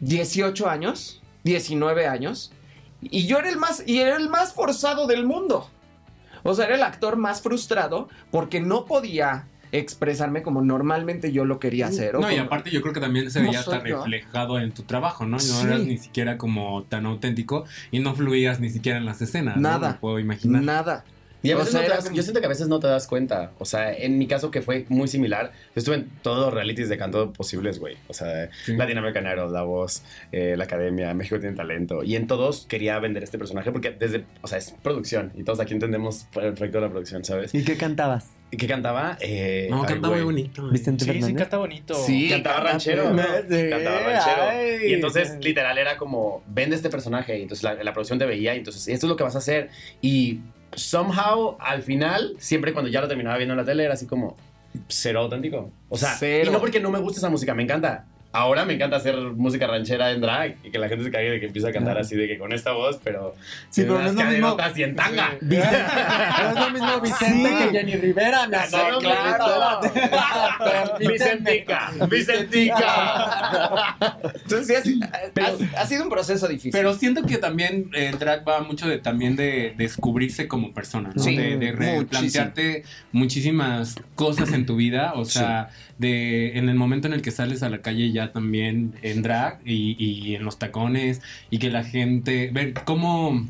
18 0.00 0.68
años, 0.68 1.20
19 1.44 2.06
años, 2.06 2.52
y 3.00 3.26
yo 3.26 3.38
era 3.38 3.48
el 3.48 3.56
más, 3.56 3.82
y 3.86 3.98
era 3.98 4.16
el 4.16 4.28
más 4.28 4.52
forzado 4.52 5.06
del 5.06 5.24
mundo. 5.26 5.68
O 6.44 6.54
sea, 6.54 6.66
era 6.66 6.76
el 6.76 6.82
actor 6.82 7.16
más 7.16 7.42
frustrado 7.42 8.08
porque 8.30 8.60
no 8.60 8.84
podía 8.84 9.46
expresarme 9.70 10.42
como 10.42 10.62
normalmente 10.62 11.30
yo 11.30 11.44
lo 11.44 11.58
quería 11.60 11.88
hacer. 11.88 12.16
o 12.16 12.20
No, 12.20 12.30
y 12.30 12.36
como- 12.36 12.46
aparte 12.46 12.70
yo 12.70 12.80
creo 12.80 12.94
que 12.94 13.00
también 13.00 13.30
se 13.30 13.40
¿Cómo 13.40 13.50
veía 13.50 13.60
hasta 13.60 13.80
reflejado 13.80 14.58
en 14.58 14.72
tu 14.72 14.82
trabajo, 14.84 15.24
¿no? 15.26 15.32
No 15.32 15.38
Sí. 15.40 15.66
eras 15.66 15.80
ni 15.80 15.98
siquiera 15.98 16.38
como 16.38 16.84
tan 16.84 17.04
auténtico 17.04 17.64
y 17.90 17.98
no 18.00 18.14
fluías 18.14 18.60
ni 18.60 18.70
siquiera 18.70 18.96
en 18.98 19.04
las 19.04 19.20
escenas. 19.20 19.56
¿no? 19.56 19.62
Nada. 19.62 19.88
Me 19.90 19.94
puedo 19.98 20.18
imaginar. 20.20 20.62
Nada. 20.62 21.04
Y 21.42 21.52
a 21.52 21.56
O 21.56 21.58
veces 21.58 21.72
sea, 21.72 21.82
no 21.82 21.86
te 21.86 21.92
das- 21.94 22.04
como- 22.04 22.16
yo 22.16 22.22
siento 22.22 22.40
que 22.40 22.46
a 22.46 22.48
veces 22.48 22.66
no 22.68 22.80
te 22.80 22.88
das 22.88 23.06
cuenta. 23.06 23.52
O 23.58 23.64
sea, 23.64 23.92
en 23.92 24.18
mi 24.18 24.26
caso 24.26 24.50
que 24.50 24.60
fue 24.60 24.86
muy 24.88 25.06
similar, 25.08 25.52
yo 25.74 25.78
estuve 25.78 25.94
en 25.96 26.10
todos 26.22 26.46
los 26.46 26.52
realities 26.54 26.88
de 26.88 26.98
canto 26.98 27.32
posibles, 27.32 27.78
güey. 27.78 27.96
O 28.08 28.12
sea, 28.14 28.50
Sí. 28.64 28.76
Latinoamerican 28.76 29.24
Idol, 29.26 29.52
La 29.52 29.62
Voz, 29.62 30.02
eh, 30.32 30.54
La 30.56 30.64
Academia, 30.64 31.14
México 31.14 31.38
tiene 31.38 31.54
talento. 31.54 32.02
Y 32.02 32.16
en 32.16 32.26
todos 32.26 32.66
quería 32.68 32.98
vender 32.98 33.22
este 33.22 33.38
personaje 33.38 33.70
porque 33.70 33.90
desde, 33.92 34.24
o 34.42 34.48
sea, 34.48 34.58
es 34.58 34.74
producción. 34.82 35.32
Y 35.36 35.44
todos 35.44 35.60
aquí 35.60 35.74
entendemos 35.74 36.26
perfecto 36.34 36.80
la 36.80 36.88
producción, 36.90 37.24
¿sabes? 37.24 37.54
¿Y 37.54 37.62
qué 37.64 37.76
cantabas? 37.76 38.30
¿Y 38.50 38.56
qué 38.56 38.66
cantaba? 38.66 39.18
Eh, 39.20 39.68
No, 39.70 39.82
ay, 39.82 39.88
canta 39.88 40.08
muy 40.08 40.22
bonito. 40.22 40.68
Vicente 40.70 41.04
Sí, 41.04 41.10
sí, 41.10 41.18
Fernández. 41.18 41.36
canta 41.42 41.56
bonito. 41.58 41.94
Sí. 41.94 42.30
Cantaba 42.30 42.60
ranchero. 42.60 43.02
Sí, 43.10 43.68
Cantaba 43.70 43.98
ranchero. 44.00 44.42
ay. 44.48 44.90
Y 44.90 44.94
entonces, 44.94 45.36
literal, 45.44 45.76
era 45.76 45.98
como, 45.98 46.42
vende 46.48 46.74
este 46.74 46.88
personaje. 46.88 47.38
Y 47.38 47.42
entonces 47.42 47.62
la, 47.62 47.74
la 47.74 47.92
producción 47.92 48.18
te 48.18 48.24
veía. 48.24 48.54
Y 48.54 48.58
entonces, 48.58 48.88
esto 48.88 49.06
es 49.06 49.08
lo 49.10 49.16
que 49.16 49.22
vas 49.24 49.34
a 49.34 49.38
hacer. 49.38 49.68
Y 50.00 50.40
somehow, 50.74 51.56
al 51.60 51.82
final, 51.82 52.34
siempre 52.38 52.72
cuando 52.72 52.90
ya 52.90 53.00
lo 53.00 53.08
terminaba 53.08 53.36
viendo 53.36 53.54
en 53.54 53.58
la 53.58 53.64
tele, 53.64 53.84
era 53.84 53.94
así 53.94 54.06
como, 54.06 54.36
cero 54.88 55.20
auténtico. 55.20 55.70
O 55.88 55.96
sea, 55.96 56.16
Cero. 56.18 56.50
y 56.50 56.52
no 56.52 56.60
porque 56.60 56.80
no 56.80 56.90
me 56.90 56.98
guste 56.98 57.18
esa 57.18 57.30
música, 57.30 57.54
me 57.54 57.62
encanta. 57.62 58.04
Ahora 58.30 58.66
me 58.66 58.74
encanta 58.74 58.96
hacer 58.96 59.16
música 59.16 59.66
ranchera 59.66 60.10
en 60.12 60.20
drag 60.20 60.56
y 60.62 60.70
que 60.70 60.78
la 60.78 60.88
gente 60.88 61.02
se 61.04 61.10
cague 61.10 61.30
de 61.30 61.40
que 61.40 61.46
empieza 61.46 61.68
a 61.68 61.72
cantar 61.72 61.94
Claro. 61.94 62.00
así 62.06 62.14
de 62.14 62.28
que 62.28 62.36
con 62.38 62.52
esta 62.52 62.72
voz, 62.72 63.00
pero 63.02 63.34
Sí, 63.70 63.82
pero 63.82 63.94
no 64.00 64.06
es 64.06 64.14
lo 64.14 64.24
mismo- 64.24 64.56
y 64.76 64.82
en 64.82 64.94
tanga. 64.94 65.30
Vicente- 65.40 65.78
no 66.42 66.48
es 66.50 66.54
lo 66.56 66.70
mismo 66.70 67.00
Vicente 67.02 67.50
que 67.58 67.70
Jenny 67.78 67.96
Rivera, 67.96 68.46
mi 68.46 68.54
Sí, 68.68 68.76
amor. 68.76 68.98
claro. 69.02 69.80
Vicentica, 70.98 71.90
Vicentica. 72.10 73.96
Entonces, 74.44 74.82
sí, 74.84 75.00
ha, 75.02 75.56
si- 75.56 75.64
ha- 75.76 75.80
ha 75.82 75.86
sido 75.86 76.04
un 76.04 76.10
proceso 76.10 76.46
difícil. 76.48 76.70
Pero 76.72 76.94
siento 76.94 77.22
que 77.24 77.38
también 77.38 77.90
eh, 77.94 78.08
el 78.12 78.18
drag 78.18 78.46
va 78.46 78.60
mucho 78.60 78.86
de 78.88 78.98
también 78.98 79.36
de 79.36 79.74
descubrirse 79.76 80.48
como 80.48 80.72
persona, 80.72 81.10
¿no? 81.14 81.22
Sí, 81.22 81.36
de, 81.36 81.56
de 81.56 81.72
replantearte 81.72 82.84
muchísimas 83.12 83.96
cosas 84.14 84.52
en 84.52 84.66
tu 84.66 84.76
vida, 84.76 85.12
o 85.14 85.24
sea, 85.24 85.70
de 85.98 86.58
en 86.58 86.68
el 86.68 86.76
momento 86.76 87.06
en 87.08 87.14
el 87.14 87.22
que 87.22 87.30
sales 87.30 87.62
a 87.62 87.68
la 87.68 87.82
calle 87.82 88.12
ya 88.12 88.32
también 88.32 88.94
en 89.02 89.22
drag 89.22 89.60
y, 89.64 89.96
y 89.98 90.34
en 90.34 90.44
los 90.44 90.58
tacones 90.58 91.20
y 91.50 91.58
que 91.58 91.70
la 91.70 91.84
gente, 91.84 92.50
ver 92.52 92.74
cómo 92.84 93.46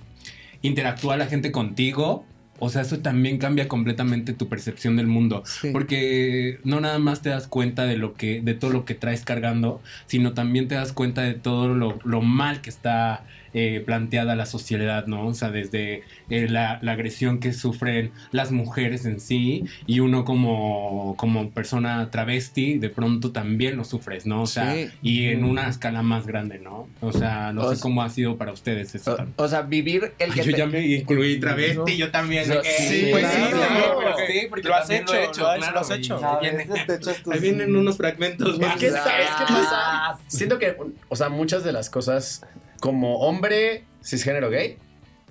interactúa 0.63 1.17
la 1.17 1.27
gente 1.27 1.53
contigo 1.53 2.25
o 2.61 2.71
sea, 2.71 2.83
eso 2.83 2.99
también 2.99 3.39
cambia 3.39 3.69
completamente 3.69 4.33
tu 4.33 4.49
percepción 4.49 4.97
del 4.97 5.07
mundo. 5.07 5.45
Porque 5.73 6.59
no 6.65 6.81
nada 6.81 6.99
más 6.99 7.23
te 7.23 7.31
das 7.31 7.47
cuenta 7.47 7.85
de 7.85 7.97
lo 7.97 8.15
que, 8.15 8.41
de 8.41 8.55
todo 8.55 8.73
lo 8.73 8.85
que 8.85 8.95
traes 8.95 9.25
cargando, 9.25 9.81
sino 10.07 10.33
también 10.33 10.67
te 10.67 10.75
das 10.75 10.93
cuenta 10.93 11.23
de 11.23 11.35
todo 11.35 11.69
lo, 11.69 11.99
lo 12.05 12.21
mal 12.21 12.61
que 12.61 12.71
está 12.71 13.25
eh, 13.55 13.83
planteada 13.85 14.37
la 14.37 14.47
sociedad, 14.47 15.07
¿no? 15.07 15.27
O 15.27 15.35
sea, 15.35 15.51
desde 15.51 16.03
eh, 16.31 16.49
la, 16.49 16.79
la 16.83 16.93
agresión 16.93 17.41
que 17.41 17.53
sufren 17.53 18.13
las 18.33 18.53
mujeres 18.53 19.05
en 19.07 19.21
sí 19.21 19.65
y 19.87 20.01
uno 20.01 20.25
como, 20.25 21.15
como 21.17 21.51
persona 21.51 22.11
travesti, 22.11 22.79
de 22.79 22.91
pronto 22.91 23.33
también 23.33 23.77
lo 23.77 23.85
sufres, 23.85 24.27
¿no? 24.27 24.43
O 24.43 24.47
sea, 24.47 24.75
Sí. 24.75 24.89
y 25.03 25.25
en 25.27 25.45
una 25.45 25.69
escala 25.69 26.03
más 26.03 26.27
grande, 26.27 26.59
¿no? 26.59 26.89
O 27.01 27.13
sea, 27.13 27.53
no 27.53 27.63
O 27.63 27.71
sé 27.71 27.77
sea- 27.77 27.83
cómo 27.83 28.03
ha 28.03 28.11
sido 28.11 28.37
para 28.37 28.53
ustedes 28.53 28.95
eso. 28.95 29.17
O, 29.37 29.45
o 29.45 29.49
sea, 29.49 29.63
vivir 29.63 30.13
el 30.19 30.31
Ay, 30.31 30.39
que 30.41 30.45
yo 30.45 30.53
te- 30.53 30.59
ya 30.59 30.67
me 30.67 30.87
incluí 30.87 31.41
travesti, 31.41 31.97
yo 31.97 32.11
también. 32.11 32.45
que- 32.45 32.63
Sí, 32.63 33.09
pues 33.11 33.27
sí, 33.27 33.43
claro. 33.51 33.99
pero 33.99 34.15
sí, 34.27 34.47
porque 34.49 34.69
Lo 34.69 34.75
has 34.75 34.81
también 34.83 35.03
hecho, 35.03 35.13
lo 35.15 35.19
he 35.21 35.25
hecho, 35.25 35.41
lo 35.41 35.49
has- 35.49 35.59
claro, 35.59 35.75
lo 35.75 35.81
has 35.81 35.91
hecho. 35.91 36.17
ahí 36.19 36.25
A 36.25 36.41
viene- 36.41 36.57
veces 36.65 36.87
te 36.87 36.95
echas 36.95 37.23
tus- 37.23 37.33
Ahí 37.35 37.41
vienen 37.41 37.75
unos 37.77 37.97
fragmentos 37.97 38.55
Es 38.55 38.59
más. 38.61 38.77
que, 38.77 38.91
¿sabes 38.91 39.27
qué 39.39 39.45
pasa? 39.53 40.19
Siento 40.27 40.59
que, 40.59 40.77
o 41.09 41.17
sea, 41.17 41.29
muchas 41.29 41.65
de 41.65 41.73
las 41.73 41.89
cosas, 41.91 42.45
como 42.81 43.19
hombre 43.21 43.85
cisgénero 44.03 44.51
gay, 44.51 44.77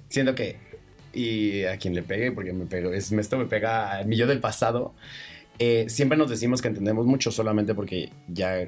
siento 0.10 0.36
que, 0.36 0.58
y 1.14 1.64
a 1.64 1.78
quien 1.78 1.96
le 1.96 2.04
pegue, 2.04 2.32
porque 2.32 2.54
me 2.54 2.66
pego, 2.66 2.92
es, 2.94 3.12
esto 3.12 3.38
me 3.38 3.46
pega 3.46 4.00
a 4.00 4.04
mi 4.04 4.16
yo 4.18 4.28
del 4.28 4.40
pasado, 4.40 4.94
eh, 5.60 5.86
siempre 5.90 6.18
nos 6.18 6.30
decimos 6.30 6.62
que 6.62 6.68
entendemos 6.68 7.06
mucho 7.06 7.32
solamente 7.32 7.74
porque 7.74 8.12
ya 8.28 8.68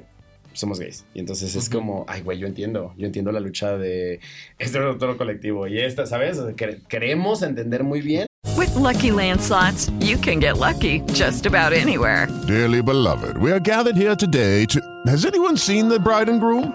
somos 0.52 0.80
gays. 0.80 1.04
Y 1.14 1.20
entonces 1.20 1.54
es 1.54 1.68
como, 1.70 2.04
ay, 2.08 2.22
güey, 2.22 2.38
yo 2.38 2.48
entiendo, 2.48 2.92
yo 2.98 3.06
entiendo 3.06 3.30
la 3.30 3.38
lucha 3.38 3.78
de 3.78 4.18
este 4.58 4.80
otro 4.80 5.16
colectivo 5.16 5.68
y 5.68 5.78
esta, 5.78 6.06
¿sabes? 6.06 6.38
Cre- 6.56 6.80
queremos 6.88 7.42
entender 7.42 7.84
muy 7.84 8.00
bien. 8.00 8.26
With 8.56 8.74
Lucky 8.74 9.12
Land 9.12 9.40
slots, 9.40 9.90
you 10.00 10.18
can 10.18 10.40
get 10.40 10.58
lucky 10.58 11.02
just 11.14 11.46
about 11.46 11.72
anywhere. 11.72 12.26
Dearly 12.48 12.82
beloved, 12.82 13.36
we 13.38 13.52
are 13.52 13.60
gathered 13.60 13.96
here 13.96 14.16
today 14.16 14.66
to. 14.66 14.80
Has 15.06 15.24
anyone 15.24 15.56
seen 15.56 15.88
the 15.88 16.00
bride 16.00 16.28
and 16.28 16.40
groom? 16.40 16.74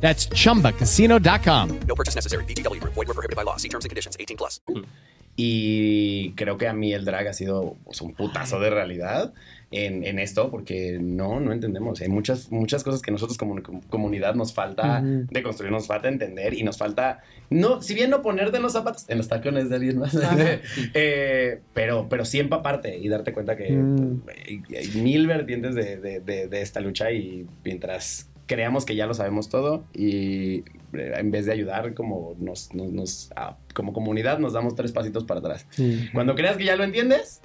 That's 0.00 0.28
chumbacasino.com. 0.30 1.80
No 1.86 1.94
purchase 1.94 2.14
necessary. 2.14 2.44
VGW 2.44 2.80
Group. 2.80 2.94
Void 2.94 3.08
were 3.08 3.14
prohibited 3.14 3.36
by 3.36 3.42
law. 3.44 3.56
See 3.58 3.68
terms 3.68 3.84
and 3.84 3.90
conditions. 3.90 4.16
18 4.18 4.36
plus. 4.38 4.60
Y 5.40 6.32
creo 6.34 6.58
que 6.58 6.66
a 6.66 6.72
mí 6.72 6.92
el 6.92 7.04
drag 7.04 7.28
ha 7.28 7.32
sido 7.32 7.76
pues, 7.84 8.00
un 8.00 8.12
putazo 8.12 8.58
de 8.58 8.70
realidad 8.70 9.32
en, 9.70 10.02
en 10.04 10.18
esto, 10.18 10.50
porque 10.50 10.98
no, 11.00 11.38
no 11.38 11.52
entendemos. 11.52 12.00
Hay 12.00 12.08
muchas, 12.08 12.50
muchas 12.50 12.82
cosas 12.82 13.02
que 13.02 13.12
nosotros 13.12 13.38
como 13.38 13.62
com- 13.62 13.80
comunidad 13.82 14.34
nos 14.34 14.52
falta 14.52 14.98
Ujú. 14.98 15.26
de 15.30 15.42
construir, 15.44 15.70
nos 15.70 15.86
falta 15.86 16.08
entender 16.08 16.54
y 16.54 16.64
nos 16.64 16.76
falta, 16.76 17.20
no, 17.50 17.80
si 17.82 17.94
bien 17.94 18.10
no 18.10 18.20
ponerte 18.20 18.56
en 18.56 18.64
los 18.64 18.72
zapatos, 18.72 19.04
en 19.08 19.18
los 19.18 19.28
tacones 19.28 19.68
de 19.68 19.76
alguien 19.76 19.98
más, 19.98 20.16
eh, 20.94 21.60
pero, 21.72 22.08
pero 22.08 22.24
sí 22.24 22.40
empaparte 22.40 22.98
y 22.98 23.08
darte 23.08 23.32
cuenta 23.32 23.56
que 23.56 23.70
Mm. 23.70 24.22
hay, 24.28 24.62
hay 24.76 24.88
mil 25.00 25.28
vertientes 25.28 25.76
de, 25.76 25.98
de- 25.98 26.18
de- 26.20 26.48
de 26.48 26.62
esta 26.62 26.80
lucha 26.80 27.12
y 27.12 27.46
mientras 27.62 28.27
creamos 28.48 28.84
que 28.84 28.96
ya 28.96 29.06
lo 29.06 29.14
sabemos 29.14 29.48
todo 29.48 29.84
y 29.94 30.64
eh, 30.94 31.12
en 31.16 31.30
vez 31.30 31.46
de 31.46 31.52
ayudar 31.52 31.94
como 31.94 32.34
nos, 32.40 32.74
nos- 32.74 32.90
nos- 32.92 33.30
ah, 33.36 33.56
como 33.74 33.92
comunidad 33.92 34.38
nos 34.40 34.54
damos 34.54 34.74
tres 34.74 34.90
pasitos 34.90 35.22
para 35.24 35.38
atrás. 35.38 35.66
Sí. 35.70 36.08
Cuando 36.12 36.34
creas 36.34 36.56
que 36.56 36.64
ya 36.64 36.74
lo 36.74 36.82
entiendes, 36.82 37.40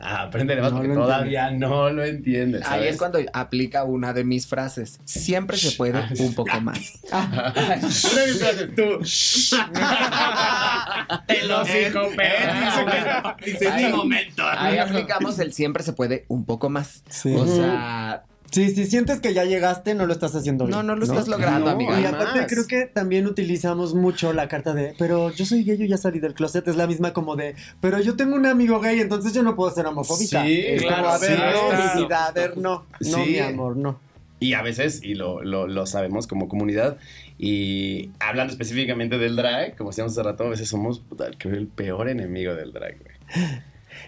ah, 0.00 0.22
apréndele 0.22 0.60
más 0.62 0.72
No 0.72 0.78
porque 0.78 0.94
lo 0.94 1.02
todavía 1.02 1.50
no 1.52 1.90
lo 1.90 2.02
entiendes. 2.04 2.62
Ahí 2.62 2.68
¿sabes? 2.80 2.90
es 2.92 2.96
cuando 2.98 3.18
aplica 3.32 3.84
una 3.84 4.12
de 4.12 4.24
mis 4.24 4.46
frases. 4.46 4.98
Siempre 5.04 5.56
se 5.58 5.72
puede 5.72 6.00
un 6.18 6.34
poco 6.34 6.60
más. 6.60 7.00
Una 7.12 7.74
de 7.76 7.76
mis 7.82 8.38
frases, 8.40 8.74
tú. 8.74 8.82
El 11.28 11.50
hocico, 11.52 12.08
perro. 12.16 13.36
Dice, 13.44 13.68
Ahí- 13.68 13.84
"Ni 13.86 13.92
momento". 13.92 14.42
Ahí 14.46 14.78
aplicamos 14.78 15.38
el 15.38 15.52
siempre 15.52 15.82
se 15.82 15.92
puede 15.92 16.24
un 16.28 16.44
poco 16.44 16.68
más. 16.70 17.02
Sí. 17.08 17.34
O 17.34 17.46
sea, 17.46 18.24
Sí, 18.50 18.70
si 18.74 18.86
sientes 18.86 19.20
que 19.20 19.34
ya 19.34 19.44
llegaste, 19.44 19.94
no 19.94 20.06
lo 20.06 20.12
estás 20.12 20.34
haciendo 20.34 20.64
bien. 20.64 20.76
No, 20.76 20.82
no 20.82 20.96
lo 20.96 21.04
estás 21.04 21.28
logrando, 21.28 21.66
No, 21.66 21.70
amiga. 21.72 22.00
Y 22.00 22.04
aparte 22.06 22.46
creo 22.46 22.66
que 22.66 22.86
también 22.86 23.26
utilizamos 23.26 23.94
mucho 23.94 24.32
la 24.32 24.48
carta 24.48 24.72
de, 24.72 24.94
pero 24.98 25.30
yo 25.30 25.44
soy 25.44 25.64
gay, 25.64 25.76
yo 25.76 25.84
ya 25.84 25.98
salí 25.98 26.18
del 26.18 26.34
closet, 26.34 26.66
es 26.66 26.76
la 26.76 26.86
misma 26.86 27.12
como 27.12 27.36
de, 27.36 27.54
pero 27.80 28.00
yo 28.00 28.16
tengo 28.16 28.36
un 28.36 28.46
amigo 28.46 28.80
gay, 28.80 29.00
entonces 29.00 29.34
yo 29.34 29.42
no 29.42 29.54
puedo 29.54 29.70
ser 29.74 29.86
homofóbica. 29.86 30.44
Sí, 30.44 30.60
es 30.66 30.82
claro, 30.82 31.02
como, 31.04 31.14
a 31.14 31.18
ver, 31.18 31.30
sí, 31.30 31.36
no, 31.36 31.68
claro. 31.68 31.94
mi 31.94 32.02
vida, 32.02 32.24
a 32.26 32.32
ver, 32.32 32.56
no, 32.56 32.86
no, 33.00 33.24
Sí. 33.24 33.30
mi 33.32 33.38
amor, 33.38 33.76
no. 33.76 34.00
Y 34.40 34.54
a 34.54 34.62
veces, 34.62 35.00
y 35.02 35.14
lo, 35.14 35.42
lo, 35.42 35.66
lo 35.66 35.84
sabemos 35.86 36.26
como 36.26 36.48
comunidad, 36.48 36.96
y 37.38 38.10
hablando 38.20 38.52
específicamente 38.52 39.18
del 39.18 39.36
drag, 39.36 39.76
como 39.76 39.90
decíamos 39.90 40.12
hace 40.12 40.22
rato, 40.22 40.44
a 40.44 40.48
veces 40.50 40.68
somos 40.68 41.00
puta, 41.00 41.28
creo, 41.36 41.54
el 41.54 41.66
peor 41.66 42.08
enemigo 42.08 42.54
del 42.54 42.72
drag, 42.72 42.96
güey. 42.98 43.14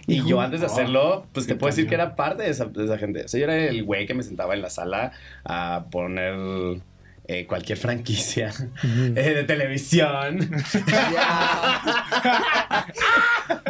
Y 0.07 0.17
Hijo. 0.17 0.29
yo 0.29 0.41
antes 0.41 0.61
de 0.61 0.67
hacerlo, 0.67 1.27
pues 1.33 1.47
te 1.47 1.55
puedo 1.55 1.71
decir 1.71 1.89
que 1.89 1.95
era 1.95 2.17
parte 2.17 2.43
de 2.45 2.51
esa, 2.51 2.65
de 2.67 2.85
esa 2.85 2.99
gente. 2.99 3.25
O 3.25 3.29
sea, 3.29 3.39
yo 3.39 3.45
era 3.45 3.57
el 3.57 3.85
güey 3.85 4.07
que 4.07 4.15
me 4.15 4.23
sentaba 4.23 4.55
en 4.55 4.63
la 4.63 4.71
sala 4.71 5.13
a 5.45 5.85
poner 5.91 6.81
eh, 7.27 7.47
cualquier 7.47 7.79
franquicia 7.79 8.53
eh, 8.83 9.11
de 9.35 9.45
televisión. 9.45 10.39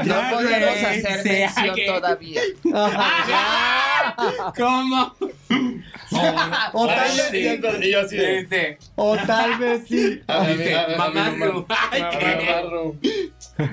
no 0.05 0.15
podemos 0.31 0.83
hacer 0.85 1.25
mención 1.25 1.75
que- 1.75 1.87
todavía. 1.87 2.41
¿Cómo? 4.57 5.15
O 6.73 6.87
tal 6.87 6.99
vez 6.99 7.29
sí, 7.31 7.61
o 8.97 9.17
tal 9.27 9.59
vez 9.59 9.83
sí. 9.89 10.21
A 10.27 10.41
ver, 10.47 10.59
dice, 10.59 10.75
a 10.75 10.87
ver, 10.87 10.87
a 10.87 10.87
ver, 10.89 10.99
mamá 10.99 11.31
mamá. 11.31 11.47
Ru. 11.47 11.67
Ay, 11.69 12.03
qué- 12.19 12.37
Mamarro. 12.47 12.97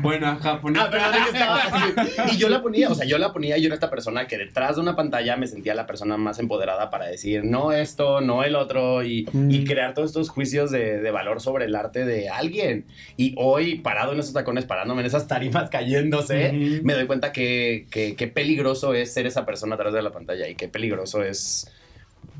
Bueno, 0.01 0.27
ajá, 0.27 0.59
ponía- 0.59 0.83
Ah, 0.83 0.89
pero 0.91 1.11
¿de 1.11 1.17
qué 1.17 1.29
estaba? 1.29 2.31
Y 2.33 2.37
yo 2.37 2.49
la 2.49 2.61
ponía, 2.61 2.89
o 2.89 2.95
sea, 2.95 3.05
yo 3.05 3.17
la 3.17 3.31
ponía 3.31 3.57
y 3.57 3.61
yo 3.61 3.67
era 3.67 3.75
esta 3.75 3.89
persona 3.89 4.27
que 4.27 4.37
detrás 4.37 4.75
de 4.75 4.81
una 4.81 4.95
pantalla 4.95 5.37
me 5.37 5.47
sentía 5.47 5.73
la 5.75 5.87
persona 5.87 6.17
más 6.17 6.39
empoderada 6.39 6.89
para 6.89 7.05
decir 7.05 7.43
no 7.45 7.71
esto, 7.71 8.19
no 8.21 8.43
el 8.43 8.55
otro 8.55 9.03
y, 9.03 9.27
Mm. 9.31 9.51
y 9.51 9.65
crear 9.65 9.93
todos 9.93 10.09
estos 10.09 10.29
juicios 10.29 10.71
de, 10.71 10.99
de 10.99 11.11
valor 11.11 11.41
sobre 11.41 11.65
el 11.65 11.75
arte 11.75 12.05
de 12.05 12.29
alguien. 12.29 12.85
Y 13.15 13.33
hoy, 13.37 13.75
parado 13.79 14.13
en 14.13 14.19
esos 14.19 14.33
tacones, 14.33 14.65
parándome 14.65 15.01
en 15.01 15.07
esas 15.07 15.27
tarimas 15.27 15.69
cayéndose, 15.69 16.51
me 16.83 16.93
doy 16.93 17.05
cuenta 17.07 17.31
que, 17.31 17.87
que, 17.89 18.15
qué 18.15 18.27
peligroso 18.27 18.93
es 18.93 19.13
ser 19.13 19.25
esa 19.25 19.45
persona 19.45 19.75
atrás 19.75 19.93
de 19.93 20.01
la 20.01 20.11
pantalla 20.11 20.47
y 20.47 20.55
qué 20.55 20.67
peligroso 20.67 21.23
es, 21.23 21.71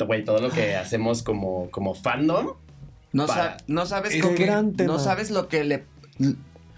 güey, 0.06 0.24
todo 0.24 0.40
lo 0.40 0.50
que 0.52 0.76
hacemos 0.76 1.24
como, 1.24 1.70
como 1.72 1.94
fandom. 1.96 2.54
No, 3.14 3.26
Para- 3.26 3.58
sa- 3.58 3.64
no 3.68 3.86
sabes 3.86 4.22
con 4.22 4.36
qué- 4.36 4.46
no 4.86 5.00
sabes 5.00 5.32
lo 5.32 5.48
que 5.48 5.64
le 5.64 5.86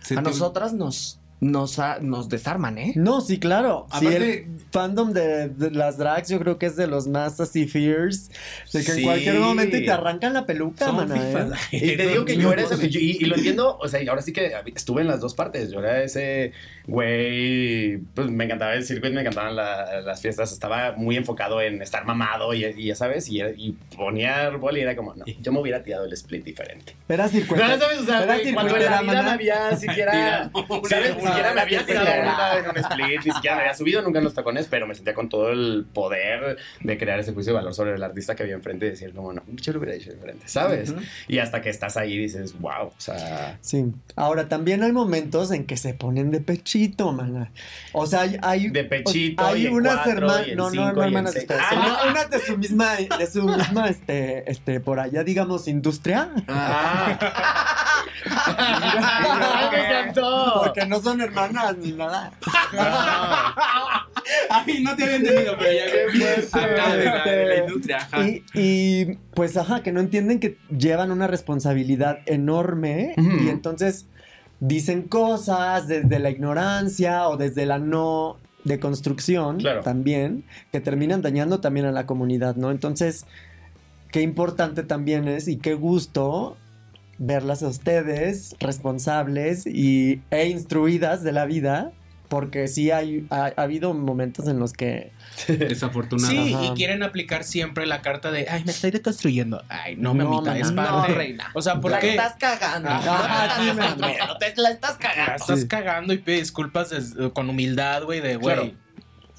Se 0.01 0.13
a 0.13 0.17
te- 0.17 0.29
nosotras 0.29 0.73
nos 0.73 1.18
nos, 1.41 1.79
a- 1.79 1.99
nos 2.01 2.27
desarman, 2.29 2.77
¿eh? 2.77 2.93
No, 2.95 3.21
sí, 3.21 3.39
claro. 3.39 3.87
Sí, 3.99 4.07
Aparte- 4.07 4.33
el 4.43 4.59
fandom 4.71 5.13
de, 5.13 5.49
de 5.49 5.71
las 5.71 5.97
drags 5.97 6.27
yo 6.29 6.37
creo 6.39 6.57
que 6.57 6.65
es 6.65 6.75
de 6.75 6.85
los 6.87 7.07
más 7.07 7.39
así 7.39 7.65
fierce. 7.67 8.31
De 8.73 8.83
que 8.83 8.91
Sí. 8.91 8.99
en 8.99 9.05
cualquier 9.05 9.39
momento 9.39 9.77
te 9.77 9.89
arrancan 9.91 10.33
la 10.33 10.45
peluca, 10.45 10.91
mana, 10.91 11.15
¿eh? 11.15 11.47
Y 11.71 11.95
te 11.97 12.07
digo 12.07 12.25
que 12.25 12.35
yo 12.37 12.51
era 12.51 12.63
ese, 12.63 12.75
y, 12.91 13.17
y 13.21 13.25
lo 13.25 13.35
entiendo, 13.37 13.77
o 13.79 13.87
sea, 13.87 14.01
y 14.03 14.07
ahora 14.07 14.21
sí 14.21 14.33
que 14.33 14.51
estuve 14.75 15.01
en 15.01 15.07
las 15.07 15.21
dos 15.21 15.33
partes. 15.33 15.71
Yo 15.71 15.79
era 15.79 16.03
ese 16.03 16.51
güey, 16.87 17.97
pues 18.13 18.29
me 18.29 18.43
encantaba 18.45 18.73
el 18.73 18.85
circo 18.85 19.07
y 19.07 19.11
me 19.13 19.21
encantaban 19.21 19.55
la- 19.55 20.01
las 20.01 20.21
fiestas. 20.21 20.51
Estaba 20.51 20.93
muy 20.93 21.15
enfocado 21.17 21.61
en 21.61 21.81
estar 21.81 22.05
mamado 22.05 22.53
y, 22.53 22.65
y 22.65 22.85
ya 22.87 22.95
sabes, 22.95 23.29
y, 23.29 23.39
era- 23.39 23.51
y 23.55 23.71
ponía 23.95 24.45
árbol 24.47 24.77
y 24.77 24.81
era 24.81 24.95
como, 24.95 25.13
no, 25.15 25.25
yo 25.25 25.51
me 25.51 25.59
hubiera 25.59 25.83
tirado 25.83 26.05
el 26.05 26.13
split 26.13 26.43
diferente. 26.43 26.95
Era 27.07 27.25
No, 27.25 27.29
circuito. 27.29 27.63
¿sabes? 27.65 27.99
O 27.99 28.05
sea, 28.05 28.23
Era 28.23 28.35
güey, 28.35 28.53
cuando 28.53 28.75
en 28.75 28.85
la 28.85 29.01
vida 29.01 29.21
no 29.21 29.29
había 29.31 29.75
siquiera, 29.77 30.51
Tira, 30.53 30.71
¿sabes? 30.89 31.15
Una 31.29 31.35
siquiera 31.35 31.53
me 31.53 31.61
había 31.61 31.85
tirado 31.85 32.23
nunca 32.23 32.59
en 32.59 32.69
un 32.69 32.77
split, 32.77 33.25
ni 33.25 33.31
siquiera 33.31 33.55
me 33.55 33.61
había 33.61 33.73
subido 33.73 34.01
nunca 34.01 34.19
en 34.19 34.25
los 34.25 34.33
tacones, 34.33 34.67
pero 34.67 34.87
me 34.87 34.95
sentía 34.95 35.13
con 35.13 35.29
todo 35.29 35.49
el 35.49 35.85
poder 35.93 36.57
de 36.81 36.97
crear 36.97 37.19
ese 37.19 37.33
juicio 37.33 37.53
de 37.53 37.59
valor 37.59 37.73
sobre 37.73 37.95
el 37.95 38.03
artista 38.03 38.35
que 38.35 38.43
había 38.43 38.55
enfrente 38.55 38.87
y 38.87 38.89
decir, 38.91 39.13
como, 39.13 39.33
no, 39.33 39.43
yo 39.47 39.73
lo 39.73 39.79
hubiera 39.79 39.95
dicho 39.95 40.11
diferente, 40.11 40.47
¿sabes? 40.47 40.93
Y 41.27 41.39
hasta 41.39 41.61
que 41.61 41.69
estás 41.69 41.97
ahí 41.97 42.17
dices, 42.17 42.59
wow, 42.59 42.87
o 42.87 42.93
sea. 42.97 43.57
Sí. 43.61 43.85
Ahora, 44.15 44.47
también 44.47 44.83
hay 44.83 44.91
momentos 44.91 45.51
en 45.51 45.65
que 45.65 45.77
se 45.77 45.93
ponen 45.93 46.31
de 46.31 46.41
pechito, 46.41 47.11
mana. 47.11 47.51
O 47.93 48.05
sea, 48.05 48.21
hay... 48.21 48.37
hay 48.41 48.69
De 48.69 48.83
pechito 48.83 49.45
Hay 49.45 49.63
y 49.63 49.67
en 49.67 49.73
unas 49.73 50.05
hermanas... 50.07 50.47
No, 50.55 50.69
no, 50.71 50.91
no, 50.93 51.03
hermanas. 51.03 51.35
Ah. 51.49 52.07
unas 52.09 52.29
de 52.29 52.39
su 52.39 52.57
misma... 52.57 52.95
De 52.95 53.27
su 53.27 53.43
misma, 53.43 53.89
este... 53.89 54.49
Este, 54.49 54.79
por 54.79 54.99
allá, 54.99 55.23
digamos, 55.23 55.67
industria. 55.67 56.31
Ah. 56.47 57.87
Me 59.71 59.79
encantó. 59.85 60.61
Porque 60.65 60.85
no 60.85 60.99
son 61.01 61.21
hermanas 61.21 61.77
ni 61.77 61.91
nada. 61.91 62.31
Ay, 64.49 64.83
no 64.83 64.95
te 64.95 65.03
había 65.03 65.15
entendido, 65.17 65.55
pero 65.57 65.71
ya 65.71 66.59
acá 66.61 66.95
de 66.95 67.05
la, 67.05 67.23
de 67.25 67.45
la 67.45 67.57
industria. 67.57 67.97
Ajá. 67.97 68.21
Y, 68.27 68.43
y, 68.53 69.05
pues, 69.33 69.57
ajá, 69.57 69.81
que 69.81 69.91
no 69.91 69.99
entienden 69.99 70.39
que 70.39 70.57
llevan 70.75 71.11
una 71.11 71.27
responsabilidad 71.27 72.19
enorme 72.25 73.13
y 73.17 73.49
entonces 73.49 74.05
dicen 74.59 75.03
cosas 75.03 75.87
desde 75.87 76.19
la 76.19 76.29
ignorancia 76.29 77.27
o 77.29 77.37
desde 77.37 77.65
la 77.65 77.79
no 77.79 78.37
deconstrucción 78.65 79.57
Claro. 79.57 79.81
también, 79.81 80.43
que 80.71 80.79
terminan 80.81 81.21
dañando 81.21 81.59
también 81.59 81.85
a 81.85 81.91
la 81.91 82.05
comunidad, 82.05 82.55
¿no? 82.55 82.69
Entonces, 82.71 83.25
qué 84.11 84.21
importante 84.21 84.83
también 84.83 85.27
es 85.27 85.47
y 85.47 85.57
qué 85.57 85.73
gusto 85.75 86.57
verlas 87.19 87.61
a 87.63 87.67
ustedes 87.67 88.55
responsables 88.59 89.65
y, 89.67 90.21
e 90.31 90.47
instruidas 90.47 91.21
de 91.23 91.31
la 91.33 91.45
vida, 91.45 91.91
porque 92.29 92.67
sí 92.67 92.91
hay, 92.91 93.25
ha, 93.29 93.51
ha 93.57 93.61
habido 93.63 93.93
momentos 93.93 94.47
en 94.47 94.57
los 94.59 94.73
que... 94.73 95.11
Desafortunado. 95.47 96.31
Sí, 96.31 96.53
Ajá. 96.53 96.65
y 96.65 96.69
quieren 96.75 97.01
aplicar 97.03 97.43
siempre 97.43 97.85
la 97.87 98.01
carta 98.01 98.31
de, 98.31 98.47
ay, 98.49 98.63
me 98.65 98.71
estoy 98.71 98.91
deconstruyendo. 98.91 99.63
Ay, 99.69 99.95
no, 99.95 100.13
No, 100.13 100.29
mamita, 100.29 100.57
es. 100.57 100.71
No, 100.71 101.05
reina. 101.07 101.49
O 101.55 101.61
sea, 101.61 101.79
¿por 101.81 101.91
la 101.91 101.99
qué? 101.99 102.11
estás 102.11 102.35
cagando. 102.39 102.87
Ajá, 102.89 103.07
no 103.07 103.45
la 103.47 103.55
sí, 103.55 103.69
estás 103.69 103.97
me- 103.97 104.37
te 104.39 104.61
la 104.61 104.69
estás 104.69 104.91
La 104.93 104.97
cagando. 104.99 105.35
estás 105.35 105.59
Sí. 105.61 105.67
cagando 105.67 106.13
y 106.13 106.17
pide 106.19 106.35
disculpas 106.37 106.93
con 107.33 107.49
humildad, 107.49 108.03
güey, 108.03 108.21
de, 108.21 108.35
güey, 108.37 108.55
Claro. 108.55 108.71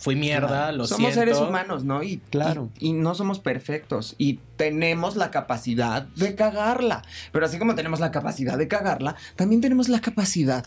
Fui 0.00 0.16
mierda, 0.16 0.72
lo 0.72 0.86
somos 0.86 1.12
siento. 1.12 1.20
seres 1.34 1.38
humanos, 1.38 1.84
¿no? 1.84 2.02
Y, 2.02 2.18
Claro. 2.30 2.70
y, 2.78 2.88
y 2.88 2.92
no 2.94 3.14
somos 3.14 3.38
perfectos. 3.38 4.14
Y 4.18 4.40
tenemos 4.56 5.14
la 5.16 5.30
capacidad 5.30 6.02
de 6.02 6.34
cagarla. 6.34 7.02
Pero 7.32 7.44
así 7.46 7.58
como 7.58 7.74
tenemos 7.74 8.00
la 8.00 8.10
capacidad 8.10 8.56
de 8.56 8.66
cagarla, 8.66 9.14
también 9.36 9.60
tenemos 9.60 9.88
la 9.88 10.00
capacidad 10.00 10.66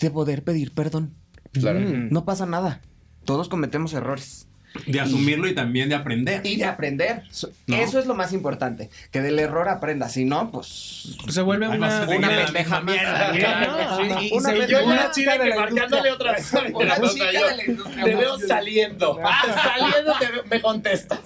de 0.00 0.10
poder 0.10 0.44
pedir 0.44 0.72
perdón. 0.72 1.14
Claro. 1.52 1.80
Mm. 1.80 2.10
No 2.10 2.24
pasa 2.24 2.46
nada. 2.46 2.80
Todos 3.24 3.48
cometemos 3.48 3.92
errores. 3.92 4.46
De 4.86 5.00
asumirlo 5.00 5.48
y 5.48 5.54
también 5.54 5.88
de 5.88 5.94
aprender. 5.96 6.40
Y 6.46 6.56
de 6.56 6.64
aprender. 6.64 7.22
Eso 7.30 7.98
es 7.98 8.06
lo 8.06 8.14
más 8.14 8.32
importante. 8.32 8.88
Que 9.10 9.20
del 9.20 9.38
error 9.38 9.68
aprenda. 9.68 10.08
Si 10.08 10.24
no, 10.24 10.50
pues. 10.52 11.16
Se 11.28 11.42
vuelve 11.42 11.66
una, 11.68 12.06
una 12.06 12.28
pendeja 12.28 12.80
mierda. 12.80 13.32
una 13.32 13.36
se- 13.36 14.52
pendeja 14.52 14.66
Yo 14.66 14.78
que 15.24 15.54
marcándole 15.54 16.10
otra 16.12 16.32
vez. 16.32 16.54
a 16.54 16.60
mi 16.62 16.68
Una 16.70 16.78
terapeuta, 16.78 17.12
chica 17.14 17.32
yo, 17.32 17.48
de 17.48 17.56
la 17.56 17.64
industria. 17.64 18.04
Te 18.04 18.14
veo 18.14 18.38
saliendo. 18.38 19.18
saliendo 19.62 20.12
te- 20.18 20.48
me 20.48 20.60
contestas. 20.62 21.20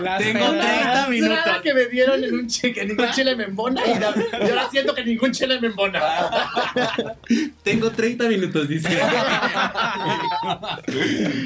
Las 0.00 0.18
Tengo 0.22 0.46
pedradas- 0.46 1.06
30 1.06 1.08
minutos. 1.08 1.36
Nada 1.46 1.62
que 1.62 1.74
me 1.74 1.86
dieron 1.86 2.24
en 2.24 2.34
un 2.34 2.46
chile, 2.48 2.72
que 2.72 2.84
ningún 2.86 3.10
chile 3.10 3.36
me 3.36 3.44
embona. 3.44 3.82
Y 3.86 3.92
ahora 4.02 4.14
y 4.32 4.48
ahora 4.50 4.68
siento 4.70 4.94
que 4.94 5.04
ningún 5.04 5.32
chile 5.32 5.60
me 5.60 5.66
embona. 5.68 6.00
Tengo 7.62 7.90
30 7.90 8.28
minutos, 8.28 8.68
dice. 8.68 8.88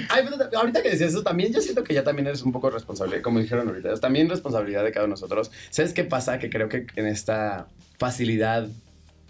Ay, 0.09 0.25
ahorita 0.57 0.83
decías 0.91 1.11
eso, 1.11 1.23
también 1.23 1.53
yo 1.53 1.61
siento 1.61 1.85
que 1.85 1.95
ya 1.95 2.05
también 2.05 2.27
eres 2.29 2.43
un 2.43 2.53
poco 2.53 2.71
responsable, 2.71 3.23
como 3.23 3.39
dijeron 3.41 3.69
ahorita, 3.69 3.93
es 3.93 4.01
también 4.01 4.29
responsabilidad 4.29 4.85
de 4.85 4.93
cada 4.93 5.07
uno 5.07 5.15
de 5.15 5.21
nosotros. 5.21 5.51
¿Sabes 5.71 5.93
qué 5.93 6.05
pasa? 6.05 6.39
Que 6.39 6.51
creo 6.51 6.69
que 6.69 6.87
en 6.97 7.07
esta 7.07 7.67
facilidad 7.99 8.69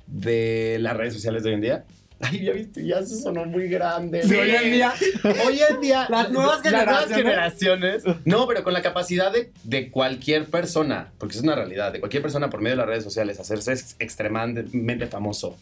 de 0.07 0.79
las 0.81 0.97
redes 0.97 1.15
sociales 1.15 1.43
de 1.43 1.49
hoy 1.51 1.55
en 1.55 1.61
día, 1.61 1.85
ay, 2.21 2.45
ya 2.45 2.53
viste, 2.53 2.87
ya 2.87 3.03
se 3.03 3.21
sonó 3.21 3.45
muy 3.45 3.69
grande. 3.69 4.23
Sí, 4.23 4.35
hoy 4.35 4.51
en 4.51 4.73
día. 4.73 4.93
Hoy 5.47 5.61
en 5.69 5.81
día, 5.81 6.07
Las 6.09 6.31
nuevas 6.31 6.63
generaciones. 6.63 7.17
generaciones. 7.17 8.03
No, 8.25 8.47
pero 8.47 8.63
con 8.63 8.73
la 8.73 8.83
capacidad 8.83 9.33
de, 9.33 9.51
de 9.65 9.91
cualquier 9.91 10.47
persona, 10.47 11.13
porque 11.19 11.37
es 11.37 11.43
una 11.43 11.55
realidad, 11.55 11.93
de 11.93 12.01
cualquier 12.01 12.23
persona 12.23 12.49
por 12.51 12.61
medio 12.61 12.77
de 12.77 12.79
las 12.79 12.87
redes 12.87 13.05
sociales, 13.05 13.41
hacerse 13.41 13.73
ex- 13.73 13.97
extremadamente 13.99 15.07
famoso 15.07 15.57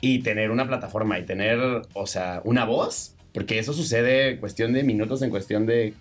y 0.00 0.20
tener 0.20 0.50
una 0.50 0.66
plataforma 0.68 1.18
y 1.18 1.24
tener, 1.26 1.58
o 1.92 2.06
sea, 2.06 2.40
una 2.44 2.64
voz, 2.64 3.14
porque 3.32 3.58
eso 3.58 3.72
sucede 3.72 4.30
en 4.30 4.36
cuestión 4.38 4.72
de 4.72 4.82
minutos, 4.82 5.22
en 5.22 5.30
cuestión 5.30 5.66
de 5.66 5.94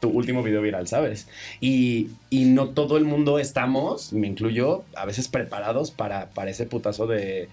tu 0.00 0.08
último 0.08 0.42
video 0.42 0.62
viral, 0.62 0.86
¿sabes? 0.88 1.28
Y, 1.60 2.08
y 2.30 2.44
no 2.44 2.70
todo 2.70 2.96
el 2.96 3.04
mundo 3.04 3.38
estamos, 3.38 4.12
me 4.12 4.26
incluyo, 4.26 4.84
a 4.94 5.04
veces 5.04 5.28
preparados 5.28 5.90
para, 5.90 6.30
para 6.30 6.50
ese 6.50 6.66
putazo 6.66 7.06
de, 7.06 7.48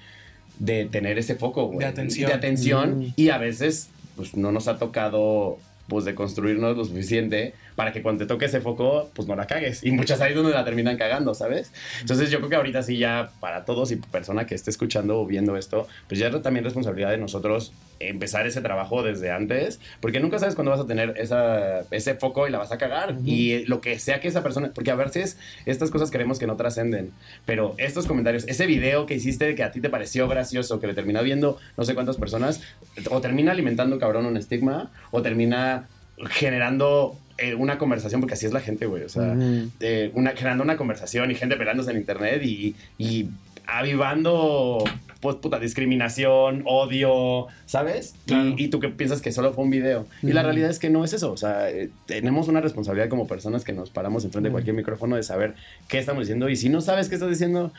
de 0.59 0.85
tener 0.85 1.17
ese 1.17 1.35
foco, 1.35 1.67
güey. 1.67 1.79
De 1.79 1.85
atención. 1.85 2.29
De 2.29 2.35
atención. 2.35 2.99
Mm. 2.99 3.13
Y 3.15 3.29
a 3.29 3.37
veces, 3.37 3.89
pues 4.15 4.35
no 4.35 4.51
nos 4.51 4.67
ha 4.67 4.77
tocado, 4.77 5.57
pues, 5.87 6.05
de 6.05 6.15
construirnos 6.15 6.77
lo 6.77 6.85
suficiente 6.85 7.53
para 7.79 7.93
que 7.93 8.01
cuando 8.01 8.25
te 8.25 8.27
toque 8.27 8.43
ese 8.43 8.59
foco, 8.59 9.09
pues 9.13 9.25
no 9.29 9.37
la 9.37 9.47
cagues. 9.47 9.85
Y 9.85 9.91
muchas 9.91 10.19
ahí 10.19 10.31
es 10.31 10.35
donde 10.35 10.51
la 10.51 10.65
terminan 10.65 10.97
cagando, 10.97 11.33
¿sabes? 11.33 11.71
Entonces 12.01 12.29
yo 12.29 12.39
creo 12.39 12.49
que 12.49 12.55
ahorita 12.57 12.83
sí 12.83 12.97
ya 12.97 13.31
para 13.39 13.63
todos 13.63 13.93
y 13.93 13.95
persona 13.95 14.45
que 14.45 14.53
esté 14.53 14.69
escuchando 14.69 15.21
o 15.21 15.25
viendo 15.25 15.55
esto, 15.55 15.87
pues 16.09 16.19
ya 16.19 16.27
es 16.27 16.41
también 16.41 16.65
responsabilidad 16.65 17.11
de 17.11 17.19
nosotros 17.19 17.71
empezar 18.01 18.45
ese 18.45 18.59
trabajo 18.59 19.01
desde 19.01 19.31
antes, 19.31 19.79
porque 20.01 20.19
nunca 20.19 20.39
sabes 20.39 20.55
cuándo 20.55 20.71
vas 20.71 20.81
a 20.81 20.87
tener 20.87 21.13
esa, 21.15 21.85
ese 21.91 22.15
foco 22.15 22.49
y 22.49 22.51
la 22.51 22.57
vas 22.57 22.73
a 22.73 22.77
cagar. 22.77 23.15
Y 23.23 23.63
lo 23.67 23.79
que 23.79 23.97
sea 23.97 24.19
que 24.19 24.27
esa 24.27 24.43
persona, 24.43 24.71
porque 24.75 24.91
a 24.91 24.95
veces 24.95 25.37
estas 25.65 25.89
cosas 25.89 26.11
queremos 26.11 26.37
que 26.37 26.47
no 26.47 26.57
trascenden, 26.57 27.13
pero 27.45 27.75
estos 27.77 28.07
comentarios, 28.07 28.45
ese 28.49 28.65
video 28.65 29.05
que 29.05 29.13
hiciste 29.13 29.55
que 29.55 29.63
a 29.63 29.71
ti 29.71 29.79
te 29.79 29.89
pareció 29.89 30.27
gracioso, 30.27 30.81
que 30.81 30.87
le 30.87 30.95
termina 30.95 31.21
viendo 31.21 31.57
no 31.77 31.85
sé 31.85 31.93
cuántas 31.93 32.17
personas, 32.17 32.61
o 33.09 33.21
termina 33.21 33.53
alimentando 33.53 33.99
cabrón 33.99 34.25
un 34.25 34.35
estigma, 34.35 34.91
o 35.11 35.21
termina 35.21 35.87
generando 36.27 37.17
eh, 37.41 37.55
una 37.55 37.77
conversación, 37.77 38.21
porque 38.21 38.33
así 38.33 38.45
es 38.45 38.53
la 38.53 38.61
gente, 38.61 38.85
güey. 38.85 39.03
O 39.03 39.09
sea, 39.09 39.35
eh, 39.79 40.11
una, 40.13 40.31
generando 40.31 40.63
una 40.63 40.77
conversación 40.77 41.31
y 41.31 41.35
gente 41.35 41.55
peleándose 41.55 41.91
en 41.91 41.97
internet 41.97 42.41
y, 42.43 42.75
y 42.97 43.29
avivando, 43.65 44.83
pues, 45.21 45.35
puta, 45.37 45.59
discriminación, 45.59 46.63
odio, 46.65 47.47
¿sabes? 47.65 48.15
Claro. 48.25 48.55
Y, 48.57 48.65
y 48.65 48.67
tú 48.69 48.79
que 48.79 48.89
piensas 48.89 49.21
que 49.21 49.31
solo 49.31 49.53
fue 49.53 49.63
un 49.63 49.69
video. 49.69 50.07
Y 50.21 50.33
la 50.33 50.43
realidad 50.43 50.69
es 50.69 50.79
que 50.79 50.89
no 50.89 51.03
es 51.03 51.13
eso. 51.13 51.31
O 51.31 51.37
sea, 51.37 51.69
eh, 51.69 51.89
tenemos 52.05 52.47
una 52.47 52.61
responsabilidad 52.61 53.09
como 53.09 53.27
personas 53.27 53.63
que 53.63 53.73
nos 53.73 53.89
paramos 53.89 54.25
enfrente 54.25 54.49
de 54.49 54.51
cualquier 54.51 54.75
micrófono 54.75 55.15
de 55.15 55.23
saber 55.23 55.55
qué 55.87 55.99
estamos 55.99 56.21
diciendo. 56.21 56.49
Y 56.49 56.55
si 56.55 56.69
no 56.69 56.81
sabes 56.81 57.09
qué 57.09 57.15
estás 57.15 57.29
diciendo, 57.29 57.71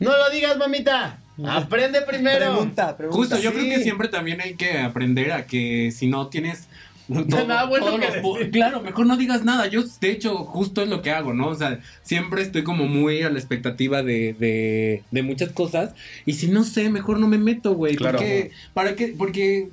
no 0.00 0.10
lo 0.10 0.30
digas, 0.30 0.56
mamita. 0.58 1.18
Aprende 1.46 2.02
primero. 2.02 2.52
Pregunta, 2.52 2.96
pregunta. 2.96 3.16
Justo, 3.16 3.38
yo 3.38 3.52
creo 3.52 3.64
que 3.64 3.82
siempre 3.82 4.08
también 4.08 4.40
hay 4.40 4.54
que 4.54 4.78
aprender 4.78 5.32
a 5.32 5.46
que 5.46 5.90
si 5.92 6.08
no 6.08 6.28
tienes 6.28 6.68
todo- 7.08 7.46
Nada 7.46 7.64
bueno 7.66 7.98
que 7.98 8.06
decir. 8.06 8.50
Claro, 8.50 8.82
mejor 8.82 9.06
no 9.06 9.16
digas 9.16 9.44
nada. 9.44 9.66
Yo, 9.66 9.82
de 10.00 10.10
hecho, 10.10 10.36
justo 10.44 10.82
es 10.82 10.88
lo 10.88 11.02
que 11.02 11.10
hago, 11.10 11.32
¿no? 11.34 11.48
O 11.48 11.54
sea, 11.54 11.80
siempre 12.02 12.42
estoy 12.42 12.62
como 12.64 12.86
muy 12.86 13.22
a 13.22 13.30
la 13.30 13.38
expectativa 13.38 14.02
de, 14.02 14.34
de, 14.38 15.02
de 15.10 15.22
muchas 15.22 15.52
cosas. 15.52 15.94
Y 16.26 16.34
si 16.34 16.48
no 16.48 16.64
sé, 16.64 16.90
mejor 16.90 17.18
no 17.18 17.26
me 17.28 17.38
meto, 17.38 17.74
güey. 17.74 17.96
Claro. 17.96 18.18
Porque, 18.18 18.50
¿para 18.74 18.94
qué? 18.94 19.14
Porque 19.16 19.68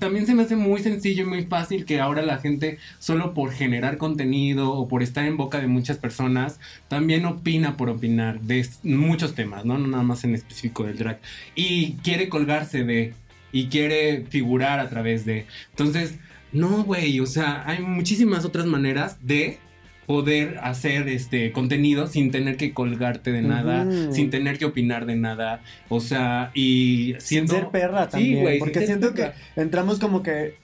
también 0.00 0.26
se 0.26 0.34
me 0.34 0.42
hace 0.42 0.56
muy 0.56 0.82
sencillo 0.82 1.22
y 1.22 1.26
muy 1.26 1.44
fácil 1.44 1.84
que 1.84 2.00
ahora 2.00 2.22
la 2.22 2.38
gente, 2.38 2.78
solo 2.98 3.34
por 3.34 3.52
generar 3.52 3.98
contenido 3.98 4.72
o 4.72 4.88
por 4.88 5.02
estar 5.02 5.24
en 5.24 5.36
boca 5.36 5.60
de 5.60 5.68
muchas 5.68 5.98
personas, 5.98 6.58
también 6.88 7.24
opina 7.24 7.76
por 7.76 7.88
opinar 7.88 8.40
de 8.40 8.66
muchos 8.82 9.34
temas, 9.36 9.64
¿no? 9.64 9.78
No 9.78 9.86
nada 9.86 10.02
más 10.02 10.24
en 10.24 10.34
específico 10.34 10.82
del 10.84 10.98
drag. 10.98 11.20
Y 11.54 11.92
quiere 12.02 12.28
colgarse 12.28 12.82
de, 12.82 13.14
y 13.52 13.66
quiere 13.66 14.24
figurar 14.28 14.80
a 14.80 14.88
través 14.88 15.24
de. 15.24 15.46
Entonces, 15.70 16.14
no, 16.52 16.84
güey, 16.84 17.20
o 17.20 17.26
sea, 17.26 17.62
hay 17.66 17.80
muchísimas 17.80 18.44
otras 18.44 18.66
maneras 18.66 19.18
de 19.20 19.58
poder 20.06 20.58
hacer 20.62 21.08
este 21.08 21.50
contenido 21.50 22.06
sin 22.06 22.30
tener 22.30 22.56
que 22.56 22.72
colgarte 22.72 23.32
de 23.32 23.42
nada, 23.42 23.84
sin 24.12 24.30
tener 24.30 24.56
que 24.56 24.64
opinar 24.64 25.04
de 25.04 25.16
nada, 25.16 25.60
o 25.88 26.00
sea, 26.00 26.52
y 26.54 27.14
Sin 27.18 27.20
siendo 27.48 27.54
ser 27.54 27.68
perra 27.70 28.04
Sí, 28.04 28.10
también. 28.12 28.40
güey, 28.42 28.54
sin 28.54 28.58
porque 28.60 28.86
siento 28.86 29.12
perra. 29.12 29.34
que 29.54 29.60
entramos 29.60 29.98
como 29.98 30.22
que 30.22 30.54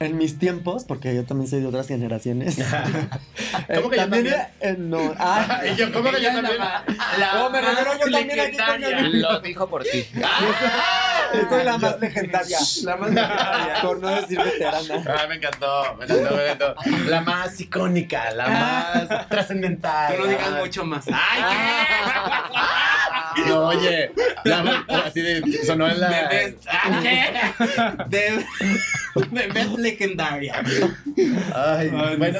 en 0.00 0.16
mis 0.18 0.38
tiempos, 0.38 0.84
porque 0.84 1.14
yo 1.14 1.24
también 1.24 1.48
soy 1.48 1.60
de 1.60 1.66
otras 1.66 1.86
generaciones. 1.88 2.58
¿Cómo 3.74 3.90
que 3.90 3.96
yo 3.96 4.02
también? 4.08 4.34
eh, 4.60 4.76
no. 4.78 5.14
Ah, 5.18 5.62
Y 5.72 5.76
yo, 5.76 5.92
¿cómo 5.92 6.10
que 6.10 6.22
yo 6.22 6.28
también? 6.32 6.58
la 6.58 7.34
no, 7.34 7.50
me 7.50 7.60
refiero 7.60 7.90
yo 8.04 8.10
también 8.10 8.40
aquí 8.40 8.56
con 8.56 8.84
el- 8.84 9.20
Lo 9.20 9.40
dijo 9.40 9.68
por 9.68 9.82
ti. 9.84 10.04
Yo 11.34 11.48
soy 11.48 11.64
la 11.64 11.78
más 11.78 12.00
legendaria. 12.00 12.58
La 12.84 12.96
más 12.96 13.10
legendaria. 13.10 13.74
Por 13.82 14.00
no 14.00 14.08
decir 14.08 14.38
veterana. 14.42 15.04
Ah, 15.06 15.26
me 15.28 15.34
encantó, 15.36 15.96
me 15.96 16.04
encantó, 16.04 16.36
me 16.36 16.44
encantó. 16.50 16.74
La 17.06 17.20
más 17.20 17.60
icónica, 17.60 18.30
la 18.32 18.48
más 18.48 19.28
trascendental. 19.28 20.14
Tú 20.16 20.22
no 20.22 20.28
digas 20.28 20.50
mucho 20.52 20.84
más. 20.84 21.04
¡Ay, 21.08 21.42
No, 23.46 23.68
oye, 23.68 24.12
así 24.88 25.20
de, 25.20 25.64
sonó 25.64 25.88
en 25.88 26.00
la... 26.00 26.08
De 26.08 26.36
best, 26.36 26.66
¿ah, 26.68 27.00
qué? 27.02 28.06
De, 28.08 28.44
de 29.30 29.46
best 29.48 29.78
legendaria. 29.78 30.62
Ay, 31.54 31.88
bueno. 31.88 32.38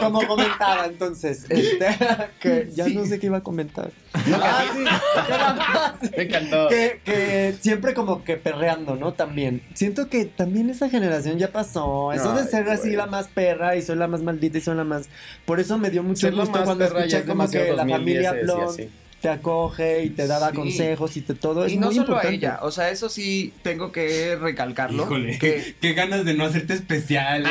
Como 0.00 0.26
comentaba 0.26 0.86
entonces, 0.86 1.46
este, 1.48 1.86
que 2.40 2.68
ya 2.72 2.88
no 2.88 3.04
sé 3.06 3.18
qué 3.18 3.26
iba 3.26 3.38
a 3.38 3.42
comentar. 3.42 3.90
Ah, 4.14 4.64
sí, 4.72 4.78
que 4.78 5.32
nada 5.32 5.54
más. 5.54 6.12
Me 6.16 6.22
encantó. 6.22 6.68
Que, 6.68 7.00
que 7.04 7.54
siempre 7.60 7.94
como 7.94 8.24
que 8.24 8.36
perreando, 8.36 8.96
¿no? 8.96 9.12
También. 9.14 9.62
Siento 9.74 10.08
que 10.08 10.24
también 10.24 10.70
esa 10.70 10.88
generación 10.88 11.38
ya 11.38 11.50
pasó. 11.50 12.12
Eso 12.12 12.34
de 12.34 12.44
ser 12.44 12.68
así 12.68 12.90
la 12.90 13.06
más 13.06 13.28
perra 13.28 13.76
y 13.76 13.82
soy 13.82 13.96
la 13.96 14.06
más 14.06 14.22
maldita 14.22 14.58
y 14.58 14.60
soy 14.60 14.76
la 14.76 14.84
más. 14.84 15.08
Por 15.44 15.60
eso 15.60 15.78
me 15.78 15.90
dio 15.90 16.02
mucho 16.02 16.22
Ser 16.22 16.34
gusto 16.34 16.52
más 16.52 16.62
cuando 16.64 16.84
escuché 16.84 17.18
es 17.18 17.24
como 17.24 17.48
que 17.48 17.72
la 17.72 17.84
2010 17.84 17.98
familia 17.98 18.30
se 18.30 18.36
decía 18.36 18.54
Blond 18.54 18.70
así. 18.70 18.90
Te 19.24 19.30
acoge 19.30 20.04
y 20.04 20.10
te 20.10 20.26
daba 20.26 20.50
Sí. 20.50 20.56
consejos 20.56 21.16
y 21.16 21.22
te 21.22 21.32
todo. 21.34 21.64
Es 21.64 21.72
y 21.72 21.78
no 21.78 21.86
muy 21.86 21.94
solo 21.94 22.08
importante. 22.08 22.28
a 22.28 22.50
ella, 22.52 22.58
o 22.60 22.70
sea, 22.70 22.90
eso 22.90 23.08
sí 23.08 23.54
tengo 23.62 23.90
que 23.90 24.36
recalcarlo. 24.36 25.04
Híjole, 25.04 25.38
Que, 25.38 25.74
qué 25.80 25.94
ganas 25.94 26.26
de 26.26 26.34
no 26.34 26.44
hacerte 26.44 26.74
especial. 26.74 27.42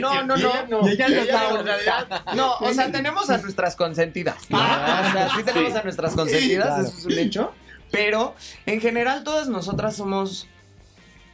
no, 0.00 0.24
no, 0.24 0.24
no, 0.24 0.36
ella 0.36 0.66
no. 0.70 0.80
no. 0.82 0.88
Y 0.88 0.92
ella 0.92 1.08
no 1.08 1.14
Ella 1.14 1.22
está 1.24 1.42
no, 1.50 1.56
bonita. 1.56 2.24
No, 2.34 2.52
o 2.54 2.72
sea, 2.72 2.90
tenemos 2.90 3.28
a 3.28 3.36
nuestras 3.36 3.76
consentidas. 3.76 4.48
¿no? 4.48 4.56
Ah, 4.58 5.04
o 5.08 5.12
sea, 5.12 5.28
sí 5.36 5.42
tenemos 5.44 5.72
sí. 5.72 5.78
a 5.78 5.82
nuestras 5.82 6.14
consentidas, 6.14 6.66
Claro. 6.66 6.82
eso 6.88 6.98
es 6.98 7.04
un 7.04 7.18
hecho. 7.18 7.52
Pero 7.90 8.34
en 8.64 8.80
general 8.80 9.24
todas 9.24 9.48
nosotras 9.48 9.94
somos 9.94 10.48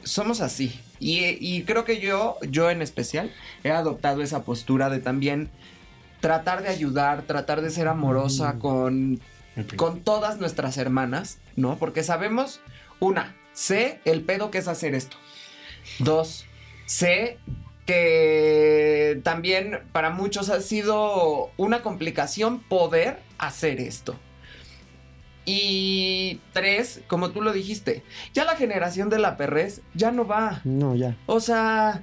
somos 0.02 0.40
así. 0.40 0.80
Y, 0.98 1.20
y 1.38 1.62
creo 1.62 1.84
que 1.84 2.00
yo, 2.00 2.38
yo 2.50 2.70
en 2.70 2.82
especial, 2.82 3.32
he 3.62 3.70
adoptado 3.70 4.20
esa 4.22 4.42
postura 4.42 4.90
de 4.90 4.98
también 4.98 5.48
tratar 6.20 6.62
de 6.62 6.68
ayudar, 6.68 7.22
tratar 7.22 7.60
de 7.60 7.70
ser 7.70 7.88
amorosa 7.88 8.58
con, 8.58 9.20
con 9.76 10.00
todas 10.00 10.38
nuestras 10.38 10.76
hermanas, 10.78 11.38
¿no? 11.56 11.78
Porque 11.78 12.02
sabemos, 12.02 12.60
una, 13.00 13.36
sé 13.52 14.00
el 14.04 14.22
pedo 14.22 14.50
que 14.50 14.58
es 14.58 14.68
hacer 14.68 14.94
esto. 14.94 15.16
Dos, 15.98 16.44
sé 16.86 17.38
que 17.86 19.20
también 19.24 19.80
para 19.92 20.10
muchos 20.10 20.50
ha 20.50 20.60
sido 20.60 21.50
una 21.56 21.82
complicación 21.82 22.60
poder 22.60 23.18
hacer 23.38 23.80
esto. 23.80 24.16
Y 25.46 26.40
tres, 26.52 27.00
como 27.06 27.30
tú 27.30 27.40
lo 27.40 27.54
dijiste, 27.54 28.02
ya 28.34 28.44
la 28.44 28.56
generación 28.56 29.08
de 29.08 29.18
la 29.18 29.38
perrez 29.38 29.80
ya 29.94 30.10
no 30.10 30.26
va. 30.26 30.60
No, 30.64 30.94
ya. 30.94 31.16
O 31.24 31.40
sea, 31.40 32.02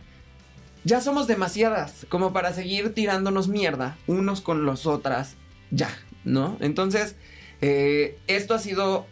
ya 0.85 1.01
somos 1.01 1.25
demasiadas 1.25 2.05
como 2.09 2.31
para 2.31 2.53
seguir 2.53 2.93
tirándonos 2.93 3.47
mierda 3.47 3.97
unos 4.05 4.39
con 4.39 4.65
los 4.65 4.85
otras. 4.85 5.35
Ya, 5.71 5.89
¿no? 6.23 6.57
Entonces, 6.61 7.15
eh, 7.59 8.17
esto 8.27 8.53
ha 8.53 8.59
sido... 8.59 9.07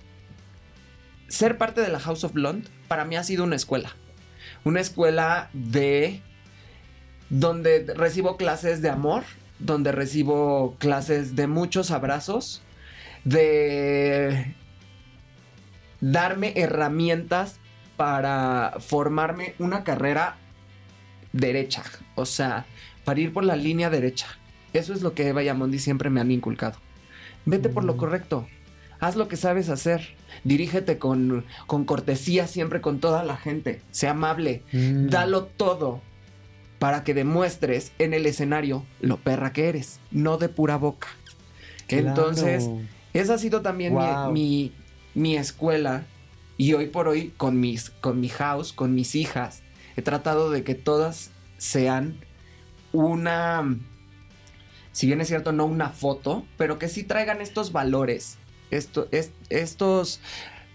Ser 1.28 1.58
parte 1.58 1.82
de 1.82 1.88
la 1.88 2.00
House 2.00 2.24
of 2.24 2.34
Blonde 2.34 2.70
para 2.88 3.06
mí 3.06 3.16
ha 3.16 3.24
sido 3.24 3.44
una 3.44 3.56
escuela. 3.56 3.96
Una 4.64 4.82
escuela 4.82 5.50
de... 5.54 6.22
donde 7.32 7.92
recibo 7.96 8.38
clases 8.38 8.84
de 8.84 8.90
amor, 8.90 9.24
donde 9.58 9.92
recibo 9.92 10.76
clases 10.78 11.36
de 11.36 11.48
muchos 11.48 11.90
abrazos, 11.90 12.62
de 13.24 14.56
darme 16.02 16.54
herramientas 16.56 17.60
para 17.98 18.76
formarme 18.80 19.56
una 19.58 19.84
carrera 19.84 20.38
derecha, 21.34 21.84
o 22.16 22.26
sea, 22.26 22.66
para 23.04 23.20
ir 23.20 23.34
por 23.34 23.44
la 23.44 23.56
línea 23.56 23.90
derecha. 23.90 24.28
Eso 24.72 24.94
es 24.94 25.02
lo 25.02 25.14
que 25.14 25.28
Eva 25.28 25.44
y 25.44 25.50
Amondi 25.50 25.78
siempre 25.80 26.10
me 26.10 26.22
han 26.22 26.32
inculcado. 26.32 26.78
Vete 27.46 27.68
por 27.70 27.84
lo 27.84 27.98
correcto, 27.98 28.48
haz 29.00 29.16
lo 29.18 29.28
que 29.28 29.36
sabes 29.36 29.68
hacer, 29.70 30.16
dirígete 30.46 30.98
con, 30.98 31.46
con 31.68 31.84
cortesía 31.86 32.48
siempre 32.48 32.80
con 32.82 33.00
toda 33.00 33.24
la 33.24 33.36
gente, 33.36 33.82
sé 33.92 34.08
amable, 34.08 34.64
Mm. 34.72 35.10
dalo 35.10 35.44
todo 35.46 36.02
para 36.80 37.04
que 37.04 37.14
demuestres 37.14 37.92
en 38.00 38.14
el 38.14 38.26
escenario 38.26 38.86
lo 39.02 39.18
perra 39.18 39.54
que 39.54 39.70
eres, 39.70 40.00
no 40.12 40.38
de 40.38 40.50
pura 40.50 40.78
boca. 40.78 41.08
Claro. 41.88 42.08
Entonces, 42.10 42.70
esa 43.14 43.36
ha 43.36 43.38
sido 43.38 43.62
también 43.62 43.94
mi- 43.96 44.32
mi, 44.32 44.72
mi 45.14 45.38
escuela. 45.38 46.06
Y 46.56 46.74
hoy 46.74 46.88
por 46.88 47.08
hoy, 47.08 47.34
con, 47.36 47.60
mis, 47.60 47.90
con 47.90 48.20
mi 48.20 48.30
house, 48.30 48.74
con 48.74 48.94
mis 48.96 49.16
hijas, 49.16 49.63
he 49.96 50.02
tratado 50.02 50.50
de 50.52 50.64
que 50.64 50.76
todas 50.76 51.32
sean 51.58 52.18
una. 52.92 53.78
Si 54.92 55.08
bien 55.08 55.22
es 55.22 55.28
cierto, 55.28 55.52
no 55.52 55.66
una 55.66 55.90
foto, 55.90 56.46
pero 56.58 56.78
que 56.78 56.88
sí 56.88 57.04
traigan 57.04 57.42
estos 57.42 57.72
valores. 57.72 58.38
Esto, 58.72 59.08
es- 59.12 59.32
estos 59.50 60.20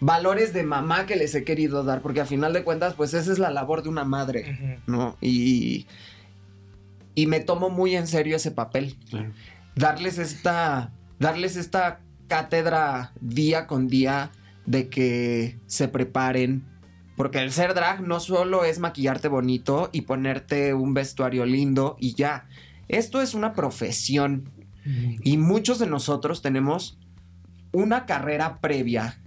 valores 0.00 0.52
de 0.52 0.62
mamá 0.62 1.06
que 1.06 1.16
les 1.16 1.34
he 1.34 1.44
querido 1.44 1.84
dar. 1.84 2.00
Porque 2.02 2.20
a 2.20 2.26
final 2.26 2.52
de 2.52 2.64
cuentas, 2.64 2.94
pues 2.94 3.14
esa 3.14 3.30
es 3.32 3.38
la 3.38 3.50
labor 3.50 3.82
de 3.82 3.88
una 3.88 4.04
madre. 4.04 4.80
¿No? 4.86 5.16
Y. 5.20 5.86
Y 7.14 7.26
me 7.26 7.40
tomo 7.40 7.68
muy 7.70 7.96
en 7.96 8.06
serio 8.06 8.36
ese 8.36 8.52
papel 8.52 8.96
Claro. 9.10 9.32
darles 9.74 10.18
esta, 10.18 10.92
darles 11.18 11.56
esta 11.56 11.98
cátedra 12.28 13.12
día 13.20 13.66
con 13.66 13.88
día 13.88 14.30
de 14.66 14.88
que 14.88 15.58
se 15.66 15.88
preparen. 15.88 16.64
Porque 17.18 17.40
el 17.40 17.50
ser 17.50 17.74
drag 17.74 18.00
no 18.00 18.20
solo 18.20 18.64
es 18.64 18.78
maquillarte 18.78 19.26
bonito 19.26 19.90
y 19.92 20.02
ponerte 20.02 20.72
un 20.72 20.94
vestuario 20.94 21.44
lindo 21.44 21.96
y 21.98 22.14
ya. 22.14 22.46
Esto 22.86 23.20
es 23.20 23.34
una 23.34 23.52
profesión. 23.52 24.50
Y 25.22 25.36
muchos 25.36 25.80
de 25.80 25.86
nosotros 25.86 26.40
tenemos 26.40 26.96
una 27.72 28.06
carrera 28.06 28.60
previa 28.60 29.20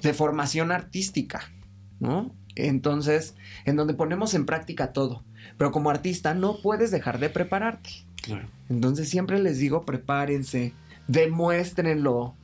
de 0.00 0.14
formación 0.14 0.70
artística, 0.70 1.52
¿no? 2.00 2.34
Entonces, 2.54 3.34
en 3.64 3.76
donde 3.76 3.92
ponemos 3.92 4.32
en 4.34 4.46
práctica 4.46 4.92
todo. 4.92 5.24
Pero 5.58 5.72
como 5.72 5.90
artista 5.90 6.32
no 6.32 6.58
puedes 6.62 6.92
dejar 6.92 7.18
de 7.18 7.28
prepararte. 7.28 7.90
Claro. 8.22 8.48
Entonces 8.70 9.08
siempre 9.08 9.40
les 9.40 9.58
digo, 9.58 9.84
prepárense, 9.84 10.72
demuéstrenlo. 11.08 12.34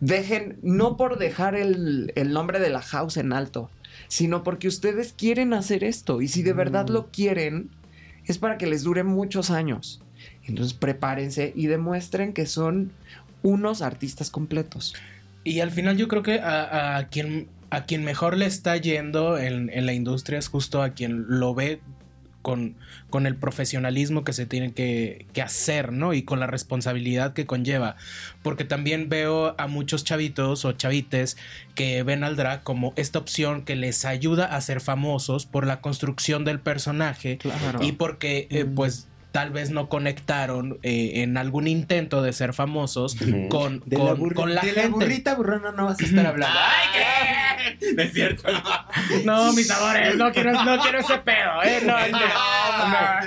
Dejen, 0.00 0.58
no 0.62 0.96
por 0.98 1.18
dejar 1.18 1.54
el, 1.54 2.12
el 2.16 2.32
nombre 2.32 2.60
de 2.60 2.68
la 2.70 2.82
house 2.82 3.16
en 3.16 3.32
alto, 3.32 3.70
sino 4.08 4.42
porque 4.42 4.68
ustedes 4.68 5.12
quieren 5.12 5.52
hacer 5.52 5.84
esto. 5.84 6.22
Y 6.22 6.28
si 6.28 6.42
de 6.42 6.52
verdad 6.52 6.88
lo 6.88 7.10
quieren, 7.10 7.70
es 8.24 8.38
para 8.38 8.58
que 8.58 8.66
les 8.66 8.82
dure 8.82 9.04
muchos 9.04 9.50
años. 9.50 10.02
Entonces 10.44 10.74
prepárense 10.74 11.52
y 11.54 11.66
demuestren 11.66 12.32
que 12.32 12.46
son 12.46 12.92
unos 13.42 13.82
artistas 13.82 14.30
completos. 14.30 14.94
Y 15.44 15.60
al 15.60 15.70
final 15.70 15.96
yo 15.96 16.08
creo 16.08 16.22
que 16.22 16.40
a, 16.40 16.96
a 16.96 17.08
quien, 17.08 17.48
a 17.70 17.84
quien 17.84 18.04
mejor 18.04 18.36
le 18.36 18.46
está 18.46 18.76
yendo 18.76 19.38
en, 19.38 19.70
en 19.70 19.86
la 19.86 19.92
industria 19.92 20.38
es 20.38 20.48
justo 20.48 20.82
a 20.82 20.90
quien 20.90 21.24
lo 21.28 21.54
ve 21.54 21.80
con, 22.42 22.76
con 23.10 23.26
el 23.26 23.36
profesionalismo 23.36 24.24
que 24.24 24.32
se 24.32 24.46
tiene 24.46 24.72
que, 24.72 25.26
que 25.32 25.40
hacer, 25.42 25.92
¿no? 25.92 26.12
Y 26.12 26.22
con 26.22 26.40
la 26.40 26.46
responsabilidad 26.46 27.32
que 27.34 27.46
conlleva. 27.46 27.96
Porque 28.42 28.64
también 28.64 29.08
veo 29.08 29.54
a 29.58 29.66
muchos 29.68 30.04
chavitos 30.04 30.64
o 30.64 30.72
chavites 30.72 31.36
que 31.74 32.02
ven 32.02 32.24
al 32.24 32.36
drag 32.36 32.62
como 32.62 32.92
esta 32.96 33.18
opción 33.18 33.62
que 33.64 33.76
les 33.76 34.04
ayuda 34.04 34.46
a 34.46 34.60
ser 34.60 34.80
famosos 34.80 35.46
por 35.46 35.66
la 35.66 35.80
construcción 35.80 36.44
del 36.44 36.58
personaje 36.60 37.38
Claro. 37.38 37.82
y 37.82 37.92
porque 37.92 38.48
eh, 38.50 38.64
pues 38.64 39.08
tal 39.32 39.50
vez 39.50 39.70
no 39.70 39.88
conectaron 39.90 40.78
eh, 40.82 41.22
en 41.22 41.36
algún 41.36 41.68
intento 41.68 42.22
de 42.22 42.32
ser 42.32 42.54
famosos 42.54 43.16
con, 43.50 43.82
De 43.84 43.98
la 43.98 44.14
con, 44.16 44.30
con 44.30 44.54
la 44.54 44.62
de 44.62 44.68
gente. 44.68 44.82
la 44.82 44.88
burrita 44.88 45.34
burrona 45.34 45.72
no 45.72 45.84
vas 45.86 46.00
a 46.00 46.04
estar 46.04 46.24
hablando. 46.26 46.58
¡Ay, 46.58 46.88
qué! 46.94 47.45
No 47.96 48.02
es 48.02 48.12
cierto. 48.12 48.48
No, 49.24 49.52
mis 49.52 49.70
amores, 49.70 50.16
no 50.16 50.32
quiero, 50.32 50.52
no 50.64 50.78
quiero 50.80 50.98
ese 50.98 51.18
pedo, 51.18 51.62
¿eh? 51.64 51.80
No, 51.84 51.92
no, 52.08 52.18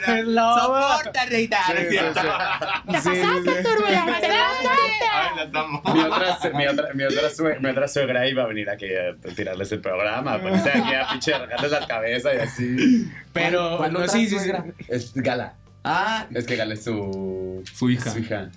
no, 0.07 0.13
es 0.15 0.25
lobo. 0.25 0.59
Soporta, 0.91 1.25
reina. 1.25 1.57
No 1.67 1.75
es 1.75 1.89
cierto. 1.89 2.21
Te 2.21 2.91
pasaste, 2.93 3.63
turbulenta, 3.63 4.19
te 4.19 4.27
pasaste. 4.27 5.89
Mi 5.93 5.99
otra, 6.01 6.51
mi, 6.53 6.65
otra, 6.67 6.93
mi, 6.93 7.03
otra 7.03 7.29
sue- 7.29 7.59
mi 7.59 7.69
otra 7.69 7.87
suegra 7.87 8.27
iba 8.27 8.43
a 8.43 8.47
venir 8.47 8.69
aquí 8.69 8.87
a 8.87 9.15
tirarles 9.35 9.71
el 9.71 9.81
programa, 9.81 10.33
a 10.33 10.41
ponerse 10.41 10.69
aquí 10.69 10.93
a 10.93 11.07
pinche 11.09 11.37
regarles 11.37 11.71
la 11.71 11.87
cabeza 11.87 12.33
y 12.33 12.37
así. 12.37 13.11
Pero, 13.33 13.77
¿Cuál 13.77 13.93
no, 13.93 13.99
otra 13.99 14.11
sí, 14.11 14.23
sí, 14.27 14.29
sí. 14.29 14.35
suegra? 14.45 14.65
Es 14.87 15.13
Gala. 15.15 15.53
Ah, 15.83 16.25
Es 16.33 16.45
que 16.45 16.55
Gala 16.55 16.73
es 16.73 16.83
su, 16.83 17.63
Su 17.73 17.89
hija. 17.89 18.11
Su 18.11 18.19
hija. 18.19 18.49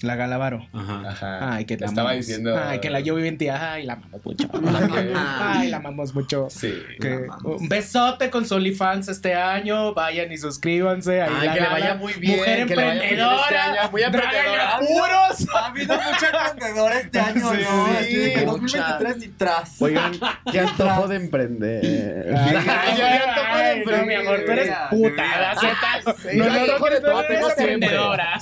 La 0.00 0.16
Galavaro. 0.16 0.66
Ajá. 0.74 1.02
Ajá. 1.08 1.54
Ay, 1.54 1.64
que 1.64 1.76
la 1.78 1.86
Estaba 1.86 2.10
amamos. 2.10 2.26
diciendo. 2.26 2.60
Ay, 2.62 2.80
que 2.80 2.90
la 2.90 3.00
yo 3.00 3.14
viví 3.14 3.28
en 3.28 3.38
ti. 3.38 3.48
Ay, 3.48 3.84
la 3.86 3.94
amamos 3.94 4.20
mucho. 4.24 4.48
Ay, 5.16 5.68
la 5.70 5.76
amamos 5.78 6.14
mucho. 6.14 6.48
Sí. 6.50 6.74
Que- 7.00 7.26
un 7.44 7.68
besote 7.68 8.28
con 8.28 8.44
su 8.44 8.56
OnlyFans 8.56 9.08
este 9.08 9.34
año. 9.34 9.94
Vayan 9.94 10.30
y 10.30 10.36
suscríbanse. 10.36 11.22
Ahí 11.22 11.30
Ay, 11.40 11.46
la 11.46 11.54
que 11.54 11.60
vaya 11.60 11.94
muy 11.94 12.12
bien, 12.14 12.36
Mujer 12.38 12.66
que 12.66 12.76
le 12.76 12.84
vaya 12.84 12.94
muy 12.94 13.00
bien 13.00 13.12
emprendedora. 13.20 13.44
este 13.46 13.56
año, 13.56 13.90
muy 13.90 14.02
emprendedora. 14.02 14.74
apuros. 14.76 15.48
Ha 15.54 15.66
habido 15.66 15.94
mucho 15.96 16.26
emprendedor 16.50 16.92
este 16.92 17.20
año, 17.20 17.50
Sí, 17.52 17.56
¿no? 17.62 17.86
sí, 17.86 17.96
Así 17.98 18.16
de 18.16 18.32
que 18.34 18.46
mucha. 18.46 18.78
2023 18.98 19.24
y 19.24 19.28
tras. 19.38 19.80
Oigan, 19.82 20.12
qué 20.52 20.60
antojo 20.60 21.08
de 21.08 21.16
emprender. 21.16 22.34
Ay, 22.36 22.56
Ay, 22.56 23.00
ay, 23.00 23.18
antojo 23.28 23.56
de 23.56 23.62
ay, 23.64 23.74
no, 23.76 23.80
emprender. 23.92 24.06
mi 24.06 24.14
amor, 24.14 24.42
tú 24.44 24.52
eres 24.52 24.64
Mira, 24.66 24.90
puta. 24.90 25.08
mira. 25.10 25.38
la 25.40 25.54
neta. 25.54 26.14
Sí, 26.20 26.36
No, 26.36 26.44
no, 26.44 27.36
emprendedora. 27.36 28.40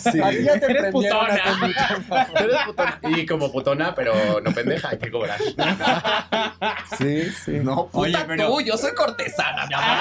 Eres 1.61 2.57
putona. 2.67 2.99
Y 3.17 3.27
como 3.27 3.51
putona, 3.53 3.95
pero 3.95 4.41
no 4.41 4.53
pendeja, 4.53 4.91
hay 4.91 4.99
que 4.99 5.11
cobrar. 5.11 5.39
Sí, 6.99 7.25
sí. 7.45 7.53
No, 7.63 7.87
puta 7.87 7.99
Oye, 7.99 8.19
pero- 8.27 8.47
tú, 8.49 8.61
yo 8.61 8.77
soy 8.77 8.95
cortesana, 8.95 9.67
mi 9.67 9.75
amor. 9.75 9.99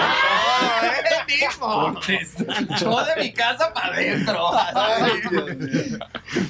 Cortesana. 1.60 2.78
Yo 2.80 3.06
de 3.06 3.22
mi 3.22 3.34
casa 3.34 3.74
para 3.74 3.94
adentro. 3.96 4.52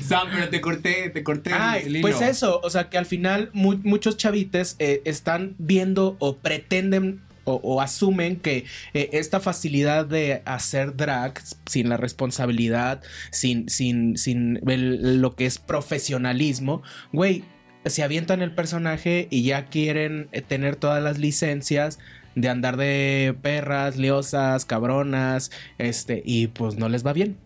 Sam, 0.08 0.28
pero 0.34 0.50
te 0.50 0.62
corté, 0.62 1.10
te 1.10 1.24
corté 1.24 1.52
Ay, 1.54 1.84
el 1.86 1.96
hilo. 1.98 2.02
pues 2.08 2.22
eso, 2.22 2.60
o 2.64 2.70
sea 2.70 2.90
que 2.90 2.98
al 2.98 3.06
final 3.06 3.50
mu- 3.54 3.80
muchos 3.84 4.18
chavites 4.18 4.76
eh, 4.80 5.02
están 5.06 5.56
viendo 5.58 6.16
o 6.20 6.38
pretenden 6.38 7.22
o, 7.44 7.56
o 7.64 7.82
asumen 7.82 8.38
que 8.38 8.66
eh, 8.94 9.10
esta 9.14 9.40
facilidad 9.40 10.06
de 10.06 10.42
hacer 10.46 10.96
drag 10.96 11.42
sin 11.66 11.90
la 11.90 11.98
responsabilidad, 11.98 13.02
sin, 13.32 13.70
sin, 13.70 14.18
sin 14.18 14.60
lo 14.64 15.36
que 15.36 15.46
es 15.46 15.58
profesionalismo, 15.58 16.82
güey, 17.12 17.44
se 17.86 18.04
avientan 18.04 18.42
el 18.42 18.54
personaje 18.54 19.28
y 19.32 19.44
ya 19.44 19.66
quieren 19.66 20.30
eh, 20.32 20.42
tener 20.42 20.76
todas 20.76 21.02
las 21.04 21.18
licencias 21.18 22.00
de 22.36 22.50
andar 22.50 22.78
de 22.78 23.36
perras, 23.42 23.98
liosas, 23.98 24.66
cabronas, 24.66 25.52
este, 25.78 26.22
y 26.24 26.48
pues 26.48 26.76
no 26.76 26.90
les 26.90 27.06
va 27.06 27.14
bien. 27.14 27.38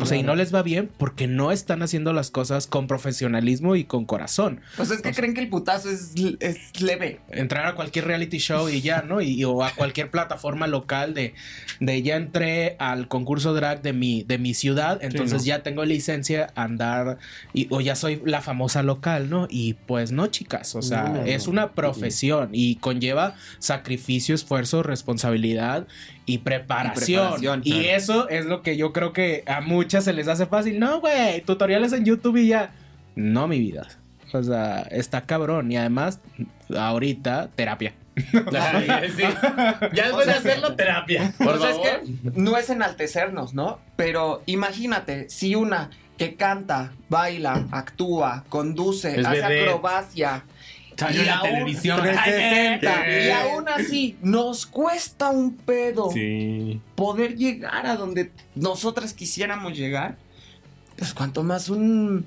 O 0.00 0.06
sea, 0.06 0.16
y 0.16 0.22
no 0.22 0.34
les 0.34 0.54
va 0.54 0.62
bien 0.62 0.90
porque 0.96 1.26
no 1.26 1.52
están 1.52 1.82
haciendo 1.82 2.12
las 2.12 2.30
cosas 2.30 2.66
con 2.66 2.86
profesionalismo 2.86 3.76
y 3.76 3.84
con 3.84 4.04
corazón. 4.04 4.60
Pues 4.76 4.90
es 4.90 5.02
que 5.02 5.12
creen 5.12 5.34
que 5.34 5.40
el 5.40 5.48
putazo 5.48 5.90
es, 5.90 6.14
es 6.40 6.80
leve. 6.80 7.20
Entrar 7.28 7.66
a 7.66 7.74
cualquier 7.74 8.06
reality 8.06 8.38
show 8.38 8.68
y 8.68 8.80
ya, 8.80 9.02
¿no? 9.02 9.20
Y, 9.20 9.44
o 9.44 9.62
a 9.62 9.70
cualquier 9.70 10.10
plataforma 10.10 10.66
local 10.66 11.14
de, 11.14 11.34
de 11.80 12.02
ya 12.02 12.16
entré 12.16 12.76
al 12.78 13.08
concurso 13.08 13.54
drag 13.54 13.82
de 13.82 13.92
mi, 13.92 14.22
de 14.22 14.38
mi 14.38 14.54
ciudad, 14.54 14.98
entonces 15.02 15.42
¿no? 15.42 15.46
ya 15.46 15.62
tengo 15.62 15.84
licencia 15.84 16.48
a 16.54 16.64
andar 16.64 17.18
y, 17.52 17.66
o 17.70 17.80
ya 17.80 17.94
soy 17.94 18.22
la 18.24 18.40
famosa 18.40 18.82
local, 18.82 19.30
¿no? 19.30 19.46
Y 19.50 19.74
pues 19.74 20.12
no, 20.12 20.26
chicas, 20.28 20.74
o 20.74 20.82
sea, 20.82 21.08
No, 21.08 21.22
es 21.22 21.46
una 21.46 21.72
profesión 21.72 22.50
y 22.52 22.76
conlleva 22.76 23.36
sacrificio, 23.58 24.34
esfuerzo, 24.34 24.82
responsabilidad 24.82 25.86
y 26.28 26.38
preparación. 26.38 27.22
preparación, 27.22 27.62
Y, 27.64 27.72
claro. 27.72 27.88
eso 27.96 28.28
es 28.28 28.46
lo 28.46 28.62
que 28.62 28.76
yo 28.76 28.92
creo 28.92 29.12
que 29.12 29.42
a 29.46 29.60
muchas 29.60 30.04
se 30.04 30.12
les 30.12 30.28
hace 30.28 30.46
fácil. 30.46 30.78
No, 30.78 31.00
güey, 31.00 31.40
tutoriales 31.42 31.92
en 31.92 32.04
YouTube 32.04 32.36
y 32.36 32.48
ya. 32.48 32.70
No, 33.16 33.48
mi 33.48 33.58
vida. 33.58 33.88
O 34.32 34.42
sea, 34.42 34.82
está 34.90 35.22
cabrón. 35.22 35.72
Y 35.72 35.76
además, 35.76 36.20
ahorita, 36.76 37.48
terapia. 37.56 37.94
Sí. 39.16 39.22
Ya 39.94 40.04
después 40.06 40.26
de 40.26 40.32
hacerlo, 40.32 40.74
terapia. 40.74 41.32
Por 41.38 41.58
Pues 41.58 41.70
es 41.70 41.76
favor. 41.76 42.00
que 42.02 42.40
no 42.40 42.56
es 42.56 42.68
enaltecernos, 42.70 43.54
¿no? 43.54 43.78
Pero 43.96 44.42
imagínate, 44.46 45.28
si 45.30 45.54
una 45.54 45.90
que 46.16 46.34
canta, 46.34 46.92
baila, 47.08 47.66
actúa, 47.70 48.44
conduce, 48.48 49.20
Es 49.20 49.26
hace 49.26 49.40
vedette. 49.40 49.68
acrobacia. 49.68 50.44
Salió 50.98 51.20
en 51.22 51.26
la 51.28 51.36
aún- 51.38 51.48
televisión. 51.50 52.00
360, 52.02 53.04
¿Qué? 53.04 53.26
y 53.28 53.30
aún 53.30 53.68
así 53.68 54.18
nos 54.20 54.66
cuesta 54.66 55.30
un 55.30 55.54
pedo 55.56 56.10
Sí. 56.10 56.80
poder 56.96 57.36
llegar 57.36 57.86
a 57.86 57.96
donde 57.96 58.32
nosotras 58.54 59.14
quisiéramos 59.14 59.76
llegar. 59.76 60.16
Pues 60.96 61.14
cuanto 61.14 61.42
más 61.44 61.68
un 61.70 62.26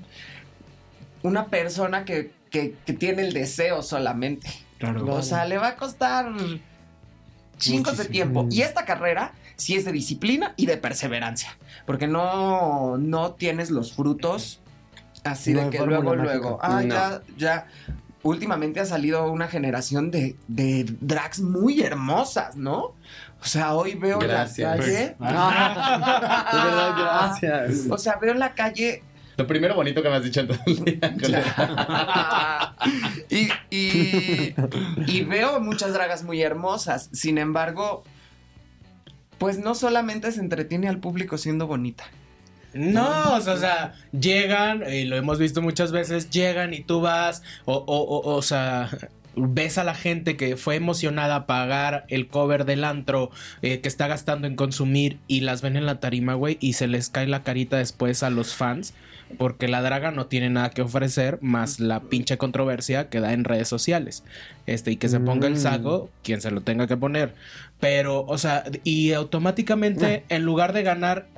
una 1.22 1.46
persona 1.46 2.04
que, 2.04 2.32
que- 2.50 2.74
que 2.84 2.92
tiene 2.94 3.22
el 3.22 3.32
deseo 3.32 3.82
solamente. 3.82 4.48
Claro. 4.78 5.04
O 5.14 5.22
sea, 5.22 5.44
le 5.44 5.58
va 5.58 5.68
a 5.68 5.76
costar 5.76 6.32
chingos 7.58 7.96
de 7.98 8.06
tiempo. 8.06 8.48
Y 8.50 8.62
esta 8.62 8.84
carrera 8.84 9.32
sí 9.56 9.76
es 9.76 9.84
de 9.84 9.92
disciplina 9.92 10.54
y 10.56 10.66
de 10.66 10.76
perseverancia. 10.76 11.56
Porque 11.86 12.08
no, 12.08 12.96
no 12.98 13.32
tienes 13.34 13.70
los 13.70 13.92
frutos 13.92 14.60
así 15.24 15.52
No 15.52 15.64
de 15.66 15.70
que 15.70 15.78
luego, 15.86 16.02
mágica. 16.14 16.22
luego. 16.24 16.58
Ah, 16.62 16.82
No. 16.82 16.94
ya, 16.94 17.22
ya. 17.36 17.66
Últimamente 18.22 18.80
ha 18.80 18.84
salido 18.84 19.30
una 19.30 19.48
generación 19.48 20.10
de, 20.10 20.36
de 20.48 20.84
drags 21.00 21.40
muy 21.40 21.82
hermosas, 21.82 22.56
¿no? 22.56 22.94
O 23.40 23.44
sea, 23.44 23.74
hoy 23.74 23.94
veo 23.94 24.20
Gracias. 24.20 24.78
la 24.78 24.84
calle. 24.84 24.92
De 25.18 26.64
verdad, 26.64 26.94
gracias. 26.96 27.86
O 27.90 27.98
sea, 27.98 28.16
veo 28.20 28.30
en 28.30 28.38
la 28.38 28.54
calle 28.54 29.02
Lo 29.36 29.48
primero 29.48 29.74
bonito 29.74 30.00
que 30.00 30.08
me 30.08 30.14
has 30.14 30.22
dicho 30.22 30.40
en 30.40 30.46
todo 30.46 30.58
el 30.66 30.84
día. 30.84 31.00
y, 33.28 33.48
y, 33.70 34.54
y 35.08 35.24
veo 35.24 35.58
muchas 35.58 35.92
dragas 35.92 36.22
muy 36.22 36.40
hermosas. 36.40 37.08
Sin 37.12 37.38
embargo, 37.38 38.04
pues 39.38 39.58
no 39.58 39.74
solamente 39.74 40.30
se 40.30 40.38
entretiene 40.38 40.88
al 40.88 40.98
público 40.98 41.36
siendo 41.36 41.66
bonita. 41.66 42.04
No, 42.74 43.34
o 43.36 43.40
sea, 43.40 43.94
llegan, 44.18 44.82
y 44.92 45.04
lo 45.04 45.16
hemos 45.16 45.38
visto 45.38 45.60
muchas 45.62 45.92
veces, 45.92 46.30
llegan 46.30 46.74
y 46.74 46.80
tú 46.80 47.00
vas, 47.00 47.42
o, 47.64 47.74
o, 47.74 48.02
o, 48.02 48.34
o 48.34 48.42
sea, 48.42 48.88
ves 49.34 49.78
a 49.78 49.84
la 49.84 49.94
gente 49.94 50.36
que 50.36 50.56
fue 50.56 50.76
emocionada 50.76 51.36
a 51.36 51.46
pagar 51.46 52.04
el 52.08 52.28
cover 52.28 52.64
del 52.64 52.84
antro 52.84 53.30
eh, 53.62 53.80
que 53.80 53.88
está 53.88 54.06
gastando 54.06 54.46
en 54.46 54.56
consumir 54.56 55.18
y 55.26 55.40
las 55.40 55.62
ven 55.62 55.76
en 55.76 55.86
la 55.86 56.00
tarima, 56.00 56.34
güey, 56.34 56.58
y 56.60 56.74
se 56.74 56.86
les 56.86 57.08
cae 57.08 57.26
la 57.26 57.42
carita 57.42 57.78
después 57.78 58.22
a 58.22 58.30
los 58.30 58.54
fans. 58.54 58.94
Porque 59.38 59.66
la 59.66 59.80
draga 59.80 60.10
no 60.10 60.26
tiene 60.26 60.50
nada 60.50 60.68
que 60.68 60.82
ofrecer 60.82 61.38
más 61.40 61.80
la 61.80 62.00
pinche 62.00 62.36
controversia 62.36 63.08
que 63.08 63.18
da 63.18 63.32
en 63.32 63.44
redes 63.44 63.66
sociales. 63.66 64.24
Este, 64.66 64.90
y 64.90 64.96
que 64.96 65.08
se 65.08 65.20
ponga 65.20 65.46
el 65.46 65.54
Mm. 65.54 65.56
saco, 65.56 66.10
quien 66.22 66.42
se 66.42 66.50
lo 66.50 66.60
tenga 66.60 66.86
que 66.86 66.98
poner. 66.98 67.32
Pero, 67.80 68.26
o 68.26 68.36
sea, 68.36 68.64
y 68.84 69.12
automáticamente, 69.12 70.24
en 70.28 70.42
lugar 70.42 70.74
de 70.74 70.82
ganar 70.82 71.28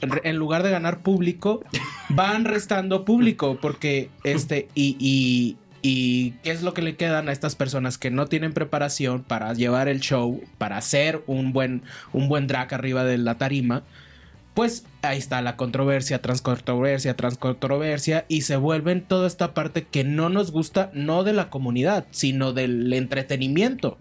en 0.00 0.36
lugar 0.36 0.62
de 0.62 0.70
ganar 0.70 1.00
público, 1.00 1.62
van 2.08 2.44
restando 2.44 3.04
público, 3.04 3.58
porque 3.60 4.10
este, 4.24 4.68
y, 4.74 4.96
y, 4.98 5.56
y 5.82 6.32
qué 6.42 6.50
es 6.50 6.62
lo 6.62 6.74
que 6.74 6.82
le 6.82 6.96
quedan 6.96 7.28
a 7.28 7.32
estas 7.32 7.56
personas 7.56 7.98
que 7.98 8.10
no 8.10 8.26
tienen 8.26 8.52
preparación 8.52 9.22
para 9.22 9.52
llevar 9.52 9.88
el 9.88 10.00
show, 10.00 10.42
para 10.58 10.76
hacer 10.76 11.22
un 11.26 11.52
buen, 11.52 11.82
un 12.12 12.28
buen 12.28 12.46
drag 12.46 12.72
arriba 12.74 13.04
de 13.04 13.18
la 13.18 13.38
tarima. 13.38 13.82
Pues 14.54 14.84
ahí 15.00 15.16
está 15.16 15.40
la 15.40 15.56
controversia, 15.56 16.20
transcontroversia, 16.20 17.16
transcontroversia, 17.16 18.26
y 18.28 18.42
se 18.42 18.56
vuelven 18.56 19.00
toda 19.00 19.26
esta 19.26 19.54
parte 19.54 19.84
que 19.84 20.04
no 20.04 20.28
nos 20.28 20.52
gusta, 20.52 20.90
no 20.92 21.24
de 21.24 21.32
la 21.32 21.48
comunidad, 21.48 22.04
sino 22.10 22.52
del 22.52 22.92
entretenimiento. 22.92 23.96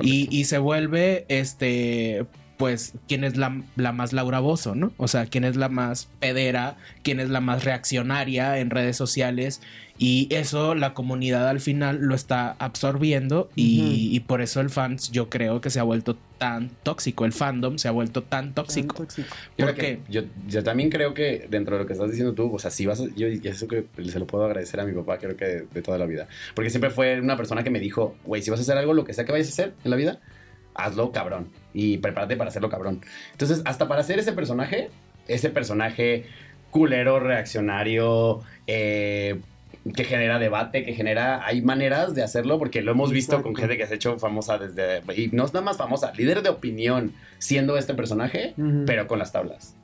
Y, 0.00 0.36
y 0.36 0.46
se 0.46 0.58
vuelve, 0.58 1.26
este, 1.28 2.26
pues, 2.58 2.92
quién 3.08 3.24
es 3.24 3.36
la, 3.36 3.62
la 3.76 3.92
más 3.92 4.12
Laura 4.12 4.40
Bozo, 4.40 4.74
¿no? 4.74 4.92
O 4.98 5.08
sea, 5.08 5.26
quién 5.26 5.44
es 5.44 5.56
la 5.56 5.68
más 5.70 6.08
pedera, 6.20 6.76
quién 7.02 7.20
es 7.20 7.30
la 7.30 7.40
más 7.40 7.64
reaccionaria 7.64 8.58
en 8.58 8.70
redes 8.70 8.96
sociales. 8.96 9.60
Y 10.00 10.28
eso 10.30 10.76
la 10.76 10.94
comunidad 10.94 11.48
al 11.48 11.58
final 11.58 11.98
lo 12.02 12.14
está 12.14 12.52
absorbiendo 12.60 13.50
y, 13.56 13.80
Ujú. 13.80 13.90
y 14.16 14.20
por 14.20 14.40
eso 14.42 14.60
el 14.60 14.70
fans 14.70 15.10
yo 15.10 15.28
creo 15.28 15.60
que 15.60 15.70
se 15.70 15.80
ha 15.80 15.82
vuelto 15.82 16.16
tan 16.38 16.70
tóxico, 16.84 17.24
el 17.24 17.32
fandom 17.32 17.78
se 17.78 17.88
ha 17.88 17.90
vuelto 17.90 18.22
tan 18.22 18.54
tóxico. 18.54 18.94
tóxico. 18.94 19.28
Yo, 19.56 19.66
¿Por 19.66 19.74
creo 19.74 19.74
qué? 19.74 20.00
que- 20.06 20.12
yo, 20.12 20.22
yo 20.46 20.62
también 20.62 20.88
creo 20.90 21.14
que 21.14 21.48
dentro 21.50 21.74
de 21.76 21.82
lo 21.82 21.86
que 21.88 21.94
estás 21.94 22.08
diciendo 22.10 22.32
tú, 22.34 22.54
o 22.54 22.58
sea, 22.60 22.70
si 22.70 22.86
vas 22.86 23.00
a, 23.00 23.06
yo 23.16 23.26
eso 23.26 23.66
que 23.66 23.86
se 24.08 24.18
lo 24.20 24.26
puedo 24.28 24.44
agradecer 24.44 24.78
a 24.78 24.84
mi 24.84 24.92
papá, 24.92 25.18
creo 25.18 25.36
que 25.36 25.44
de, 25.44 25.66
de 25.72 25.82
toda 25.82 25.98
la 25.98 26.06
vida. 26.06 26.28
Porque 26.54 26.70
siempre 26.70 26.90
fue 26.90 27.20
una 27.20 27.36
persona 27.36 27.64
que 27.64 27.70
me 27.70 27.80
dijo, 27.80 28.14
güey, 28.24 28.40
si 28.40 28.50
vas 28.52 28.60
a 28.60 28.62
hacer 28.62 28.78
algo, 28.78 28.94
lo 28.94 29.04
que 29.04 29.14
sea 29.14 29.24
que 29.24 29.32
vayas 29.32 29.48
a 29.48 29.50
hacer 29.50 29.74
en 29.82 29.90
la 29.90 29.96
vida, 29.96 30.20
hazlo 30.78 31.12
cabrón. 31.12 31.48
Y 31.74 31.98
prepárate 31.98 32.36
para 32.36 32.48
hacerlo 32.48 32.70
cabrón. 32.70 33.02
Entonces, 33.32 33.60
hasta 33.66 33.86
para 33.88 34.00
hacer 34.00 34.18
ese 34.18 34.32
personaje, 34.32 34.90
ese 35.26 35.50
personaje 35.50 36.24
culero, 36.70 37.20
reaccionario, 37.20 38.40
eh, 38.66 39.40
que 39.94 40.04
genera 40.04 40.38
debate, 40.38 40.84
que 40.84 40.94
genera. 40.94 41.44
Hay 41.46 41.62
maneras 41.62 42.14
de 42.14 42.22
hacerlo 42.22 42.58
porque 42.58 42.82
lo 42.82 42.92
hemos 42.92 43.10
visto 43.10 43.42
con 43.42 43.54
gente 43.54 43.76
que 43.76 43.86
se 43.86 43.94
ha 43.94 43.96
hecho 43.96 44.18
famosa 44.18 44.58
desde. 44.58 45.02
Y 45.14 45.28
no 45.28 45.44
es 45.44 45.52
nada 45.52 45.64
más 45.64 45.76
famosa, 45.76 46.12
líder 46.16 46.42
de 46.42 46.50
opinión 46.50 47.12
siendo 47.38 47.76
este 47.76 47.94
personaje, 47.94 48.54
pero 48.86 49.06
con 49.06 49.18
las 49.18 49.32
tablas. 49.32 49.74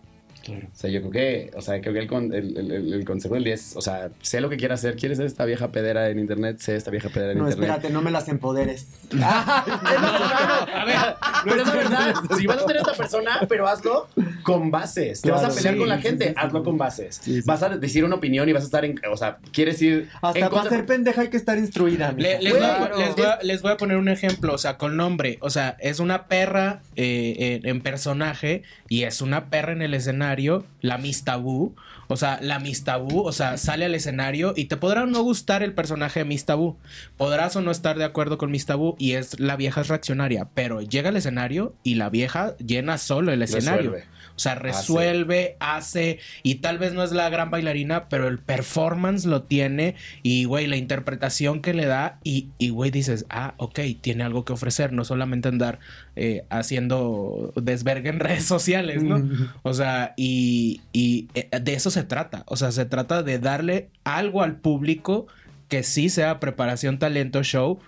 Claro. 0.44 0.66
O 0.72 0.76
sea, 0.76 0.90
yo 0.90 1.00
creo 1.00 1.10
que, 1.12 1.50
o 1.56 1.60
sea, 1.62 1.80
creo 1.80 1.92
que 1.94 2.00
el, 2.00 2.06
con- 2.06 2.32
el, 2.34 2.56
el- 2.92 3.04
consejo 3.04 3.34
del 3.34 3.44
día 3.44 3.54
es, 3.54 3.74
o 3.76 3.80
sea, 3.80 4.10
sé 4.20 4.40
lo 4.40 4.48
que 4.50 4.56
quieras 4.56 4.80
hacer. 4.80 4.96
¿Quieres 4.96 5.18
ser 5.18 5.26
esta 5.26 5.44
vieja 5.44 5.68
pedera 5.72 6.08
en 6.10 6.18
internet? 6.18 6.58
Sé 6.58 6.76
esta 6.76 6.90
vieja 6.90 7.08
pedera 7.08 7.32
en 7.32 7.38
No, 7.38 7.44
internet. 7.44 7.68
espérate, 7.70 7.92
no 7.92 8.02
me 8.02 8.10
las 8.10 8.28
empoderes. 8.28 8.86
A 9.14 10.84
ver, 10.86 10.96
pero 11.44 11.62
es 11.62 11.66
la 11.68 11.74
verdad. 11.74 12.14
Si 12.36 12.46
vas 12.46 12.58
a 12.62 12.66
ser 12.66 12.76
esta 12.76 12.92
persona, 12.94 13.40
pero 13.48 13.66
hazlo 13.68 14.08
con 14.42 14.70
bases. 14.70 15.20
Te 15.22 15.30
vas 15.30 15.44
a 15.44 15.48
pelear 15.48 15.74
sí, 15.74 15.80
con 15.80 15.88
la 15.88 15.98
gente, 15.98 16.24
sí, 16.26 16.30
sí. 16.30 16.36
hazlo 16.38 16.62
con 16.62 16.78
bases. 16.78 17.20
Sí, 17.22 17.34
sí. 17.40 17.42
Vas 17.46 17.62
a 17.62 17.68
decir 17.70 18.04
una 18.04 18.16
opinión 18.16 18.48
y 18.48 18.52
vas 18.52 18.62
a 18.62 18.66
estar 18.66 18.84
en, 18.84 19.00
o 19.10 19.16
sea, 19.16 19.38
quieres 19.52 19.80
ir 19.82 20.08
Hasta 20.20 20.38
en 20.38 20.44
para 20.44 20.48
contra- 20.50 20.70
ser 20.70 20.86
pendeja 20.86 21.22
hay 21.22 21.28
que 21.28 21.36
estar 21.36 21.58
instruida. 21.58 22.12
Le- 22.16 22.40
les, 22.42 22.52
voy 22.52 22.62
a, 22.62 22.76
Claro. 22.76 22.98
les 22.98 23.16
voy 23.16 23.24
a- 23.24 23.38
les 23.42 23.62
voy 23.62 23.72
a 23.72 23.76
poner 23.76 23.96
un 23.96 24.08
ejemplo, 24.08 24.54
o 24.54 24.58
sea, 24.58 24.76
con 24.76 24.96
nombre. 24.96 25.38
O 25.40 25.50
sea, 25.50 25.76
es 25.80 26.00
una 26.00 26.26
perra 26.26 26.80
eh, 26.96 27.60
en, 27.62 27.68
en 27.68 27.80
personaje 27.80 28.62
y 28.88 29.02
es 29.02 29.20
una 29.20 29.50
perra 29.50 29.72
en 29.72 29.82
el 29.82 29.94
escenario, 29.94 30.66
la 30.80 30.98
Miss 30.98 31.24
Tabú. 31.24 31.74
O 32.06 32.16
sea, 32.16 32.38
la 32.42 32.58
Miss 32.58 32.84
Tabú, 32.84 33.22
o 33.22 33.32
sea, 33.32 33.56
sale 33.56 33.86
al 33.86 33.94
escenario 33.94 34.52
y 34.54 34.66
te 34.66 34.76
podrá 34.76 35.06
no 35.06 35.22
gustar 35.22 35.62
el 35.62 35.72
personaje 35.72 36.20
de 36.20 36.24
Miss 36.26 36.44
Tabú. 36.44 36.76
Podrás 37.16 37.56
o 37.56 37.62
no 37.62 37.70
estar 37.70 37.96
de 37.96 38.04
acuerdo 38.04 38.36
con 38.36 38.50
Miss 38.50 38.66
Tabú 38.66 38.94
y 38.98 39.12
es 39.12 39.40
la 39.40 39.56
vieja 39.56 39.80
es 39.80 39.88
reaccionaria, 39.88 40.48
pero 40.54 40.82
llega 40.82 41.08
al 41.08 41.16
escenario 41.16 41.74
y 41.82 41.94
la 41.94 42.10
vieja 42.10 42.56
llena 42.58 42.98
solo 42.98 43.32
el 43.32 43.42
escenario. 43.42 43.92
Resuelve. 43.92 44.14
O 44.36 44.38
sea, 44.38 44.56
resuelve, 44.56 45.56
hace, 45.60 46.18
y 46.42 46.56
tal 46.56 46.78
vez 46.78 46.92
no 46.92 47.04
es 47.04 47.12
la 47.12 47.28
gran 47.28 47.50
bailarina, 47.50 48.08
pero 48.08 48.26
el 48.26 48.38
performance 48.38 49.26
lo 49.26 49.44
tiene 49.44 49.94
y, 50.22 50.44
güey, 50.44 50.66
la 50.66 50.76
interpretación 50.76 51.62
que 51.62 51.72
le 51.72 51.86
da 51.86 52.18
y, 52.24 52.48
y, 52.58 52.70
güey, 52.70 52.90
dices, 52.90 53.26
ah, 53.30 53.54
ok, 53.58 53.80
tiene 54.00 54.24
algo 54.24 54.44
que 54.44 54.52
ofrecer, 54.52 54.92
no 54.92 55.04
solamente 55.04 55.48
andar 55.48 55.78
eh, 56.16 56.44
haciendo 56.50 57.52
desvergue 57.54 58.08
en 58.08 58.20
redes 58.20 58.44
sociales, 58.44 59.02
¿no? 59.02 59.22
O 59.62 59.72
sea, 59.72 60.14
y, 60.16 60.80
y 60.92 61.28
eh, 61.34 61.48
de 61.60 61.74
eso 61.74 61.90
se 61.90 62.02
trata, 62.02 62.42
o 62.46 62.56
sea, 62.56 62.72
se 62.72 62.86
trata 62.86 63.22
de 63.22 63.38
darle 63.38 63.88
algo 64.02 64.42
al 64.42 64.56
público 64.56 65.26
que 65.68 65.82
sí 65.82 66.08
sea 66.08 66.40
preparación, 66.40 66.98
talento, 66.98 67.42
show, 67.42 67.78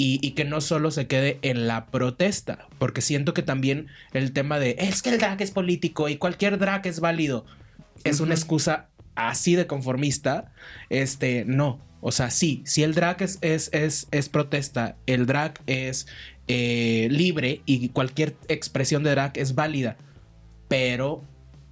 y, 0.00 0.18
y 0.26 0.30
que 0.30 0.46
no 0.46 0.62
solo 0.62 0.90
se 0.90 1.06
quede 1.06 1.38
en 1.42 1.66
la 1.66 1.86
protesta, 1.86 2.68
porque 2.78 3.02
siento 3.02 3.34
que 3.34 3.42
también 3.42 3.88
el 4.14 4.32
tema 4.32 4.58
de 4.58 4.76
es 4.78 5.02
que 5.02 5.10
el 5.10 5.18
drag 5.18 5.42
es 5.42 5.50
político 5.50 6.08
y 6.08 6.16
cualquier 6.16 6.58
drag 6.58 6.86
es 6.86 7.00
válido 7.00 7.44
es 8.04 8.20
una 8.20 8.34
excusa 8.34 8.88
así 9.14 9.56
de 9.56 9.66
conformista. 9.66 10.52
Este, 10.88 11.44
no. 11.44 11.80
O 12.00 12.12
sea, 12.12 12.30
sí, 12.30 12.62
si 12.64 12.82
el 12.82 12.94
drag 12.94 13.22
es, 13.22 13.38
es, 13.42 13.68
es, 13.74 14.08
es 14.10 14.30
protesta, 14.30 14.96
el 15.04 15.26
drag 15.26 15.60
es 15.66 16.06
eh, 16.48 17.08
libre 17.10 17.60
y 17.66 17.90
cualquier 17.90 18.36
expresión 18.48 19.02
de 19.02 19.10
drag 19.10 19.36
es 19.36 19.54
válida, 19.54 19.98
pero 20.68 21.22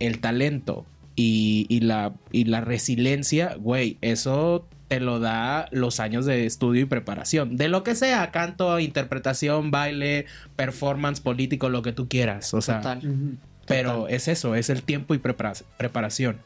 el 0.01 0.21
talento 0.21 0.85
y, 1.17 1.65
y 1.71 1.81
la, 1.81 2.15
y 2.31 2.45
la 2.45 2.61
resiliencia, 2.61 3.55
güey, 3.55 3.97
eso 4.03 4.69
te 4.89 5.01
lo 5.01 5.21
da 5.21 5.69
los 5.71 6.01
años 6.01 6.25
de 6.27 6.47
estudio 6.47 6.83
y 6.83 6.85
preparación. 6.87 7.57
De 7.57 7.69
lo 7.69 7.83
que 7.83 7.95
sea, 7.95 8.31
canto, 8.31 8.79
interpretación, 8.81 9.71
baile, 9.71 10.25
performance, 10.57 11.21
político, 11.21 11.69
lo 11.69 11.83
que 11.83 11.93
tú 11.93 12.09
quieras. 12.09 12.53
O 12.55 12.61
sea, 12.63 12.79
Total. 12.79 13.37
pero 13.67 14.09
es 14.09 14.29
eso, 14.29 14.55
es 14.55 14.71
el 14.71 14.83
tiempo 14.83 15.15
y 15.15 15.19
prepara- 15.19 15.63
preparación. 15.77 16.39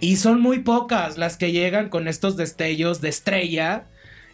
Y 0.00 0.16
son 0.16 0.40
muy 0.40 0.60
pocas 0.60 1.18
las 1.18 1.36
que 1.36 1.52
llegan 1.52 1.88
con 1.90 2.08
estos 2.08 2.36
destellos 2.36 3.00
de 3.00 3.10
estrella. 3.10 3.84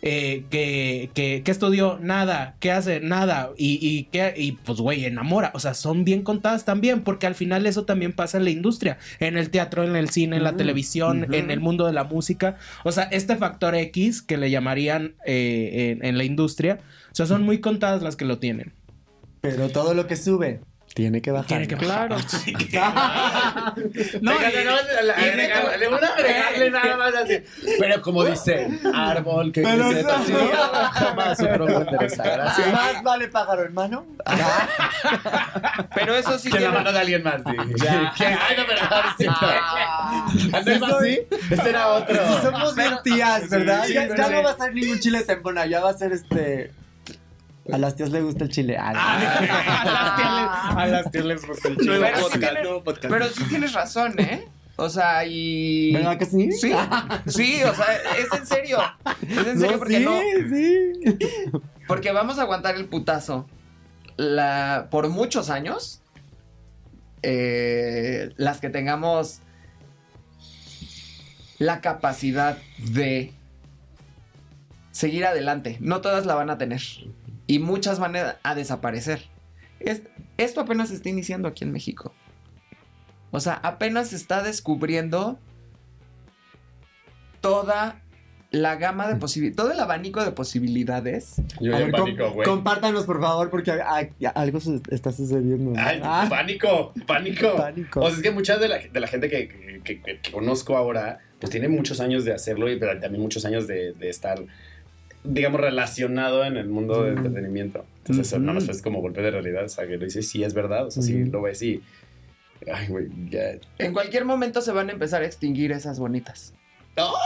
Eh, 0.02 0.44
que, 0.50 1.10
que, 1.14 1.42
que 1.44 1.50
estudió 1.50 1.98
nada, 2.00 2.56
que 2.60 2.70
hace 2.72 3.00
nada 3.00 3.50
y, 3.56 3.78
y, 3.80 4.04
que, 4.04 4.34
y 4.36 4.52
pues 4.52 4.78
güey, 4.78 5.04
enamora, 5.04 5.50
o 5.54 5.60
sea, 5.60 5.74
son 5.74 6.04
bien 6.04 6.22
contadas 6.22 6.64
también, 6.64 7.02
porque 7.02 7.26
al 7.26 7.34
final 7.34 7.66
eso 7.66 7.84
también 7.84 8.12
pasa 8.12 8.38
en 8.38 8.44
la 8.44 8.50
industria, 8.50 8.98
en 9.20 9.36
el 9.36 9.50
teatro, 9.50 9.84
en 9.84 9.96
el 9.96 10.10
cine, 10.10 10.36
en 10.36 10.44
la 10.44 10.52
Mm, 10.52 10.56
televisión, 10.56 11.34
en 11.34 11.50
el 11.50 11.60
mundo 11.60 11.86
de 11.86 11.92
la 11.92 12.04
música, 12.04 12.56
o 12.84 12.92
sea, 12.92 13.04
este 13.04 13.36
factor 13.36 13.74
X 13.74 14.22
que 14.22 14.36
le 14.36 14.50
llamarían 14.50 15.14
eh, 15.24 15.96
en, 15.98 16.04
en 16.04 16.18
la 16.18 16.24
industria, 16.24 16.80
o 17.10 17.14
sea, 17.14 17.26
son 17.26 17.42
muy 17.42 17.60
contadas 17.60 18.02
las 18.02 18.16
que 18.16 18.24
lo 18.24 18.38
tienen. 18.38 18.72
Pero 19.40 19.68
todo 19.68 19.94
lo 19.94 20.06
que 20.06 20.16
sube 20.16 20.60
tiene 20.96 21.20
que 21.20 21.30
bajar. 21.30 21.46
Tiene 21.46 21.68
que 21.68 21.76
Claro. 21.76 22.16
No, 24.22 24.32
Venga, 24.32 24.48
no, 24.64 24.70
no, 24.70 25.02
le- 25.02 25.12
agregarle- 25.12 25.76
le 25.78 25.88
voy 25.88 25.98
a 26.02 26.06
agregarle 26.14 26.70
nada 26.70 26.96
más 26.96 27.14
así. 27.14 27.42
Pero 27.78 28.00
como 28.00 28.24
dice, 28.24 28.66
árbol 28.94 29.52
que 29.52 29.60
Pero 29.60 29.90
crece 29.90 30.00
eso- 30.00 30.08
torcido, 30.08 30.40
jamás 30.92 31.36
su 31.36 31.44
endereza. 31.46 32.22
Gracias. 32.22 32.72
Más 32.72 33.02
vale 33.02 33.28
pájaro, 33.28 33.62
hermano. 33.62 34.06
Pero 35.94 36.16
eso 36.16 36.38
sí 36.38 36.48
Que 36.48 36.54
la 36.54 36.60
tiene- 36.70 36.74
mano 36.78 36.92
de 36.92 36.98
alguien 36.98 37.22
más. 37.22 37.42
sí. 37.46 37.56
Ya. 37.84 38.12
Que- 38.16 38.24
Ay, 38.26 38.56
no, 38.56 38.62
pero 38.66 38.80
no, 38.88 38.96
es 39.10 39.16
cierto. 39.18 39.38
Ah. 39.42 40.26
¿Antes 40.54 40.80
más 40.80 40.92
así? 40.92 41.20
Este 41.50 41.68
era 41.68 41.88
otro. 41.88 42.16
Si 42.16 42.42
somos 42.42 42.74
bien 42.74 42.94
tías, 43.04 43.50
¿verdad? 43.50 43.84
Sí, 43.84 43.92
ya, 43.94 44.02
sí, 44.08 44.14
ya 44.16 44.26
sí. 44.28 44.32
no 44.32 44.42
va 44.42 44.50
a 44.50 44.56
ser 44.56 44.72
ningún 44.74 44.98
chile 44.98 45.22
tempona, 45.24 45.66
ya 45.66 45.80
va 45.80 45.90
a 45.90 45.94
ser 45.94 46.12
este. 46.12 46.72
A 47.72 47.78
las 47.78 47.96
tías 47.96 48.10
les 48.10 48.22
gusta 48.22 48.44
el 48.44 48.50
chile. 48.50 48.76
Ah, 48.78 50.74
A 50.76 50.86
las 50.86 51.10
tías 51.10 51.24
les 51.24 51.44
gusta 51.46 51.68
el 51.68 51.76
Pero 51.76 51.94
chile. 51.94 52.12
sí 52.32 52.38
tienes- 52.38 52.98
Pero 53.00 53.28
sí 53.28 53.44
tienes 53.48 53.72
razón, 53.72 54.18
¿eh? 54.18 54.46
O 54.76 54.88
sea, 54.90 55.24
y. 55.26 55.92
¿Verdad 55.94 56.18
que 56.18 56.26
sí? 56.26 56.52
Sí, 56.52 56.72
sí, 57.26 57.62
o 57.64 57.74
sea, 57.74 57.86
es 58.18 58.38
en 58.38 58.46
serio. 58.46 58.78
Es 59.22 59.46
en 59.46 59.58
serio 59.58 59.70
No, 59.72 59.78
porque 59.78 59.98
sí, 59.98 60.04
no. 60.04 60.20
sí. 60.50 61.58
Porque 61.88 62.12
vamos 62.12 62.38
a 62.38 62.42
aguantar 62.42 62.74
el 62.76 62.84
putazo. 62.86 63.48
La, 64.18 64.88
por 64.90 65.08
muchos 65.08 65.48
años. 65.50 66.00
eh, 67.22 68.30
las 68.36 68.60
que 68.60 68.68
tengamos 68.70 69.40
la 71.58 71.80
capacidad 71.80 72.58
de 72.78 73.32
seguir 74.92 75.24
adelante. 75.24 75.78
No 75.80 76.00
todas 76.02 76.26
la 76.26 76.34
van 76.34 76.50
a 76.50 76.58
tener. 76.58 76.82
Y 77.46 77.58
muchas 77.60 77.98
van 77.98 78.14
a, 78.42 78.54
desaparecer. 78.54 79.22
Es- 79.80 80.02
esto 80.36 80.60
apenas 80.60 80.88
se 80.88 80.94
está 80.96 81.08
iniciando 81.08 81.48
aquí 81.48 81.64
en 81.64 81.72
México. 81.72 82.14
O 83.30 83.40
sea, 83.40 83.54
apenas 83.54 84.08
se 84.08 84.16
está 84.16 84.42
descubriendo 84.42 85.38
toda 87.40 88.00
la 88.50 88.76
gama 88.76 89.08
de 89.08 89.16
posibilidades, 89.16 89.56
todo 89.56 89.72
el 89.72 89.80
abanico 89.80 90.24
de 90.24 90.32
posibilidades. 90.32 91.34
Yo 91.60 91.74
A 91.74 91.78
ver, 91.80 91.90
pánico, 91.90 92.30
güey. 92.30 92.48
compártanos, 92.48 93.04
por 93.04 93.20
favor, 93.20 93.50
porque 93.50 93.72
algo 94.34 94.60
su- 94.60 94.80
está 94.90 95.12
sucediendo. 95.12 95.72
Ay, 95.76 96.00
Ah, 96.02 96.26
pánico, 96.30 96.92
pánico. 97.06 97.54
Pánico. 97.56 98.00
O 98.00 98.06
sea, 98.08 98.16
es 98.16 98.22
que 98.22 98.30
muchas 98.30 98.60
de 98.60 98.68
la, 98.68 98.78
de 98.78 99.00
la 99.00 99.06
gente 99.08 99.28
que, 99.28 99.48
que- 99.48 100.00
que- 100.00 100.20
que 100.20 100.32
conozco 100.32 100.76
ahora, 100.76 101.18
pues 101.40 101.50
tiene 101.50 101.68
muchos 101.68 102.00
años 102.00 102.24
de 102.24 102.32
hacerlo 102.32 102.70
y 102.70 102.78
pero 102.78 102.98
también 102.98 103.20
muchos 103.22 103.44
años 103.44 103.66
de, 103.66 103.92
de 103.92 104.08
estar, 104.08 104.38
digamos, 105.26 105.60
relacionado 105.60 106.44
en 106.44 106.56
el 106.56 106.68
mundo 106.68 107.02
del 107.02 107.16
entretenimiento. 107.16 107.84
Entonces, 107.98 108.28
eso 108.28 108.38
nada 108.38 108.54
más 108.54 108.68
es 108.68 108.82
como 108.82 109.00
golpe 109.00 109.22
de 109.22 109.30
realidad. 109.30 109.64
O 109.64 109.68
sea, 109.68 109.86
que 109.86 109.96
lo 109.96 110.04
dices, 110.04 110.28
sí 110.28 110.44
es 110.44 110.54
verdad. 110.54 110.86
O 110.86 110.90
sea, 110.90 111.02
sí 111.02 111.24
lo 111.24 111.42
ves 111.42 111.62
y. 111.62 111.82
Ay, 112.72 112.88
güey, 112.88 113.08
ya. 113.28 113.58
En 113.78 113.92
cualquier 113.92 114.24
momento 114.24 114.60
se 114.60 114.72
van 114.72 114.88
a 114.88 114.92
empezar 114.92 115.22
a 115.22 115.26
extinguir 115.26 115.72
esas 115.72 115.98
bonitas. 115.98 116.54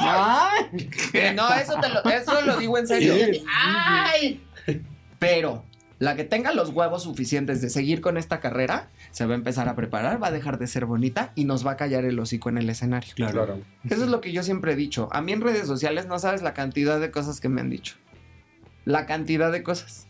¡Ay! 0.01 0.89
No, 1.37 1.49
eso, 1.55 1.75
te 1.81 1.89
lo, 1.89 2.05
eso 2.05 2.41
lo 2.43 2.57
digo 2.57 2.77
en 2.79 2.87
serio. 2.87 3.15
Sí, 3.15 3.35
sí, 3.35 3.45
¡Ay! 3.49 4.43
Pero 5.19 5.65
la 6.01 6.17
que 6.17 6.25
tenga 6.25 6.53
los 6.53 6.71
huevos 6.71 7.03
suficientes 7.05 7.61
de 7.61 7.69
seguir 7.69 8.01
con 8.01 8.17
esta 8.17 8.41
carrera, 8.41 8.89
se 9.11 9.27
va 9.27 9.35
a 9.35 9.37
empezar 9.37 9.69
a 9.69 9.77
preparar, 9.77 10.21
va 10.21 10.29
a 10.29 10.33
dejar 10.33 10.59
de 10.59 10.67
ser 10.67 10.87
bonita 10.87 11.31
y 11.35 11.45
nos 11.45 11.65
va 11.65 11.73
a 11.73 11.77
callar 11.77 12.07
el 12.07 12.19
hocico 12.19 12.49
en 12.49 12.57
el 12.57 12.71
escenario. 12.71 13.13
Claro. 13.15 13.61
Eso 13.85 14.05
es 14.05 14.09
lo 14.09 14.23
que 14.23 14.33
yo 14.33 14.43
siempre 14.43 14.73
he 14.73 14.77
dicho. 14.77 15.11
A 15.13 15.21
mí 15.21 15.33
en 15.33 15.43
redes 15.43 15.67
sociales 15.67 16.07
no 16.07 16.19
sabes 16.19 16.41
la 16.41 16.55
cantidad 16.55 16.99
de 16.99 17.11
cosas 17.11 17.39
que 17.39 17.51
me 17.51 17.61
han 17.61 17.69
dicho. 17.69 17.97
La 18.87 19.05
cantidad 19.05 19.53
de 19.53 19.63
cosas. 19.63 20.07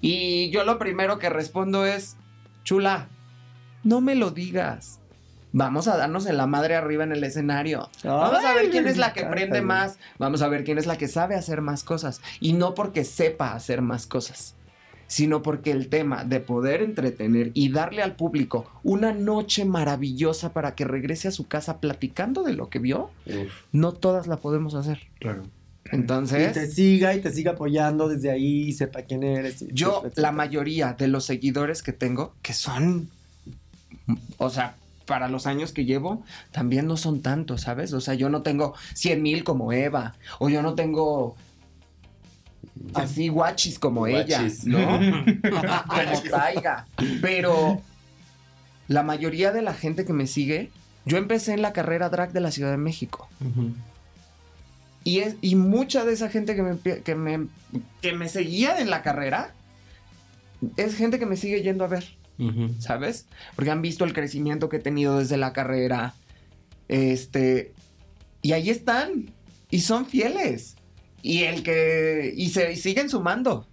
Y 0.00 0.48
yo 0.48 0.64
lo 0.64 0.78
primero 0.78 1.18
que 1.18 1.28
respondo 1.28 1.84
es, 1.84 2.16
chula, 2.64 3.08
no 3.84 4.00
me 4.00 4.14
lo 4.14 4.30
digas. 4.30 4.98
Vamos 5.52 5.88
a 5.88 5.96
darnos 5.96 6.26
en 6.26 6.38
la 6.38 6.46
madre 6.46 6.74
arriba 6.74 7.04
en 7.04 7.12
el 7.12 7.24
escenario. 7.24 7.90
Vamos 8.02 8.44
a 8.44 8.54
ver 8.54 8.70
quién 8.70 8.86
es 8.86 8.96
la 8.96 9.12
que 9.12 9.24
prende 9.24 9.60
más. 9.60 9.98
Vamos 10.18 10.40
a 10.40 10.48
ver 10.48 10.64
quién 10.64 10.78
es 10.78 10.86
la 10.86 10.96
que 10.96 11.08
sabe 11.08 11.34
hacer 11.34 11.60
más 11.60 11.84
cosas. 11.84 12.20
Y 12.40 12.54
no 12.54 12.74
porque 12.74 13.04
sepa 13.04 13.52
hacer 13.52 13.82
más 13.82 14.06
cosas, 14.06 14.54
sino 15.08 15.42
porque 15.42 15.72
el 15.72 15.88
tema 15.88 16.22
de 16.22 16.38
poder 16.38 16.82
entretener 16.82 17.50
y 17.54 17.70
darle 17.70 18.02
al 18.02 18.14
público 18.14 18.70
una 18.84 19.12
noche 19.12 19.64
maravillosa 19.64 20.52
para 20.52 20.74
que 20.76 20.84
regrese 20.84 21.26
a 21.26 21.32
su 21.32 21.48
casa 21.48 21.80
platicando 21.80 22.44
de 22.44 22.52
lo 22.52 22.68
que 22.68 22.78
vio, 22.78 23.10
Uf, 23.26 23.52
no 23.72 23.92
todas 23.92 24.28
la 24.28 24.36
podemos 24.36 24.74
hacer. 24.74 25.00
claro. 25.18 25.42
Y 25.86 25.90
te 25.90 25.96
Entonces, 25.96 26.74
siga 26.74 27.14
y 27.14 27.22
te 27.22 27.30
siga 27.32 27.52
apoyando 27.52 28.08
desde 28.10 28.30
ahí, 28.30 28.72
sepa 28.74 29.00
quién 29.02 29.22
eres. 29.22 29.62
y 29.62 29.68
yo, 29.72 30.02
etcétera, 30.04 30.28
la 30.28 30.32
mayoría 30.32 30.92
de 30.92 31.08
los 31.08 31.24
seguidores 31.24 31.82
que 31.82 31.94
tengo, 31.94 32.34
que 32.42 32.52
son, 32.52 33.08
o 34.36 34.50
sea, 34.50 34.74
para 35.06 35.28
los 35.28 35.46
años 35.46 35.72
que 35.72 35.86
llevo, 35.86 36.22
también 36.52 36.86
no 36.86 36.98
son 36.98 37.22
tantos, 37.22 37.62
¿sabes? 37.62 37.94
O 37.94 38.02
sea, 38.02 38.12
yo 38.12 38.28
no 38.28 38.42
tengo 38.42 38.74
100 38.92 39.22
mil 39.22 39.44
como 39.44 39.72
Eva, 39.72 40.14
o 40.38 40.50
yo 40.50 40.60
no 40.60 40.74
tengo 40.74 41.36
así 42.94 43.28
guachis 43.28 43.78
como 43.78 44.00
Guachis. 44.00 44.64
ella, 44.66 44.78
¿no? 44.78 45.40
como 45.50 46.22
Taiga. 46.30 46.86
Pero 47.20 47.82
la 48.88 49.02
mayoría 49.02 49.52
de 49.52 49.62
la 49.62 49.74
gente 49.74 50.04
que 50.04 50.12
me 50.12 50.26
sigue, 50.26 50.70
yo 51.04 51.18
empecé 51.18 51.52
en 51.52 51.62
la 51.62 51.72
carrera 51.72 52.08
drag 52.08 52.32
de 52.32 52.40
la 52.40 52.50
Ciudad 52.50 52.70
de 52.70 52.78
México. 52.78 53.28
Y, 55.04 55.20
es, 55.20 55.36
y 55.40 55.54
mucha 55.54 56.04
de 56.04 56.12
esa 56.12 56.28
gente 56.28 56.54
que 56.56 56.62
me, 56.62 56.78
que, 56.78 57.14
me, 57.14 57.46
que 58.02 58.12
me 58.12 58.28
seguía 58.28 58.78
en 58.78 58.90
la 58.90 59.02
carrera 59.02 59.54
es 60.76 60.96
gente 60.96 61.18
que 61.18 61.26
me 61.26 61.36
sigue 61.36 61.62
yendo 61.62 61.84
a 61.84 61.88
ver, 61.88 62.04
¿sabes? 62.78 63.26
Porque 63.54 63.70
han 63.70 63.82
visto 63.82 64.04
el 64.04 64.12
crecimiento 64.12 64.68
que 64.68 64.76
he 64.76 64.80
tenido 64.80 65.18
desde 65.18 65.36
la 65.36 65.52
carrera. 65.52 66.14
Este. 66.88 67.72
Y 68.42 68.52
ahí 68.52 68.70
están. 68.70 69.32
Y 69.70 69.80
son 69.80 70.06
fieles. 70.06 70.77
Y 71.22 71.44
el 71.44 71.62
que. 71.62 72.32
Y 72.36 72.50
se 72.50 72.72
y 72.72 72.76
siguen 72.76 73.08
sumando. 73.08 73.66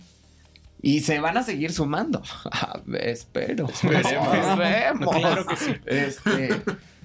Y 0.82 1.02
se 1.02 1.20
van 1.20 1.38
a 1.38 1.44
seguir 1.44 1.72
sumando. 1.72 2.22
Espero. 3.00 3.68
Esperemos. 3.68 4.34
Esperemos. 4.36 5.16
Claro 5.16 5.46
que 5.46 5.56
sí. 5.56 5.76
Este, 5.86 6.62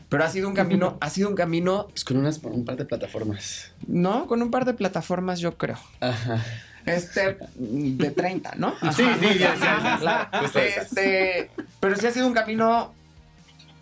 pero 0.08 0.24
ha 0.24 0.28
sido 0.28 0.48
un 0.48 0.54
camino, 0.54 0.98
ha 1.00 1.08
sido 1.08 1.28
un 1.28 1.34
camino. 1.34 1.86
Pues 1.88 2.04
con 2.04 2.16
unas, 2.16 2.38
un 2.38 2.64
par 2.64 2.76
de 2.76 2.84
plataformas. 2.84 3.72
No, 3.86 4.26
con 4.26 4.42
un 4.42 4.50
par 4.50 4.64
de 4.64 4.74
plataformas, 4.74 5.40
yo 5.40 5.56
creo. 5.56 5.78
Ajá. 6.00 6.44
Este, 6.84 7.38
de 7.56 8.10
30, 8.10 8.54
¿no? 8.56 8.74
Sí, 8.92 9.02
Ajá. 9.02 9.18
sí, 9.20 9.38
ya, 9.38 9.54
ya, 9.54 9.80
ya. 9.82 9.98
Claro. 9.98 10.28
Justo 10.40 10.58
esas. 10.58 10.86
Este, 10.86 11.50
pero 11.78 11.96
sí 11.96 12.06
ha 12.06 12.10
sido 12.10 12.26
un 12.26 12.34
camino 12.34 12.92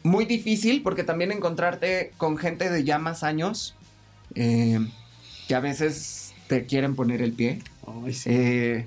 muy 0.02 0.24
difícil 0.24 0.82
porque 0.82 1.04
también 1.04 1.32
encontrarte 1.32 2.12
con 2.16 2.36
gente 2.36 2.70
de 2.70 2.84
ya 2.84 2.98
más 2.98 3.22
años 3.22 3.74
eh, 4.34 4.78
que 5.46 5.54
a 5.54 5.60
veces 5.60 6.17
te 6.48 6.64
quieren 6.64 6.96
poner 6.96 7.22
el 7.22 7.32
pie. 7.32 7.60
Eh, 8.24 8.86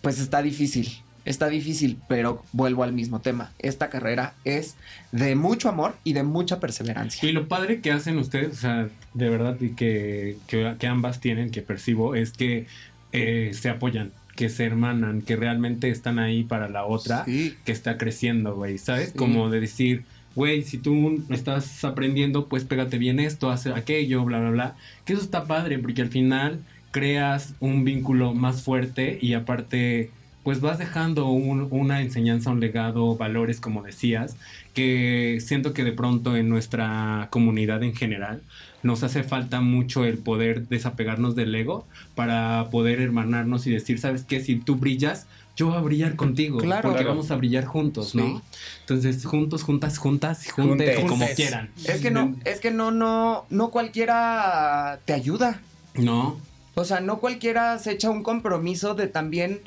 pues 0.00 0.18
está 0.18 0.40
difícil. 0.42 0.88
Está 1.24 1.48
difícil, 1.48 1.98
pero 2.06 2.44
vuelvo 2.52 2.82
al 2.82 2.92
mismo 2.92 3.20
tema. 3.20 3.52
Esta 3.58 3.88
carrera 3.88 4.34
es 4.44 4.76
de 5.10 5.34
mucho 5.34 5.70
amor 5.70 5.96
y 6.04 6.12
de 6.12 6.22
mucha 6.22 6.60
perseverancia. 6.60 7.26
Y 7.26 7.32
lo 7.32 7.48
padre 7.48 7.80
que 7.80 7.92
hacen 7.92 8.18
ustedes, 8.18 8.52
o 8.52 8.60
sea, 8.60 8.88
de 9.14 9.30
verdad, 9.30 9.56
y 9.60 9.70
que, 9.70 10.36
que, 10.46 10.74
que 10.78 10.86
ambas 10.86 11.20
tienen, 11.20 11.50
que 11.50 11.62
percibo, 11.62 12.14
es 12.14 12.32
que 12.32 12.66
eh, 13.12 13.52
se 13.54 13.70
apoyan, 13.70 14.12
que 14.36 14.50
se 14.50 14.66
hermanan, 14.66 15.22
que 15.22 15.36
realmente 15.36 15.88
están 15.88 16.18
ahí 16.18 16.44
para 16.44 16.68
la 16.68 16.84
otra, 16.84 17.24
que 17.24 17.72
está 17.72 17.96
creciendo, 17.96 18.54
güey, 18.54 18.76
¿sabes? 18.76 19.10
Sí. 19.10 19.16
Como 19.16 19.48
de 19.48 19.60
decir, 19.60 20.04
güey, 20.34 20.62
si 20.62 20.78
tú 20.78 21.24
estás 21.30 21.84
aprendiendo, 21.84 22.48
pues 22.48 22.64
pégate 22.64 22.98
bien 22.98 23.20
esto, 23.20 23.50
haz 23.50 23.66
aquello, 23.66 24.24
bla, 24.24 24.40
bla, 24.40 24.50
bla. 24.50 24.76
Que 25.04 25.12
eso 25.14 25.22
está 25.22 25.46
padre, 25.46 25.78
porque 25.78 26.02
al 26.02 26.08
final 26.10 26.64
creas 26.90 27.56
un 27.60 27.84
vínculo 27.84 28.34
más 28.34 28.62
fuerte 28.62 29.18
y 29.20 29.34
aparte 29.34 30.14
pues 30.42 30.60
vas 30.60 30.76
dejando 30.78 31.28
un- 31.30 31.68
una 31.70 32.02
enseñanza, 32.02 32.50
un 32.50 32.60
legado, 32.60 33.16
valores, 33.16 33.60
como 33.60 33.82
decías, 33.82 34.36
que 34.74 35.38
siento 35.40 35.72
que 35.72 35.84
de 35.84 35.92
pronto 35.92 36.36
en 36.36 36.48
nuestra 36.50 37.28
comunidad 37.30 37.82
en 37.82 37.94
general 37.94 38.42
nos 38.82 39.02
hace 39.02 39.22
falta 39.24 39.60
mucho 39.62 40.04
el 40.04 40.18
poder 40.22 40.68
desapegarnos 40.68 41.34
del 41.34 41.54
ego 41.54 41.88
para 42.14 42.68
poder 42.70 43.00
hermanarnos 43.00 43.66
y 43.66 43.70
decir, 43.70 43.98
¿sabes 43.98 44.24
qué? 44.24 44.40
Si 44.40 44.56
tú 44.60 44.76
brillas, 44.76 45.28
yo 45.56 45.68
voy 45.68 45.76
a 45.76 45.80
brillar 45.80 46.16
contigo, 46.16 46.58
Claro. 46.58 46.82
porque 46.82 46.98
Claro. 47.04 47.10
vamos 47.16 47.30
a 47.30 47.36
brillar 47.36 47.64
juntos, 47.64 48.14
¿no? 48.14 48.24
Sí. 48.26 48.58
Entonces, 48.80 49.24
juntos, 49.24 49.62
juntas, 49.62 49.98
juntas, 49.98 50.50
juntes, 50.50 50.98
como 51.04 51.26
quieran. 51.36 51.70
Es 51.84 52.00
que 52.00 52.10
no, 52.10 52.34
es 52.44 52.60
que 52.60 52.70
no, 52.70 52.90
no, 52.90 53.46
no 53.50 53.70
cualquiera 53.70 55.00
te 55.04 55.12
ayuda. 55.12 55.60
No. 55.94 56.40
O 56.74 56.84
sea, 56.84 57.00
no 57.00 57.20
cualquiera 57.20 57.78
se 57.78 57.92
echa 57.92 58.10
un 58.10 58.22
compromiso 58.22 58.94
de 58.94 59.06
también 59.06 59.60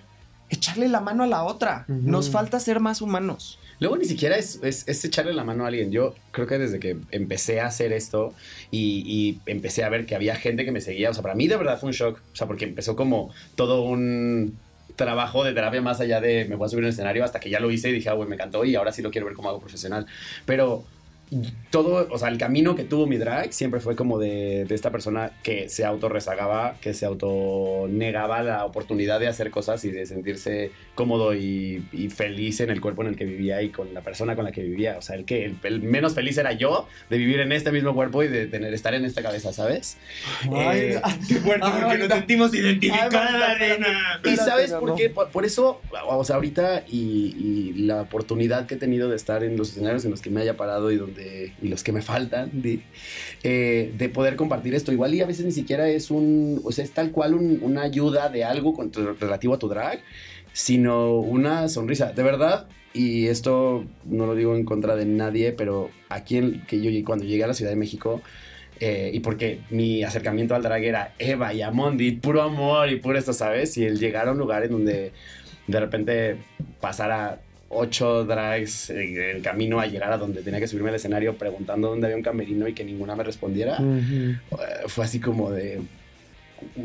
echarle 0.50 0.88
la 0.90 1.00
mano 1.02 1.24
a 1.24 1.28
la 1.28 1.44
otra. 1.44 1.86
Nos 1.88 2.30
falta 2.30 2.60
ser 2.60 2.80
más 2.80 3.02
humanos. 3.02 3.60
Luego 3.80 3.96
ni 3.96 4.06
siquiera 4.06 4.36
es, 4.38 4.60
es- 4.64 4.88
es 4.88 5.06
echarle 5.06 5.34
la 5.34 5.44
mano 5.44 5.64
a 5.64 5.68
alguien. 5.68 5.92
Yo 5.92 6.16
creo 6.32 6.48
que 6.48 6.58
desde 6.58 6.80
que 6.80 6.98
empecé 7.12 7.62
a 7.62 7.68
hacer 7.68 7.94
esto 7.94 8.34
y, 8.72 9.04
y 9.06 9.40
empecé 9.46 9.84
a 9.84 9.90
ver 9.90 10.06
que 10.06 10.16
había 10.16 10.36
gente 10.36 10.66
que 10.66 10.72
me 10.72 10.82
seguía, 10.82 11.12
o 11.12 11.14
sea, 11.14 11.22
para 11.22 11.36
mí 11.36 11.48
de 11.48 11.58
verdad 11.58 11.80
fue 11.80 11.88
un 11.88 11.94
shock. 11.94 12.20
O 12.34 12.36
sea, 12.36 12.48
porque 12.48 12.66
empezó 12.66 12.96
como 12.96 13.30
todo 13.56 13.84
un 13.84 14.58
trabajo 14.98 15.46
de 15.46 15.54
terapia 15.54 15.82
más 15.82 16.02
allá 16.02 16.20
de 16.20 16.46
me 16.46 16.56
voy 16.56 16.66
a 16.66 16.70
subir 16.70 16.84
un 16.84 16.90
escenario 16.90 17.24
hasta 17.24 17.40
que 17.40 17.50
ya 17.50 17.62
lo 17.62 17.72
hice 17.72 17.90
y 17.90 17.94
dije, 17.94 18.10
ah, 18.10 18.14
güey, 18.14 18.28
me 18.28 18.36
encantó 18.36 18.66
y 18.66 18.76
ahora 18.76 18.92
sí 18.92 19.02
lo 19.02 19.12
quiero 19.12 19.28
ver 19.28 19.36
como 19.36 19.48
algo 19.48 19.62
profesional. 19.62 20.06
Pero 20.46 20.84
todo, 21.72 22.08
o 22.10 22.18
sea, 22.18 22.30
el 22.30 22.38
camino 22.38 22.76
que 22.76 22.86
tuvo 22.86 23.06
mi 23.06 23.18
drag 23.18 23.52
siempre 23.52 23.82
fue 23.82 23.98
como 23.98 24.18
de, 24.18 24.64
de 24.66 24.76
esta 24.76 24.92
persona 24.92 25.32
que 25.44 25.68
se 25.68 25.84
autorrezagaba, 25.84 26.78
que 26.80 26.94
se 26.94 27.06
autonegaba 27.06 28.44
la 28.44 28.64
oportunidad 28.64 29.20
de 29.20 29.28
hacer 29.28 29.52
cosas 29.52 29.84
y 29.84 29.92
de 29.92 30.06
sentirse 30.06 30.72
cómodo 30.96 31.36
y, 31.36 31.86
y 31.92 32.10
feliz 32.10 32.62
en 32.62 32.70
el 32.70 32.80
cuerpo 32.80 33.02
en 33.02 33.10
el 33.10 33.16
que 33.18 33.26
vivía 33.26 33.62
y 33.62 33.70
con 33.70 33.94
la 33.94 34.02
persona 34.02 34.36
con 34.36 34.46
la 34.46 34.54
que 34.54 34.64
vivía. 34.64 34.98
O 34.98 35.02
sea, 35.02 35.18
el 35.18 35.26
que 35.26 35.44
el, 35.44 35.58
el 35.64 35.82
menos 35.82 36.16
feliz 36.16 36.38
era 36.38 36.54
yo 36.54 36.88
de 37.10 37.18
vivir 37.18 37.42
en 37.42 37.52
este 37.52 37.74
mismo 37.74 37.94
cuerpo 37.94 38.24
y 38.24 38.30
de 38.30 38.48
tener, 38.48 38.74
estar 38.74 38.94
en 38.94 39.04
esta 39.04 39.22
cabeza, 39.22 39.52
¿sabes? 39.52 39.98
Ay, 40.44 40.80
Eh, 40.80 41.02
qué 41.28 41.36
fuerte, 41.36 41.68
Ay, 41.68 41.82
porque 41.82 41.98
nos 41.98 42.08
sentimos 42.08 42.52
Marta, 43.12 43.52
Arena. 43.52 44.22
¿Y 44.24 44.36
sabes 44.38 44.72
por 44.72 44.96
qué? 44.96 45.10
Por, 45.10 45.30
por 45.30 45.46
eso, 45.46 45.82
o 46.08 46.24
sea, 46.24 46.38
ahorita 46.38 46.84
y, 46.88 47.36
y 47.38 47.74
la 47.84 48.04
oportunidad 48.04 48.66
que 48.66 48.76
he 48.76 48.78
tenido 48.78 49.10
de 49.10 49.18
estar 49.18 49.44
en 49.44 49.58
los 49.58 49.72
escenarios 49.72 50.06
en 50.06 50.12
los 50.12 50.22
que 50.22 50.30
me 50.30 50.42
haya 50.42 50.56
parado 50.56 50.90
y 50.92 50.98
donde 50.98 51.17
y 51.62 51.68
los 51.68 51.84
que 51.84 51.92
me 51.92 52.02
faltan 52.02 52.50
de, 52.62 52.80
eh, 53.44 53.94
de 53.98 54.10
poder 54.10 54.36
compartir 54.36 54.76
esto. 54.76 54.92
Igual 54.92 55.14
y 55.16 55.22
a 55.22 55.26
veces 55.26 55.46
ni 55.46 55.52
siquiera 55.52 55.90
es 55.90 56.12
un, 56.12 56.62
o 56.64 56.72
sea, 56.72 56.84
es 56.84 56.92
tal 56.92 57.12
cual 57.12 57.34
un- 57.34 57.60
una 57.62 57.82
ayuda 57.84 58.30
de 58.30 58.44
algo 58.44 58.74
con 58.74 58.92
relativo 59.20 59.54
a 59.54 59.60
tu 59.60 59.68
drag, 59.68 60.02
sino 60.54 61.16
una 61.20 61.68
sonrisa. 61.70 62.14
De 62.14 62.24
verdad, 62.24 62.68
y 62.94 63.28
esto 63.28 63.86
no 64.06 64.26
lo 64.26 64.36
digo 64.36 64.56
en 64.56 64.66
contra 64.66 64.96
de 64.96 65.06
nadie, 65.06 65.52
pero 65.52 65.90
aquí 66.10 66.38
en, 66.38 66.66
que 66.66 66.82
yo 66.82 66.90
cuando 67.06 67.26
llegué 67.26 67.44
a 67.44 67.48
la 67.48 67.54
Ciudad 67.54 67.72
de 67.72 67.78
México, 67.78 68.22
eh, 68.80 69.12
y 69.14 69.20
porque 69.22 69.60
mi 69.72 70.04
acercamiento 70.04 70.54
al 70.56 70.62
drag 70.62 70.84
era 70.84 71.14
Eva 71.20 71.54
y 71.54 71.62
Amondi, 71.62 72.12
puro 72.12 72.42
amor 72.44 72.90
y 72.90 72.98
puro 72.98 73.18
esto, 73.18 73.34
¿sabes? 73.34 73.76
Y 73.78 73.86
el 73.86 74.00
llegar 74.00 74.28
a 74.28 74.32
un 74.32 74.38
lugar 74.38 74.64
en 74.64 74.72
donde 74.72 75.12
de 75.68 75.80
repente 75.80 76.38
pasara 76.80 77.40
ocho 77.70 78.24
drags 78.26 78.90
en 78.90 79.18
el 79.18 79.42
camino 79.42 79.80
a 79.80 79.88
llegar 79.88 80.12
a 80.12 80.18
donde 80.18 80.42
tenía 80.42 80.60
que 80.60 80.68
subirme 80.68 80.90
al 80.90 80.96
escenario 80.96 81.38
preguntando 81.38 81.90
dónde 81.90 82.08
había 82.08 82.18
un 82.18 82.24
camerino 82.24 82.68
y 82.68 82.74
que 82.74 82.84
ninguna 82.84 83.16
me 83.16 83.24
respondiera, 83.24 83.78
eh, 83.80 84.38
fue 84.88 85.06
así 85.06 85.20
como 85.20 85.52
de... 85.52 85.82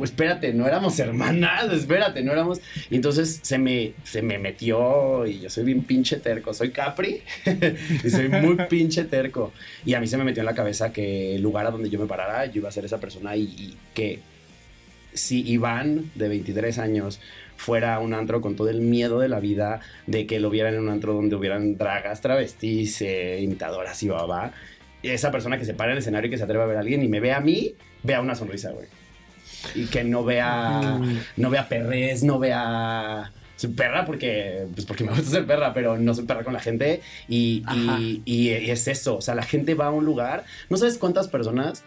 Espérate, 0.02 0.52
no 0.52 0.66
éramos 0.66 0.98
hermanas, 0.98 1.72
espérate, 1.72 2.22
no 2.22 2.32
éramos. 2.32 2.60
Y 2.90 2.96
entonces 2.96 3.40
se 3.42 3.56
me, 3.56 3.94
se 4.04 4.20
me 4.20 4.38
metió 4.38 5.26
y 5.26 5.40
yo 5.40 5.48
soy 5.48 5.64
bien 5.64 5.82
pinche 5.82 6.18
terco, 6.18 6.52
soy 6.52 6.72
Capri 6.72 7.22
y 8.04 8.10
soy 8.10 8.28
muy 8.28 8.56
pinche 8.68 9.04
terco. 9.04 9.50
Y 9.86 9.94
a 9.94 10.00
mí 10.00 10.06
se 10.06 10.18
me 10.18 10.24
metió 10.24 10.42
en 10.42 10.46
la 10.46 10.54
cabeza 10.54 10.92
que 10.92 11.36
el 11.36 11.42
lugar 11.42 11.64
a 11.64 11.70
donde 11.70 11.88
yo 11.88 11.98
me 11.98 12.04
parara, 12.04 12.44
yo 12.44 12.58
iba 12.58 12.68
a 12.68 12.72
ser 12.72 12.84
esa 12.84 13.00
persona 13.00 13.34
y, 13.34 13.44
y 13.44 13.76
que 13.94 14.18
si 15.14 15.46
Iván, 15.48 16.10
de 16.14 16.28
23 16.28 16.78
años, 16.78 17.20
fuera 17.62 17.94
a 17.94 18.00
un 18.00 18.12
antro 18.12 18.40
con 18.40 18.56
todo 18.56 18.68
el 18.68 18.80
miedo 18.80 19.20
de 19.20 19.28
la 19.28 19.38
vida 19.40 19.80
de 20.06 20.26
que 20.26 20.40
lo 20.40 20.50
vieran 20.50 20.74
en 20.74 20.80
un 20.80 20.88
antro 20.88 21.14
donde 21.14 21.36
hubieran 21.36 21.78
dragas, 21.78 22.20
travestis, 22.20 23.00
eh, 23.02 23.40
imitadoras 23.40 24.02
y 24.02 24.08
babá, 24.08 24.52
esa 25.02 25.30
persona 25.30 25.58
que 25.58 25.64
se 25.64 25.74
para 25.74 25.90
en 25.90 25.96
el 25.96 25.98
escenario 25.98 26.28
y 26.28 26.30
que 26.30 26.38
se 26.38 26.44
atreve 26.44 26.64
a 26.64 26.66
ver 26.66 26.76
a 26.76 26.80
alguien 26.80 27.02
y 27.02 27.08
me 27.08 27.20
ve 27.20 27.32
a 27.32 27.40
mí, 27.40 27.74
vea 28.02 28.20
una 28.20 28.34
sonrisa, 28.34 28.70
güey. 28.72 28.86
Y 29.76 29.86
que 29.86 30.02
no 30.02 30.24
vea, 30.24 31.00
no 31.36 31.50
vea 31.50 31.68
perres, 31.68 32.24
no 32.24 32.38
vea... 32.40 33.30
Soy 33.54 33.70
perra 33.70 34.04
porque, 34.04 34.66
pues 34.74 34.86
porque 34.86 35.04
me 35.04 35.10
gusta 35.10 35.30
ser 35.30 35.46
perra, 35.46 35.72
pero 35.72 35.96
no 35.96 36.14
soy 36.14 36.24
perra 36.24 36.42
con 36.42 36.52
la 36.52 36.58
gente. 36.58 37.00
Y, 37.28 37.62
y, 37.72 38.22
y- 38.26 38.32
y 38.64 38.70
es 38.70 38.88
eso. 38.88 39.16
O 39.18 39.20
sea, 39.20 39.36
la 39.36 39.44
gente 39.44 39.74
va 39.74 39.86
a 39.86 39.90
un 39.92 40.04
lugar. 40.04 40.44
No 40.68 40.76
sabes 40.76 40.98
cuántas 40.98 41.28
personas 41.28 41.84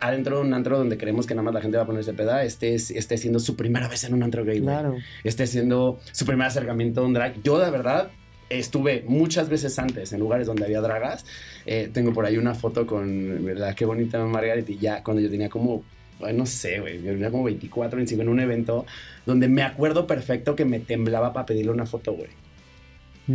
adentro 0.00 0.36
de 0.36 0.42
un 0.42 0.54
antro 0.54 0.78
donde 0.78 0.96
creemos 0.96 1.26
que 1.26 1.34
nada 1.34 1.44
más 1.44 1.54
la 1.54 1.60
gente 1.60 1.76
va 1.76 1.82
a 1.82 1.86
ponerse 1.86 2.12
peda, 2.12 2.44
esté, 2.44 2.74
esté 2.74 3.18
siendo 3.18 3.40
su 3.40 3.56
primera 3.56 3.88
vez 3.88 4.04
en 4.04 4.14
un 4.14 4.22
antro 4.22 4.44
gay. 4.44 4.60
Claro. 4.60 4.96
Esté 5.24 5.46
siendo 5.46 5.98
su 6.12 6.24
primer 6.24 6.46
acercamiento 6.46 7.00
a 7.00 7.04
un 7.04 7.14
drag. 7.14 7.42
Yo, 7.42 7.58
de 7.58 7.70
verdad, 7.70 8.10
estuve 8.50 9.04
muchas 9.06 9.48
veces 9.48 9.78
antes 9.78 10.12
en 10.12 10.20
lugares 10.20 10.46
donde 10.46 10.64
había 10.64 10.80
dragas. 10.80 11.24
Eh, 11.66 11.90
tengo 11.92 12.12
por 12.12 12.24
ahí 12.24 12.36
una 12.36 12.54
foto 12.54 12.86
con, 12.86 13.44
¿verdad? 13.44 13.74
Qué 13.74 13.84
bonita 13.84 14.24
Margarita. 14.24 14.72
Y 14.72 14.78
ya 14.78 15.02
cuando 15.02 15.20
yo 15.20 15.30
tenía 15.30 15.48
como, 15.48 15.82
ay, 16.22 16.34
no 16.34 16.46
sé, 16.46 16.80
güey, 16.80 17.02
yo 17.02 17.12
tenía 17.12 17.30
como 17.30 17.44
24, 17.44 17.96
25 17.96 18.22
en 18.22 18.28
un 18.28 18.40
evento 18.40 18.86
donde 19.26 19.48
me 19.48 19.62
acuerdo 19.62 20.06
perfecto 20.06 20.54
que 20.54 20.64
me 20.64 20.80
temblaba 20.80 21.32
para 21.32 21.46
pedirle 21.46 21.72
una 21.72 21.86
foto, 21.86 22.12
güey. 22.12 22.30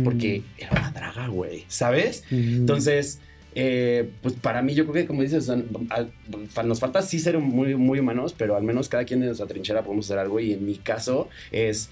Porque 0.02 0.42
era 0.58 0.72
una 0.72 0.90
draga, 0.90 1.28
güey, 1.28 1.66
¿sabes? 1.68 2.24
Entonces, 2.32 3.20
eh, 3.54 4.10
pues 4.22 4.34
para 4.34 4.62
mí 4.62 4.74
yo 4.74 4.84
creo 4.84 4.94
que 4.94 5.06
como 5.06 5.22
dices, 5.22 5.50
nos 6.64 6.80
falta 6.80 7.02
sí 7.02 7.18
ser 7.18 7.38
muy, 7.38 7.74
muy 7.76 8.00
humanos, 8.00 8.34
pero 8.36 8.56
al 8.56 8.64
menos 8.64 8.88
cada 8.88 9.04
quien 9.04 9.20
en 9.20 9.26
nuestra 9.26 9.46
trinchera 9.46 9.82
podemos 9.82 10.06
hacer 10.06 10.18
algo 10.18 10.40
y 10.40 10.52
en 10.52 10.64
mi 10.64 10.76
caso 10.76 11.28
es 11.52 11.90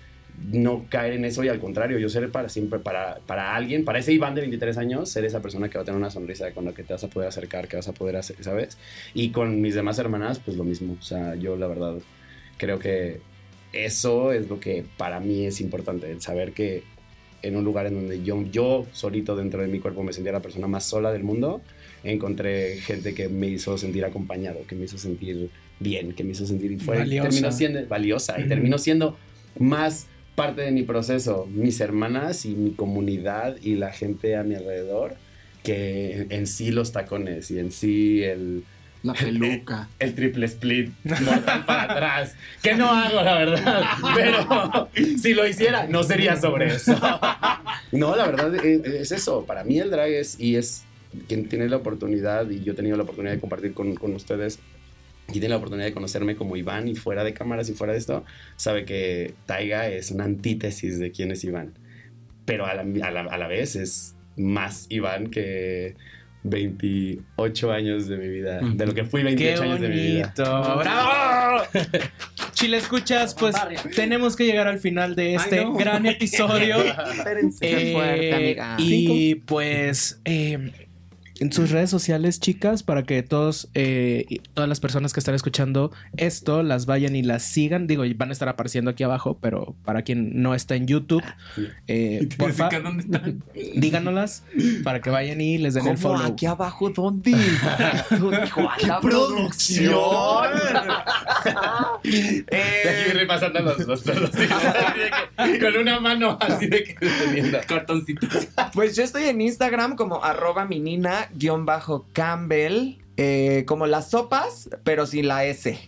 no 0.51 0.87
caer 0.89 1.13
en 1.13 1.25
eso 1.25 1.45
y 1.45 1.49
al 1.49 1.61
contrario, 1.61 1.99
yo 1.99 2.09
ser 2.09 2.31
para 2.31 2.49
siempre, 2.49 2.79
para, 2.79 3.19
para 3.27 3.55
alguien, 3.55 3.85
para 3.85 3.99
ese 3.99 4.13
Iván 4.13 4.35
de 4.35 4.41
23 4.41 4.79
años, 4.79 5.11
ser 5.11 5.25
esa 5.25 5.41
persona 5.41 5.69
que 5.69 5.79
va 5.79 5.83
a 5.83 5.85
tener 5.85 5.99
una 5.99 6.11
sonrisa 6.11 6.51
con 6.53 6.65
la 6.65 6.73
que 6.73 6.83
te 6.83 6.93
vas 6.93 7.05
a 7.05 7.09
poder 7.09 7.29
acercar, 7.29 7.69
que 7.69 7.77
vas 7.77 7.89
a 7.89 7.93
poder 7.93 8.17
hacer, 8.17 8.37
¿sabes? 8.41 8.79
Y 9.15 9.31
con 9.31 9.61
mis 9.61 9.75
demás 9.75 9.99
hermanas, 9.99 10.39
pues 10.39 10.57
lo 10.57 10.65
mismo, 10.65 10.97
o 10.99 11.03
sea, 11.03 11.35
yo 11.37 11.57
la 11.57 11.67
verdad 11.67 11.97
creo 12.57 12.79
que 12.79 13.21
eso 13.73 14.33
es 14.33 14.49
lo 14.49 14.59
que 14.59 14.85
para 14.97 15.21
mí 15.21 15.47
es 15.47 15.61
importante, 15.61 16.11
el 16.11 16.21
saber 16.21 16.53
que 16.53 16.83
en 17.43 17.57
un 17.57 17.65
lugar 17.65 17.87
en 17.87 17.95
donde 17.95 18.23
yo, 18.23 18.43
yo 18.51 18.87
solito 18.93 19.37
dentro 19.37 19.61
de 19.63 19.69
mi 19.69 19.81
cuerpo 19.81 20.03
me 20.03 20.13
sentía 20.13 20.33
la 20.33 20.41
persona 20.41 20.67
más 20.67 20.85
sola 20.85 21.13
del 21.13 21.25
mundo, 21.25 21.61
encontré 22.05 22.77
gente 22.77 23.15
que 23.15 23.29
me 23.29 23.49
hizo 23.49 23.77
sentir 23.79 24.05
acompañado, 24.05 24.61
que 24.67 24.75
me 24.75 24.85
hizo 24.85 24.99
sentir 24.99 25.51
bien, 25.81 26.13
que 26.13 26.25
me 26.25 26.33
hizo 26.33 26.47
sentir 26.47 26.73
y 26.73 26.79
fue, 26.79 26.99
Valiosa. 26.99 27.29
terminó 27.29 27.53
siendo 27.53 27.87
valiosa 27.87 28.41
y 28.41 28.49
terminó 28.49 28.79
siendo 28.79 29.17
más 29.59 30.07
parte 30.35 30.63
de 30.63 30.71
mi 30.71 30.83
proceso, 30.83 31.47
mis 31.53 31.81
hermanas 31.81 32.47
y 32.47 32.55
mi 32.55 32.73
comunidad 32.73 33.57
y 33.63 33.75
la 33.75 33.93
gente 33.93 34.37
a 34.37 34.45
mi 34.45 34.55
alrededor, 34.55 35.17
que 35.63 36.17
en, 36.17 36.33
en 36.33 36.47
sí 36.47 36.71
los 36.71 36.93
tacones 36.93 37.51
y 37.51 37.59
en 37.59 37.71
sí 37.71 38.23
el, 38.23 38.65
La 39.03 39.15
peluca. 39.15 39.89
El 39.99 40.15
triple 40.15 40.47
split 40.47 40.93
mortal 41.05 41.65
para 41.67 41.83
atrás. 41.93 42.37
Que 42.63 42.75
no 42.75 42.89
hago, 42.91 43.21
la 43.23 43.35
verdad. 43.39 43.83
Pero 44.15 44.89
si 45.19 45.35
lo 45.35 45.47
hiciera, 45.47 45.87
no 45.89 46.03
sería 46.05 46.37
sobre 46.37 46.67
eso. 46.75 46.97
No, 47.91 48.15
la 48.17 48.27
verdad 48.27 48.55
es, 48.65 48.85
es 48.85 49.13
eso. 49.13 49.45
Para 49.45 49.65
mí 49.65 49.79
el 49.79 49.91
drag 49.91 50.11
es 50.11 50.39
y 50.39 50.57
es 50.57 50.85
quien 51.29 51.49
tiene 51.49 51.69
la 51.69 51.77
oportunidad 51.77 52.49
y 52.51 52.63
yo 52.63 52.73
he 52.73 52.77
tenido 52.77 52.97
la 52.97 53.03
oportunidad 53.03 53.35
de 53.35 53.41
compartir 53.41 53.75
con, 53.75 53.95
con 53.97 54.15
ustedes 54.15 54.61
y 55.29 55.33
tiene 55.35 55.51
la 55.51 55.57
oportunidad 55.57 55.87
de 55.87 55.93
conocerme 55.93 56.37
como 56.37 56.57
Iván 56.57 56.89
y 56.89 56.95
fuera 56.95 57.25
de 57.25 57.33
cámaras 57.35 57.69
y 57.69 57.73
fuera 57.75 57.93
de 57.93 57.99
esto, 57.99 58.25
sabe 58.57 58.85
que 58.85 59.35
Taiga 59.47 59.89
es 59.89 60.11
una 60.11 60.25
antítesis 60.25 60.99
de 60.99 61.11
quién 61.11 61.31
es 61.33 61.43
Iván. 61.45 61.73
Pero 62.45 62.67
a 62.67 62.75
la, 62.75 62.83
a 62.83 63.11
la- 63.11 63.21
a 63.31 63.39
la 63.39 63.47
vez 63.49 63.77
es 63.77 64.15
más 64.37 64.87
Iván 64.89 65.29
que 65.29 65.95
28 66.45 67.73
años 67.73 68.09
de 68.09 68.17
mi 68.17 68.29
vida, 68.29 68.61
de 68.63 68.87
lo 68.87 68.95
que 68.95 69.05
fui 69.05 69.23
28 69.23 69.61
Qué 69.61 69.67
años 69.69 69.81
de 69.81 69.89
mi 69.89 69.95
vida. 69.95 70.33
bonito. 70.35 70.79
¡Bravo! 70.79 71.63
Chile, 72.53 72.77
escuchas, 72.77 73.35
pues 73.35 73.55
tenemos 73.95 74.37
que 74.37 74.45
llegar 74.45 74.67
al 74.69 74.79
final 74.79 75.15
de 75.17 75.35
este 75.35 75.61
Ay, 75.61 75.65
no. 75.65 75.75
gran 75.75 76.07
episodio. 76.07 76.77
Espérense. 77.13 77.67
Qué 77.69 77.93
fuerte, 77.93 78.35
amiga. 78.35 78.77
Y 78.79 79.35
pues 79.37 80.21
eh, 80.25 80.73
en 81.43 81.53
sus 81.53 81.71
redes 81.71 81.91
sociales, 81.91 82.39
chicas, 82.39 82.83
para 82.85 83.03
que 83.03 83.23
todos, 83.25 83.69
eh, 83.75 84.27
todas 84.55 84.69
las 84.69 84.79
personas 84.79 85.13
que 85.13 85.19
están 85.19 85.35
escuchando 85.35 85.91
esto 86.17 86.63
las 86.63 86.87
vayan 86.87 87.17
y 87.17 87.23
las 87.23 87.43
sigan. 87.43 87.89
Digo, 87.89 88.05
van 88.17 88.29
a 88.31 88.33
estar 88.33 88.49
apareciendo 88.49 88.93
aquí 88.93 89.03
abajo, 89.03 89.37
pero 89.41 89.75
para 89.85 90.03
quien 90.03 90.41
no 90.41 90.55
está 90.55 90.77
en 90.77 90.87
YouTube, 90.87 91.25
eh, 91.89 92.29
porfa, 92.39 92.69
¿Dónde 92.81 93.03
están? 93.03 93.43
díganoslas 93.75 94.45
para 94.85 95.01
que 95.01 95.11
vayan 95.11 95.41
y 95.41 95.59
les 95.59 95.75
den 95.75 95.89
el 95.89 95.99
follow. 95.99 96.23
¿Aquí 96.25 96.47
abajo 96.47 96.91
dónde? 96.91 97.33
¡Qué 98.79 98.89
producción! 99.01 99.93
Eh, 102.05 102.45
Y 102.85 102.89
aquí 102.89 103.11
repasando 103.13 103.61
los, 103.61 103.79
los 103.87 104.03
que- 104.03 105.61
Con 105.61 105.77
una 105.81 106.01
mano 106.01 106.37
así 106.41 106.67
de 106.67 106.85
que. 106.85 106.95
Cartoncitos. 107.67 108.49
Pues 108.73 108.97
yo 108.97 109.03
estoy 109.03 109.25
en 109.25 109.41
Instagram 109.41 109.97
como 109.97 110.23
arroba 110.25 110.65
minina 110.65 111.29
guion 111.35 111.67
bajo 111.67 112.07
Campbell, 112.13 112.99
eh, 113.17 113.65
como 113.67 113.87
las 113.87 114.11
sopas, 114.11 114.71
pero 114.85 115.07
sin 115.07 115.29
la 115.29 115.45
S. 115.45 115.79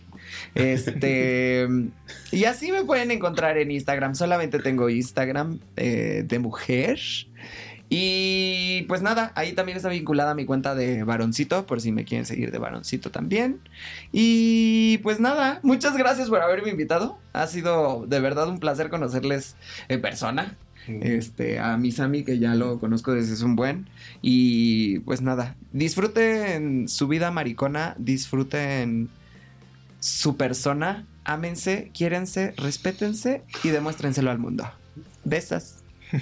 Este 0.55 1.69
y 2.33 2.45
así 2.45 2.73
me 2.73 2.85
pueden 2.85 3.11
encontrar 3.11 3.59
en 3.59 3.71
Instagram. 3.71 4.15
Solamente 4.15 4.59
tengo 4.59 4.89
Instagram 4.89 5.61
eh, 5.77 6.25
de 6.27 6.39
mujer. 6.39 6.99
Y 7.97 8.83
pues 8.89 9.03
nada, 9.03 9.31
ahí 9.37 9.53
también 9.53 9.77
está 9.77 9.89
vinculada 9.89 10.35
mi 10.35 10.47
cuenta 10.47 10.75
de 10.75 11.05
varoncito, 11.05 11.67
por 11.67 11.81
si 11.81 11.93
me 11.93 12.05
quieren 12.05 12.27
seguir 12.27 12.51
de 12.51 12.59
varoncito 12.59 13.11
también. 13.11 13.61
Y 14.11 14.99
pues 14.99 15.21
nada, 15.21 15.61
muchas 15.63 15.97
gracias 15.97 16.29
por 16.29 16.41
haberme 16.41 16.71
invitado. 16.71 17.19
Ha 17.33 17.47
sido 17.47 18.05
de 18.09 18.21
verdad 18.21 18.49
un 18.49 18.59
placer 18.59 18.89
conocerles 18.89 19.55
en 19.89 20.01
persona. 20.01 20.57
Este, 20.87 21.61
a 21.61 21.77
mi 21.77 21.93
Sammy, 21.93 22.25
que 22.25 22.39
ya 22.39 22.55
lo 22.55 22.79
conozco 22.79 23.13
desde 23.13 23.35
hace 23.35 23.45
un 23.45 23.57
buen. 23.57 23.89
Y 24.27 25.01
pues 25.01 25.21
nada, 25.21 25.55
disfruten 25.73 26.89
su 26.89 27.09
vida 27.09 27.31
maricona, 27.31 27.95
disfruten 27.99 29.11
su 30.01 30.39
persona, 30.39 31.05
ámense, 31.25 31.91
quiérense, 31.93 32.55
respétense 32.57 33.43
y 33.63 33.69
demuéstrenselo 33.69 34.31
al 34.31 34.39
mundo. 34.39 34.67
Besas. 35.25 35.85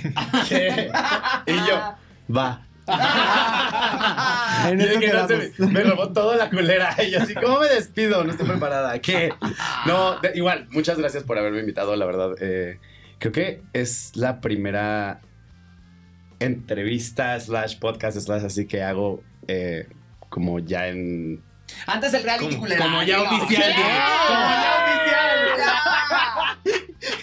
Y 1.47 1.53
yo, 1.55 1.95
va. 2.35 2.67
En 4.69 4.81
Y 4.81 4.85
eso 4.85 4.95
de 4.95 5.01
que 5.01 5.13
no 5.13 5.29
se 5.29 5.35
quedamos. 5.35 5.59
me, 5.59 5.67
me 5.69 5.83
robó 5.85 6.13
toda 6.13 6.37
la 6.37 6.51
culera. 6.51 6.97
Y 7.07 7.11
yo 7.13 7.21
así, 7.23 7.35
¿cómo 7.35 7.61
me 7.61 7.69
despido? 7.69 8.25
No 8.25 8.33
estoy 8.33 8.49
preparada. 8.49 8.99
¿Qué? 8.99 9.33
No, 9.87 10.19
de- 10.21 10.33
igual, 10.35 10.67
muchas 10.71 10.99
gracias 10.99 11.23
por 11.23 11.39
haberme 11.39 11.61
invitado, 11.61 11.95
la 11.97 12.05
verdad. 12.07 12.33
eh, 12.41 12.79
creo 13.19 13.33
que 13.33 13.63
es 13.73 14.11
la 14.17 14.41
primera 14.41 15.21
entrevista 16.45 17.39
slash 17.41 17.79
podcast 17.79 18.19
slash 18.19 18.45
así 18.45 18.67
que 18.67 18.83
hago 18.83 19.23
eh, 19.49 19.87
como 20.29 20.59
ya 20.59 20.89
en... 20.89 21.43
Antes 21.87 22.13
el 22.15 22.23
reality 22.23 22.55
Como- 22.57 22.67
como 22.67 23.03
ya 23.03 23.23
oficial, 23.23 23.73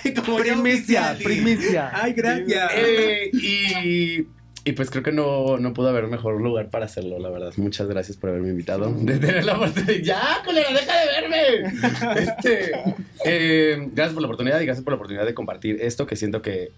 ¿Qué? 0.03 0.13
como 0.25 0.37
Primicia, 0.37 1.17
primicia. 1.23 1.91
Ay, 1.93 2.13
gracias. 2.13 2.71
Eh, 2.75 3.29
y, 3.33 4.27
y 4.65 4.71
pues 4.73 4.89
creo 4.89 5.03
que 5.03 5.11
no, 5.11 5.57
no 5.57 5.73
pudo 5.73 5.89
haber 5.89 6.07
mejor 6.07 6.41
lugar 6.41 6.69
para 6.69 6.85
hacerlo, 6.85 7.19
la 7.19 7.29
verdad. 7.29 7.53
Muchas 7.57 7.87
gracias 7.87 8.17
por 8.17 8.29
haberme 8.31 8.49
invitado. 8.49 8.91
De 8.91 9.17
tener 9.17 9.45
la 9.45 9.55
oportunidad. 9.57 10.01
¡Ya, 10.03 10.41
culera, 10.43 10.69
deja 10.71 10.93
de 10.99 11.05
verme! 11.21 11.39
Este, 12.21 12.71
eh, 13.25 13.87
gracias 13.93 14.13
por 14.13 14.21
la 14.21 14.27
oportunidad 14.27 14.59
y 14.59 14.65
gracias 14.65 14.83
por 14.83 14.93
la 14.93 14.95
oportunidad 14.95 15.25
de 15.25 15.33
compartir 15.33 15.77
esto 15.81 16.05
que 16.07 16.15
siento 16.15 16.41
que 16.41 16.71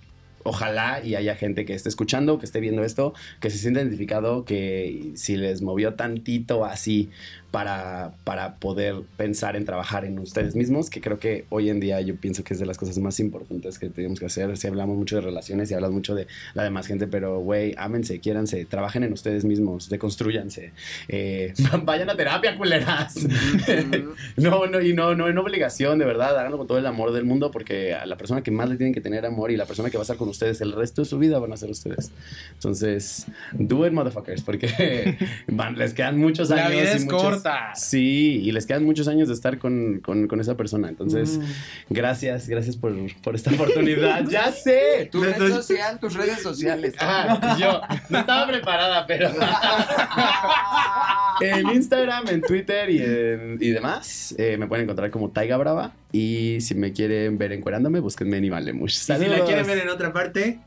ojalá 0.44 1.02
y 1.04 1.16
haya 1.16 1.36
gente 1.36 1.66
que 1.66 1.74
esté 1.74 1.90
escuchando, 1.90 2.40
que 2.40 2.46
esté 2.46 2.60
viendo 2.60 2.84
esto, 2.84 3.14
que 3.40 3.50
se 3.50 3.58
sienta 3.58 3.82
identificado, 3.82 4.46
que 4.46 5.12
si 5.16 5.38
les 5.38 5.62
movió 5.62 5.96
tantito 5.96 6.66
así 6.66 7.10
para, 7.52 8.14
para 8.24 8.56
poder 8.56 8.96
pensar 9.18 9.56
en 9.58 9.66
trabajar 9.66 10.06
en 10.06 10.18
ustedes 10.20 10.56
mismos, 10.56 10.90
que 10.90 11.02
creo 11.02 11.20
que 11.20 11.46
hoy 11.50 11.70
en 11.70 11.80
día 11.82 12.00
yo 12.02 12.16
pienso 12.16 12.44
que 12.46 12.54
es 12.54 12.60
de 12.62 12.66
las 12.66 12.78
cosas 12.78 12.98
más 13.00 13.20
importantes 13.20 13.78
que 13.78 13.90
tenemos 13.90 14.20
que 14.20 14.26
hacer. 14.26 14.56
Si 14.58 14.68
hablamos 14.68 14.98
mucho 14.98 15.18
de 15.18 15.22
relaciones 15.22 15.70
y 15.70 15.74
hablas 15.74 15.92
mucho 15.92 16.16
de 16.16 16.28
la 16.54 16.64
demás 16.64 16.88
gente, 16.88 17.08
pero 17.08 17.40
güey, 17.40 17.76
ámense, 17.78 18.20
quiéranse, 18.20 18.64
trabajen 18.66 19.04
en 19.04 19.12
ustedes 19.14 19.44
mismos, 19.44 19.90
deconstruyanse, 19.90 20.72
eh, 21.10 21.54
vayan 21.84 22.10
a 22.10 22.16
terapia, 22.16 22.56
culeras. 22.58 23.16
no, 24.38 24.66
no, 24.68 24.80
y 24.82 24.94
no, 24.94 25.16
no 25.16 25.28
en 25.28 25.38
obligación, 25.38 26.00
de 26.00 26.06
verdad, 26.06 26.38
háganlo 26.40 26.58
con 26.58 26.68
todo 26.68 26.78
el 26.78 26.86
amor 26.86 27.12
del 27.12 27.26
mundo, 27.26 27.52
porque 27.52 27.94
a 27.94 28.06
la 28.06 28.16
persona 28.18 28.42
que 28.44 28.52
más 28.52 28.70
le 28.70 28.78
tienen 28.78 28.94
que 28.94 29.02
tener 29.02 29.26
amor 29.26 29.52
y 29.52 29.58
la 29.58 29.66
persona 29.66 29.90
que 29.90 29.98
va 29.98 30.02
a 30.02 30.06
estar 30.06 30.18
con 30.18 30.30
ustedes 30.30 30.62
el 30.62 30.72
resto 30.72 31.02
de 31.02 31.06
su 31.06 31.20
vida 31.20 31.38
van 31.40 31.52
a 31.52 31.58
ser 31.58 31.70
ustedes. 31.70 32.12
Entonces, 32.54 33.28
do 33.52 33.86
it, 33.86 33.92
motherfuckers, 33.94 34.42
porque 34.42 35.18
van, 35.48 35.78
les 35.78 35.94
quedan 35.94 36.18
muchos 36.18 36.50
La 36.50 36.68
años. 36.68 36.72
vida 36.82 36.94
y 36.94 36.96
es 36.96 37.06
muchos- 37.06 37.22
corta. 37.22 37.41
Sí, 37.76 38.42
y 38.44 38.52
les 38.52 38.66
quedan 38.66 38.84
muchos 38.84 39.08
años 39.08 39.28
de 39.28 39.34
estar 39.34 39.58
con, 39.58 40.00
con- 40.00 40.28
con 40.28 40.40
esa 40.40 40.56
persona. 40.58 40.90
Entonces, 40.90 41.38
Mm. 41.38 41.42
gracias, 41.90 42.48
gracias 42.48 42.76
por, 42.78 42.94
por 43.22 43.36
esta 43.36 43.52
oportunidad. 43.52 44.26
¡Ya 44.30 44.52
sé! 44.52 45.10
Tu 45.12 45.24
red 45.24 45.38
social, 45.54 46.00
tus 46.00 46.14
redes 46.14 46.42
sociales. 46.42 46.94
Ah, 47.00 47.58
yo 47.60 47.82
no 48.10 48.20
estaba 48.20 48.48
preparada, 48.48 49.06
pero. 49.08 49.30
en 51.42 51.70
Instagram, 51.72 52.28
en 52.30 52.42
Twitter 52.42 52.90
y, 52.90 52.98
en- 53.00 53.58
y 53.60 53.70
demás, 53.70 54.36
eh, 54.38 54.58
me 54.58 54.68
pueden 54.68 54.84
encontrar 54.84 55.10
como 55.12 55.30
Taiga 55.32 55.58
Brava. 55.58 55.94
Y 56.12 56.58
si 56.62 56.76
me 56.76 56.92
quieren 56.94 57.38
ver 57.38 57.52
encuerándome, 57.54 58.00
búsquenme 58.00 58.38
en 58.38 58.46
Imalemush. 58.46 58.92
Y 58.92 58.96
si 58.96 59.12
la 59.28 59.44
quieren 59.46 59.66
ver 59.66 59.80
en 59.80 59.90
otra 59.90 60.14
parte. 60.14 60.60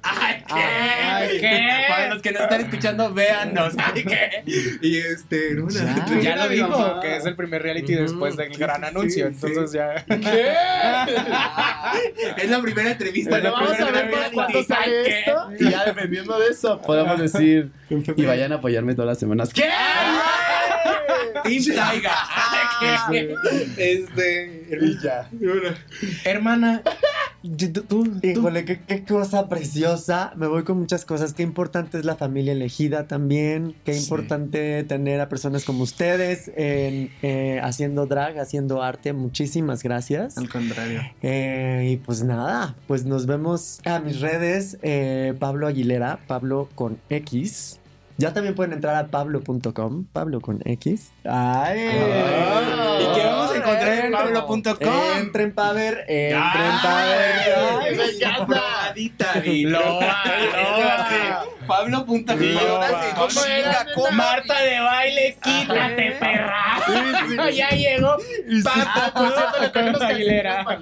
¡Ay, 0.02 0.42
qué! 0.46 0.54
Ay, 0.54 1.40
¿qué? 1.40 1.70
Para 1.88 2.08
los 2.14 2.22
que 2.22 2.32
nos 2.32 2.42
están 2.42 2.60
escuchando, 2.62 3.12
véannos. 3.12 3.74
¡Ay, 3.78 4.04
qué! 4.04 4.42
Y 4.80 4.96
este, 4.96 5.54
no, 5.54 5.68
Ya, 5.68 5.94
no, 6.06 6.20
ya 6.20 6.36
lo 6.36 6.48
dijo, 6.48 7.00
que 7.00 7.16
es 7.16 7.26
el 7.26 7.36
primer 7.36 7.62
reality 7.62 7.94
después 7.94 8.36
del 8.36 8.56
gran 8.56 8.80
sí, 8.80 8.86
anuncio. 8.86 9.28
sí. 9.28 9.46
Entonces 9.46 9.72
ya. 9.72 10.04
Es 12.36 12.50
la 12.50 12.60
primera 12.62 12.90
entrevista. 12.92 13.38
La 13.38 13.50
vamos 13.50 13.78
a 13.78 13.90
ver 13.90 14.10
para 14.10 14.30
cuándo 14.30 14.62
sale 14.64 15.02
¿qué? 15.04 15.18
esto. 15.20 15.50
Y 15.58 15.70
ya 15.70 15.84
dependiendo 15.84 16.38
de 16.38 16.48
eso, 16.48 16.80
podemos 16.80 17.18
decir. 17.18 17.70
Y 18.16 18.24
vayan 18.24 18.52
a 18.52 18.56
apoyarme 18.56 18.94
todas 18.94 19.08
las 19.08 19.18
semanas. 19.18 19.52
¿Qué? 19.52 19.68
Team 21.44 21.76
Taiga. 21.76 22.12
Este. 23.76 24.78
Y 24.80 24.98
ya. 25.02 25.28
Hermana, 26.24 26.82
tú, 27.42 27.82
tú, 27.82 28.20
Híjole, 28.22 28.64
qué, 28.64 28.80
qué 28.86 29.04
cosa 29.04 29.48
preciosa. 29.48 30.32
Me 30.36 30.46
voy 30.46 30.62
con 30.64 30.78
muchas 30.78 31.04
cosas. 31.04 31.34
Qué 31.34 31.42
importante 31.42 31.98
es 31.98 32.04
la 32.04 32.16
familia 32.16 32.52
elegida 32.52 33.06
también. 33.06 33.74
Qué 33.84 33.96
importante 33.96 34.84
tener 34.84 35.20
a 35.20 35.28
personas 35.28 35.64
como 35.64 35.82
ustedes 35.82 36.50
en, 36.56 37.10
eh, 37.22 37.60
haciendo 37.62 38.06
drag, 38.06 38.38
haciendo 38.38 38.82
arte. 38.82 39.12
Muchísimas 39.12 39.82
gracias. 39.82 40.38
Al 40.38 40.48
contrario. 40.48 41.00
Eh, 41.22 41.88
y 41.92 41.96
pues 41.96 42.22
nada, 42.22 42.76
pues 42.86 43.04
nos 43.04 43.26
vemos 43.26 43.80
a 43.84 43.98
mis 44.00 44.20
redes. 44.20 44.78
eh, 44.82 45.34
Pablo 45.38 45.66
Aguilera, 45.66 46.20
Pablo 46.26 46.68
con 46.74 46.98
X. 47.08 47.79
Ya 48.20 48.32
también 48.34 48.54
pueden 48.54 48.74
entrar 48.74 48.96
a 48.96 49.06
pablo.com, 49.06 50.04
Pablo 50.12 50.42
con 50.42 50.60
X. 50.62 51.10
¡Ay! 51.24 51.88
¿Y 51.88 53.14
qué 53.14 53.24
vamos 53.24 53.50
a 53.50 53.56
encontrar 53.56 53.94
en 53.94 54.12
pablo.com? 54.12 54.66
Entren 55.16 55.54
para 55.54 55.72
ver, 55.72 56.04
entren 56.06 56.72
para 56.82 57.06
ver. 57.06 57.54
¡Ay, 57.80 57.96
me 57.96 58.04
encanta! 58.04 58.92
Loba. 59.64 60.22
Pablo.com. 61.66 62.18
Marta 64.12 64.60
de 64.64 64.80
baile, 64.80 65.38
quítate, 65.42 66.12
perra. 66.20 66.78
ya 67.54 67.70
llegó. 67.70 68.18
Pato, 68.62 69.14
por 69.14 69.32
cierto, 69.32 69.60
le 69.62 69.68
tenemos 69.70 70.02
Aguilera. 70.02 70.66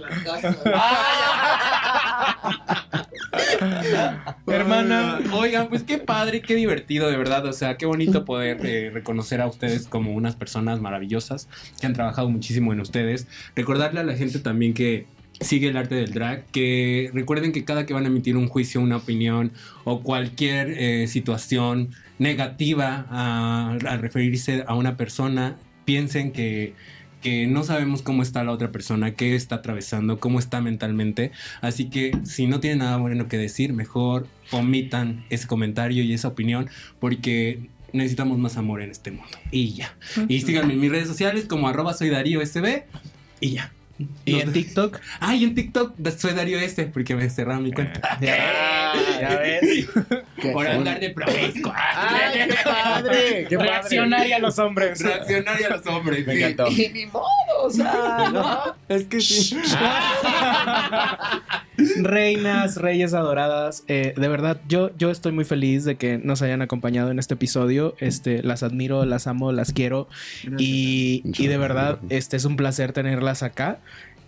Hermana. 4.46 5.20
Oigan, 5.32 5.68
pues 5.68 5.82
qué 5.82 5.98
padre, 5.98 6.40
qué 6.40 6.54
divertido, 6.54 7.08
de 7.10 7.16
verdad. 7.16 7.44
O 7.46 7.52
sea, 7.52 7.76
qué 7.76 7.86
bonito 7.86 8.24
poder 8.24 8.64
eh, 8.64 8.90
reconocer 8.92 9.40
a 9.40 9.46
ustedes 9.46 9.86
como 9.86 10.12
unas 10.14 10.36
personas 10.36 10.80
maravillosas 10.80 11.48
que 11.80 11.86
han 11.86 11.92
trabajado 11.94 12.28
muchísimo 12.30 12.72
en 12.72 12.80
ustedes. 12.80 13.26
Recordarle 13.56 14.00
a 14.00 14.04
la 14.04 14.14
gente 14.14 14.38
también 14.38 14.74
que 14.74 15.06
sigue 15.40 15.68
el 15.68 15.76
arte 15.76 15.94
del 15.94 16.12
drag, 16.12 16.46
que 16.46 17.10
recuerden 17.14 17.52
que 17.52 17.64
cada 17.64 17.86
que 17.86 17.94
van 17.94 18.04
a 18.04 18.08
emitir 18.08 18.36
un 18.36 18.48
juicio, 18.48 18.80
una 18.80 18.96
opinión 18.96 19.52
o 19.84 20.02
cualquier 20.02 20.70
eh, 20.76 21.06
situación 21.06 21.90
negativa 22.18 23.06
a- 23.10 23.76
al 23.86 23.98
referirse 24.00 24.64
a 24.66 24.74
una 24.74 24.96
persona, 24.96 25.56
piensen 25.84 26.32
que 26.32 26.74
que 27.22 27.46
no 27.46 27.64
sabemos 27.64 28.02
cómo 28.02 28.22
está 28.22 28.44
la 28.44 28.52
otra 28.52 28.70
persona, 28.70 29.14
qué 29.14 29.34
está 29.34 29.56
atravesando, 29.56 30.20
cómo 30.20 30.38
está 30.38 30.60
mentalmente. 30.60 31.32
Así 31.60 31.90
que 31.90 32.12
si 32.24 32.46
no 32.46 32.60
tienen 32.60 32.80
nada 32.80 32.96
bueno 32.96 33.28
que 33.28 33.36
decir, 33.36 33.72
mejor 33.72 34.26
omitan 34.50 35.24
ese 35.30 35.46
comentario 35.46 36.02
y 36.02 36.12
esa 36.12 36.28
opinión 36.28 36.68
porque 37.00 37.68
necesitamos 37.92 38.38
más 38.38 38.56
amor 38.56 38.82
en 38.82 38.90
este 38.90 39.10
mundo. 39.10 39.38
Y 39.50 39.74
ya. 39.74 39.96
Y 40.28 40.40
síganme 40.40 40.74
en 40.74 40.80
mis 40.80 40.90
redes 40.90 41.08
sociales 41.08 41.46
como 41.46 41.68
arroba 41.68 41.94
soy 41.94 42.10
Darío 42.10 42.44
SB 42.44 42.84
y 43.40 43.50
ya. 43.52 43.72
¿Y 44.24 44.40
en 44.40 44.52
TikTok? 44.52 45.00
Ah, 45.20 45.34
y 45.34 45.44
en 45.44 45.54
TikTok 45.54 45.94
soy 46.16 46.32
Darío 46.32 46.58
S 46.58 46.84
porque 46.86 47.16
me 47.16 47.28
cerraron 47.30 47.64
mi 47.64 47.72
cuenta. 47.72 48.18
ya 48.20 49.38
ves. 49.38 49.86
Por 50.52 50.66
andar 50.66 51.00
de 51.00 51.10
promiscuo. 51.10 51.72
Ay, 51.74 52.48
qué 52.48 52.54
padre, 52.64 53.46
qué 53.48 53.56
padre. 53.56 53.70
Reaccionaria 53.70 54.36
a 54.36 54.38
los 54.38 54.58
hombres. 54.58 55.00
Reaccionaria 55.00 55.66
a 55.66 55.70
los 55.76 55.86
hombres. 55.86 56.26
Me 56.26 56.34
sí. 56.34 56.42
encantó. 56.42 56.70
Y 56.70 56.88
ni 56.90 57.06
modo, 57.06 57.26
o 57.64 57.70
sea, 57.70 58.30
¿no? 58.32 58.76
Es 58.88 59.04
que 59.04 59.20
sí. 59.20 59.58
Reinas, 62.00 62.76
reyes 62.76 63.14
adoradas, 63.14 63.84
eh, 63.86 64.12
de 64.16 64.28
verdad, 64.28 64.60
yo, 64.68 64.90
yo 64.96 65.10
estoy 65.10 65.30
muy 65.32 65.44
feliz 65.44 65.84
de 65.84 65.96
que 65.96 66.18
nos 66.18 66.42
hayan 66.42 66.60
acompañado 66.62 67.10
en 67.10 67.18
este 67.18 67.34
episodio. 67.34 67.94
Este, 67.98 68.42
las 68.42 68.62
admiro, 68.62 69.04
las 69.04 69.26
amo, 69.26 69.52
las 69.52 69.72
quiero. 69.72 70.08
Y, 70.58 71.22
y 71.24 71.46
de 71.46 71.58
verdad, 71.58 71.98
este 72.10 72.36
es 72.36 72.44
un 72.44 72.56
placer 72.56 72.92
tenerlas 72.92 73.42
acá. 73.42 73.78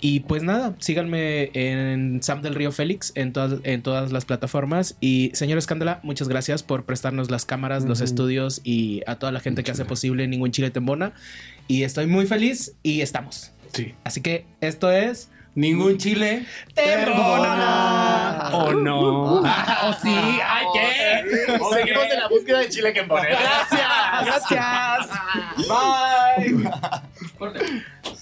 Y 0.01 0.21
pues 0.21 0.43
nada, 0.43 0.75
síganme 0.79 1.51
en 1.53 2.23
Sam 2.23 2.41
del 2.41 2.55
Río 2.55 2.73
Félix 2.73 3.13
en, 3.15 3.33
todas 3.33 3.61
en 3.65 3.83
todas 3.83 4.13
las 4.13 4.25
plataformas. 4.25 4.97
Y 5.01 5.31
señor 5.35 5.59
Escándala, 5.59 6.01
muchas 6.03 6.29
gracias 6.29 6.63
por 6.63 6.85
prestarnos 6.85 7.31
las 7.31 7.45
cámaras, 7.45 7.85
los 7.85 8.01
estudios 8.01 8.61
y 8.65 9.03
a 9.07 9.17
toda 9.17 9.31
la 9.33 9.41
gente 9.41 9.63
que 9.63 9.71
hace 9.71 9.85
posible 9.85 10.27
Ningún 10.27 10.53
Chile 10.53 10.71
Tembona. 10.71 11.13
Y 11.69 11.83
estoy 11.83 12.07
muy 12.07 12.27
feliz 12.27 12.75
y 12.83 13.03
estamos. 13.03 13.53
Sí. 13.73 13.95
Así 14.05 14.23
que 14.23 14.47
esto 14.61 14.91
es 14.91 15.31
Ningún 15.55 15.99
chile. 15.99 16.47
Tembona. 16.75 18.51
¿O 18.53 18.73
no? 18.73 19.43
Ah, 19.45 19.89
¿O 19.89 19.93
sí? 19.93 20.09
¿Ay, 20.09 20.67
qué? 20.73 21.25
Seguimos 21.75 22.05
en 22.05 22.21
la 22.21 22.29
búsqueda 22.29 22.61
de 22.61 22.69
chile 22.69 22.93
que 22.93 23.03
poner. 23.03 23.31
Gracias. 23.31 24.49
Gracias. 24.49 25.09
Bye. 27.39 28.17